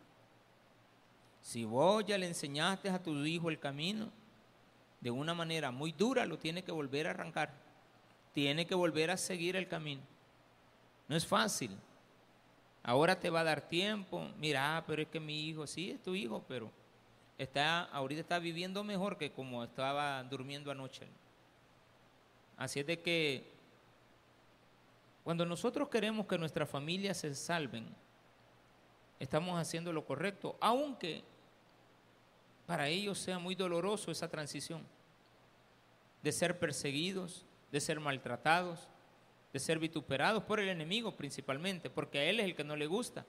Si 1.41 1.66
vos 1.66 2.05
ya 2.05 2.18
le 2.18 2.28
enseñaste 2.28 2.89
a 2.89 3.01
tu 3.01 3.14
hijo 3.26 3.49
el 3.49 3.60
camino, 3.60 4.10
de 5.01 5.12
una 5.12 5.34
manera 5.34 5.72
muy 5.72 5.91
dura 5.91 6.26
lo 6.26 6.38
tiene 6.38 6.64
que 6.64 6.72
volver 6.72 7.07
a 7.07 7.12
arrancar. 7.12 7.51
Tiene 8.34 8.65
que 8.65 8.75
volver 8.75 9.11
a 9.11 9.17
seguir 9.17 9.55
el 9.55 9.67
camino. 9.67 10.01
No 11.07 11.15
es 11.15 11.25
fácil. 11.25 11.75
Ahora 12.84 13.19
te 13.19 13.30
va 13.30 13.41
a 13.41 13.43
dar 13.43 13.67
tiempo. 13.67 14.27
Mira, 14.38 14.77
ah, 14.77 14.84
pero 14.86 15.01
es 15.01 15.07
que 15.07 15.19
mi 15.19 15.47
hijo, 15.47 15.67
sí, 15.67 15.91
es 15.91 16.01
tu 16.01 16.15
hijo, 16.15 16.43
pero 16.47 16.71
está, 17.38 17.84
ahorita 17.86 18.21
está 18.21 18.39
viviendo 18.39 18.84
mejor 18.84 19.17
que 19.17 19.32
como 19.32 19.63
estaba 19.63 20.23
durmiendo 20.23 20.71
anoche. 20.71 21.07
Así 22.57 22.80
es 22.80 22.86
de 22.86 22.99
que 22.99 23.51
cuando 25.23 25.45
nosotros 25.45 25.89
queremos 25.89 26.25
que 26.27 26.38
nuestras 26.38 26.69
familias 26.69 27.17
se 27.17 27.34
salven, 27.36 27.88
estamos 29.19 29.59
haciendo 29.59 29.93
lo 29.93 30.05
correcto, 30.05 30.57
aunque 30.59 31.23
para 32.65 32.88
ellos 32.88 33.17
sea 33.17 33.39
muy 33.39 33.55
doloroso 33.55 34.11
esa 34.11 34.27
transición 34.27 34.84
de 36.21 36.32
ser 36.32 36.59
perseguidos, 36.59 37.45
de 37.72 37.80
ser 37.80 37.99
maltratados, 37.99 38.89
de 39.53 39.59
ser 39.59 39.80
vituperados 39.80 40.43
por 40.43 40.59
el 40.59 40.70
enemigo 40.70 41.15
principalmente, 41.15 41.89
porque 41.89 42.20
a 42.20 42.24
él 42.26 42.39
es 42.39 42.45
el 42.45 42.55
que 42.55 42.63
no 42.63 42.76
le 42.76 42.88
gusta 42.88 43.26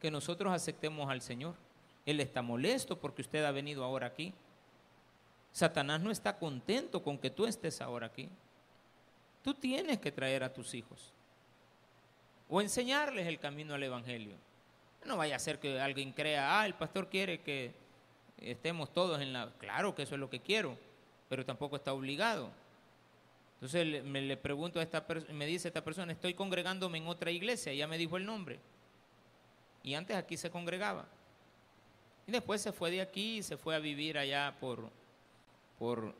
que 0.00 0.10
nosotros 0.10 0.52
aceptemos 0.52 1.08
al 1.10 1.20
Señor. 1.20 1.54
Él 2.06 2.20
está 2.20 2.42
molesto 2.42 2.98
porque 2.98 3.22
usted 3.22 3.44
ha 3.44 3.52
venido 3.52 3.84
ahora 3.84 4.06
aquí. 4.06 4.32
Satanás 5.52 6.00
no 6.00 6.10
está 6.10 6.38
contento 6.38 7.02
con 7.02 7.18
que 7.18 7.30
tú 7.30 7.46
estés 7.46 7.80
ahora 7.80 8.06
aquí. 8.06 8.28
Tú 9.42 9.54
tienes 9.54 9.98
que 9.98 10.12
traer 10.12 10.42
a 10.42 10.52
tus 10.52 10.74
hijos 10.74 11.12
o 12.48 12.60
enseñarles 12.60 13.26
el 13.26 13.38
camino 13.38 13.74
al 13.74 13.82
Evangelio. 13.82 14.36
No 15.04 15.16
vaya 15.16 15.36
a 15.36 15.38
ser 15.38 15.58
que 15.58 15.80
alguien 15.80 16.12
crea, 16.12 16.60
ah, 16.60 16.66
el 16.66 16.74
pastor 16.74 17.08
quiere 17.08 17.40
que 17.40 17.72
estemos 18.38 18.92
todos 18.92 19.20
en 19.20 19.32
la... 19.32 19.52
Claro 19.58 19.94
que 19.94 20.02
eso 20.02 20.14
es 20.14 20.20
lo 20.20 20.28
que 20.28 20.40
quiero, 20.40 20.76
pero 21.28 21.46
tampoco 21.46 21.76
está 21.76 21.92
obligado. 21.92 22.50
Entonces 23.60 24.02
me 24.04 24.22
le 24.22 24.38
pregunto 24.38 24.80
a 24.80 24.82
esta 24.82 25.04
me 25.34 25.44
dice 25.44 25.68
esta 25.68 25.84
persona, 25.84 26.12
estoy 26.12 26.32
congregándome 26.32 26.96
en 26.96 27.06
otra 27.06 27.30
iglesia, 27.30 27.74
ya 27.74 27.86
me 27.86 27.98
dijo 27.98 28.16
el 28.16 28.24
nombre. 28.24 28.58
Y 29.82 29.92
antes 29.92 30.16
aquí 30.16 30.38
se 30.38 30.50
congregaba. 30.50 31.06
Y 32.26 32.32
después 32.32 32.62
se 32.62 32.72
fue 32.72 32.90
de 32.90 33.02
aquí 33.02 33.38
y 33.38 33.42
se 33.42 33.58
fue 33.58 33.74
a 33.74 33.78
vivir 33.78 34.16
allá 34.16 34.56
por, 34.60 34.88
por, 35.78 36.14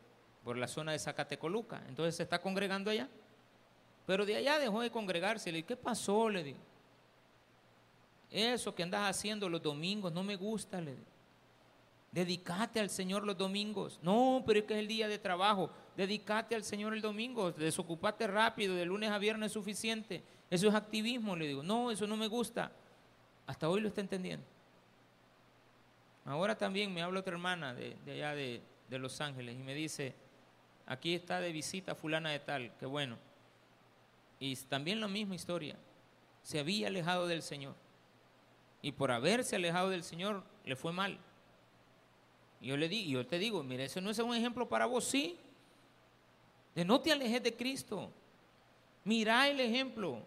por 0.44 0.58
la 0.58 0.68
zona 0.68 0.92
de 0.92 0.98
Zacatecoluca. 0.98 1.82
Entonces 1.88 2.16
se 2.16 2.24
está 2.24 2.40
congregando 2.40 2.90
allá. 2.90 3.08
Pero 4.06 4.26
de 4.26 4.36
allá 4.36 4.58
dejó 4.58 4.80
de 4.80 4.90
congregarse. 4.90 5.50
Le 5.50 5.58
dije, 5.58 5.68
¿qué 5.68 5.76
pasó? 5.76 6.28
Le 6.28 6.42
digo. 6.42 6.58
Eso 8.30 8.74
que 8.74 8.82
andas 8.82 9.08
haciendo 9.08 9.48
los 9.48 9.62
domingos 9.62 10.12
no 10.12 10.22
me 10.22 10.36
gusta. 10.36 10.80
Le 10.80 10.92
digo. 10.92 11.06
Dedicate 12.12 12.80
al 12.80 12.90
Señor 12.90 13.24
los 13.24 13.38
domingos. 13.38 14.00
No, 14.02 14.42
pero 14.44 14.60
es 14.60 14.64
que 14.64 14.74
es 14.74 14.80
el 14.80 14.88
día 14.88 15.06
de 15.06 15.18
trabajo. 15.18 15.70
Dedicate 15.96 16.54
al 16.54 16.64
Señor 16.64 16.94
el 16.94 17.00
domingo. 17.00 17.52
Desocupate 17.52 18.26
rápido. 18.26 18.74
De 18.74 18.84
lunes 18.84 19.10
a 19.10 19.18
viernes 19.18 19.48
es 19.48 19.52
suficiente. 19.52 20.22
Eso 20.48 20.68
es 20.68 20.74
activismo. 20.74 21.36
Le 21.36 21.46
digo, 21.46 21.62
no, 21.62 21.90
eso 21.90 22.06
no 22.06 22.16
me 22.16 22.26
gusta. 22.26 22.72
Hasta 23.46 23.68
hoy 23.68 23.80
lo 23.80 23.88
está 23.88 24.00
entendiendo. 24.00 24.44
Ahora 26.24 26.56
también 26.56 26.92
me 26.92 27.02
habla 27.02 27.20
otra 27.20 27.32
hermana 27.32 27.74
de, 27.74 27.96
allá 28.06 28.34
de, 28.34 28.60
de 28.88 28.98
Los 28.98 29.20
Ángeles 29.20 29.56
y 29.58 29.62
me 29.62 29.74
dice, 29.74 30.14
aquí 30.86 31.14
está 31.14 31.40
de 31.40 31.50
visita 31.50 31.94
fulana 31.94 32.30
de 32.30 32.40
tal. 32.40 32.72
Qué 32.78 32.86
bueno. 32.86 33.16
Y 34.38 34.54
también 34.56 35.00
la 35.00 35.08
misma 35.08 35.34
historia. 35.34 35.76
Se 36.42 36.58
había 36.58 36.88
alejado 36.88 37.26
del 37.26 37.42
Señor. 37.42 37.74
Y 38.82 38.92
por 38.92 39.10
haberse 39.10 39.56
alejado 39.56 39.90
del 39.90 40.02
Señor 40.02 40.42
le 40.64 40.76
fue 40.76 40.92
mal. 40.92 41.18
Yo 42.60 42.76
le 42.76 42.88
di, 42.88 43.08
yo 43.08 43.26
te 43.26 43.38
digo, 43.38 43.62
mira, 43.62 43.84
eso 43.84 44.00
no 44.00 44.10
es 44.10 44.18
un 44.18 44.34
ejemplo 44.34 44.68
para 44.68 44.86
vos, 44.86 45.04
sí. 45.04 45.38
De 46.74 46.84
no 46.84 47.00
te 47.00 47.12
alejes 47.12 47.42
de 47.42 47.56
Cristo. 47.56 48.10
Mira 49.04 49.48
el 49.48 49.60
ejemplo. 49.60 50.18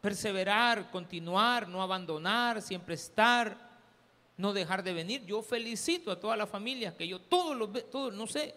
Perseverar, 0.00 0.90
continuar, 0.90 1.68
no 1.68 1.82
abandonar, 1.82 2.62
siempre 2.62 2.94
estar, 2.94 3.56
no 4.36 4.52
dejar 4.52 4.82
de 4.82 4.94
venir. 4.94 5.26
Yo 5.26 5.42
felicito 5.42 6.10
a 6.10 6.18
todas 6.18 6.38
las 6.38 6.48
familias 6.48 6.94
que 6.94 7.06
yo 7.06 7.20
todos 7.20 7.56
los 7.56 7.90
todos, 7.90 8.14
no 8.14 8.26
sé. 8.26 8.54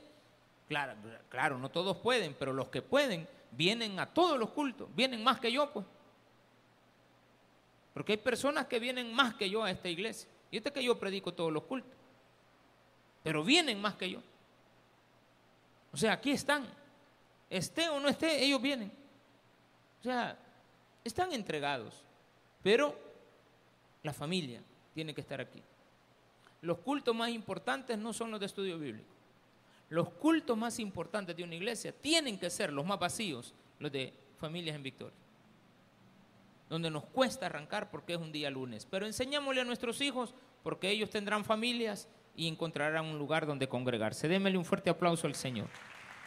Claro, 0.68 0.94
claro, 1.30 1.58
no 1.58 1.70
todos 1.70 1.98
pueden, 1.98 2.34
pero 2.40 2.54
los 2.54 2.70
que 2.70 2.82
pueden 2.82 3.28
vienen 3.52 4.00
a 4.00 4.06
todos 4.06 4.40
los 4.40 4.50
cultos, 4.52 4.88
vienen 4.96 5.24
más 5.24 5.40
que 5.40 5.52
yo, 5.52 5.70
pues. 5.72 5.86
Porque 7.94 8.14
hay 8.14 8.18
personas 8.18 8.66
que 8.66 8.80
vienen 8.80 9.14
más 9.14 9.36
que 9.36 9.50
yo 9.50 9.64
a 9.64 9.70
esta 9.70 9.88
iglesia. 9.88 10.28
Y 10.50 10.58
este 10.58 10.72
que 10.72 10.84
yo 10.84 10.98
predico 10.98 11.34
todos 11.34 11.52
los 11.52 11.64
cultos. 11.64 11.92
Pero 13.22 13.44
vienen 13.44 13.80
más 13.80 13.96
que 13.96 14.10
yo. 14.10 14.20
O 15.92 15.98
sea, 15.98 16.14
aquí 16.14 16.32
están. 16.32 16.68
Esté 17.54 17.88
o 17.88 18.00
no 18.00 18.10
esté, 18.10 18.44
ellos 18.44 18.60
vienen. 18.60 18.92
O 20.00 20.04
sea, 20.04 20.36
están 21.04 21.32
entregados. 21.34 22.04
Pero 22.64 22.98
la 24.02 24.12
familia 24.12 24.60
tiene 24.96 25.14
que 25.14 25.22
estar 25.22 25.40
aquí. 25.40 25.62
Los 26.62 26.80
cultos 26.80 27.16
más 27.16 27.30
importantes 27.30 27.96
no 27.96 28.12
son 28.12 28.32
los 28.32 28.40
de 28.40 28.48
estudio 28.48 28.80
bíblico. 28.80 29.08
Los 29.90 30.10
cultos 30.10 30.58
más 30.58 30.80
importantes 30.80 31.38
de 31.38 31.44
una 31.44 31.54
iglesia 31.54 31.92
tienen 31.92 32.40
que 32.40 32.50
ser 32.50 32.74
los 32.74 32.88
más 32.88 32.98
vacíos, 32.98 33.54
los 33.78 33.92
de 33.92 34.12
familias 34.38 34.76
en 34.76 34.82
victoria. 34.82 35.18
Donde 36.70 36.90
nos 36.90 37.04
cuesta 37.06 37.46
arrancar 37.46 37.92
porque 37.92 38.14
es 38.14 38.20
un 38.20 38.32
día 38.32 38.50
lunes. 38.50 38.88
Pero 38.90 39.06
enseñémosle 39.06 39.62
a 39.62 39.66
nuestros 39.66 40.02
hijos 40.02 40.34
porque 40.64 40.90
ellos 40.90 41.12
tendrán 41.12 41.46
familias 41.46 42.08
y 42.36 42.48
encontrarán 42.48 43.06
un 43.06 43.20
lugar 43.20 43.46
donde 43.46 43.70
congregarse. 43.70 44.28
Démele 44.28 44.58
un 44.58 44.66
fuerte 44.66 44.90
aplauso 44.90 45.28
al 45.28 45.36
Señor. 45.36 45.68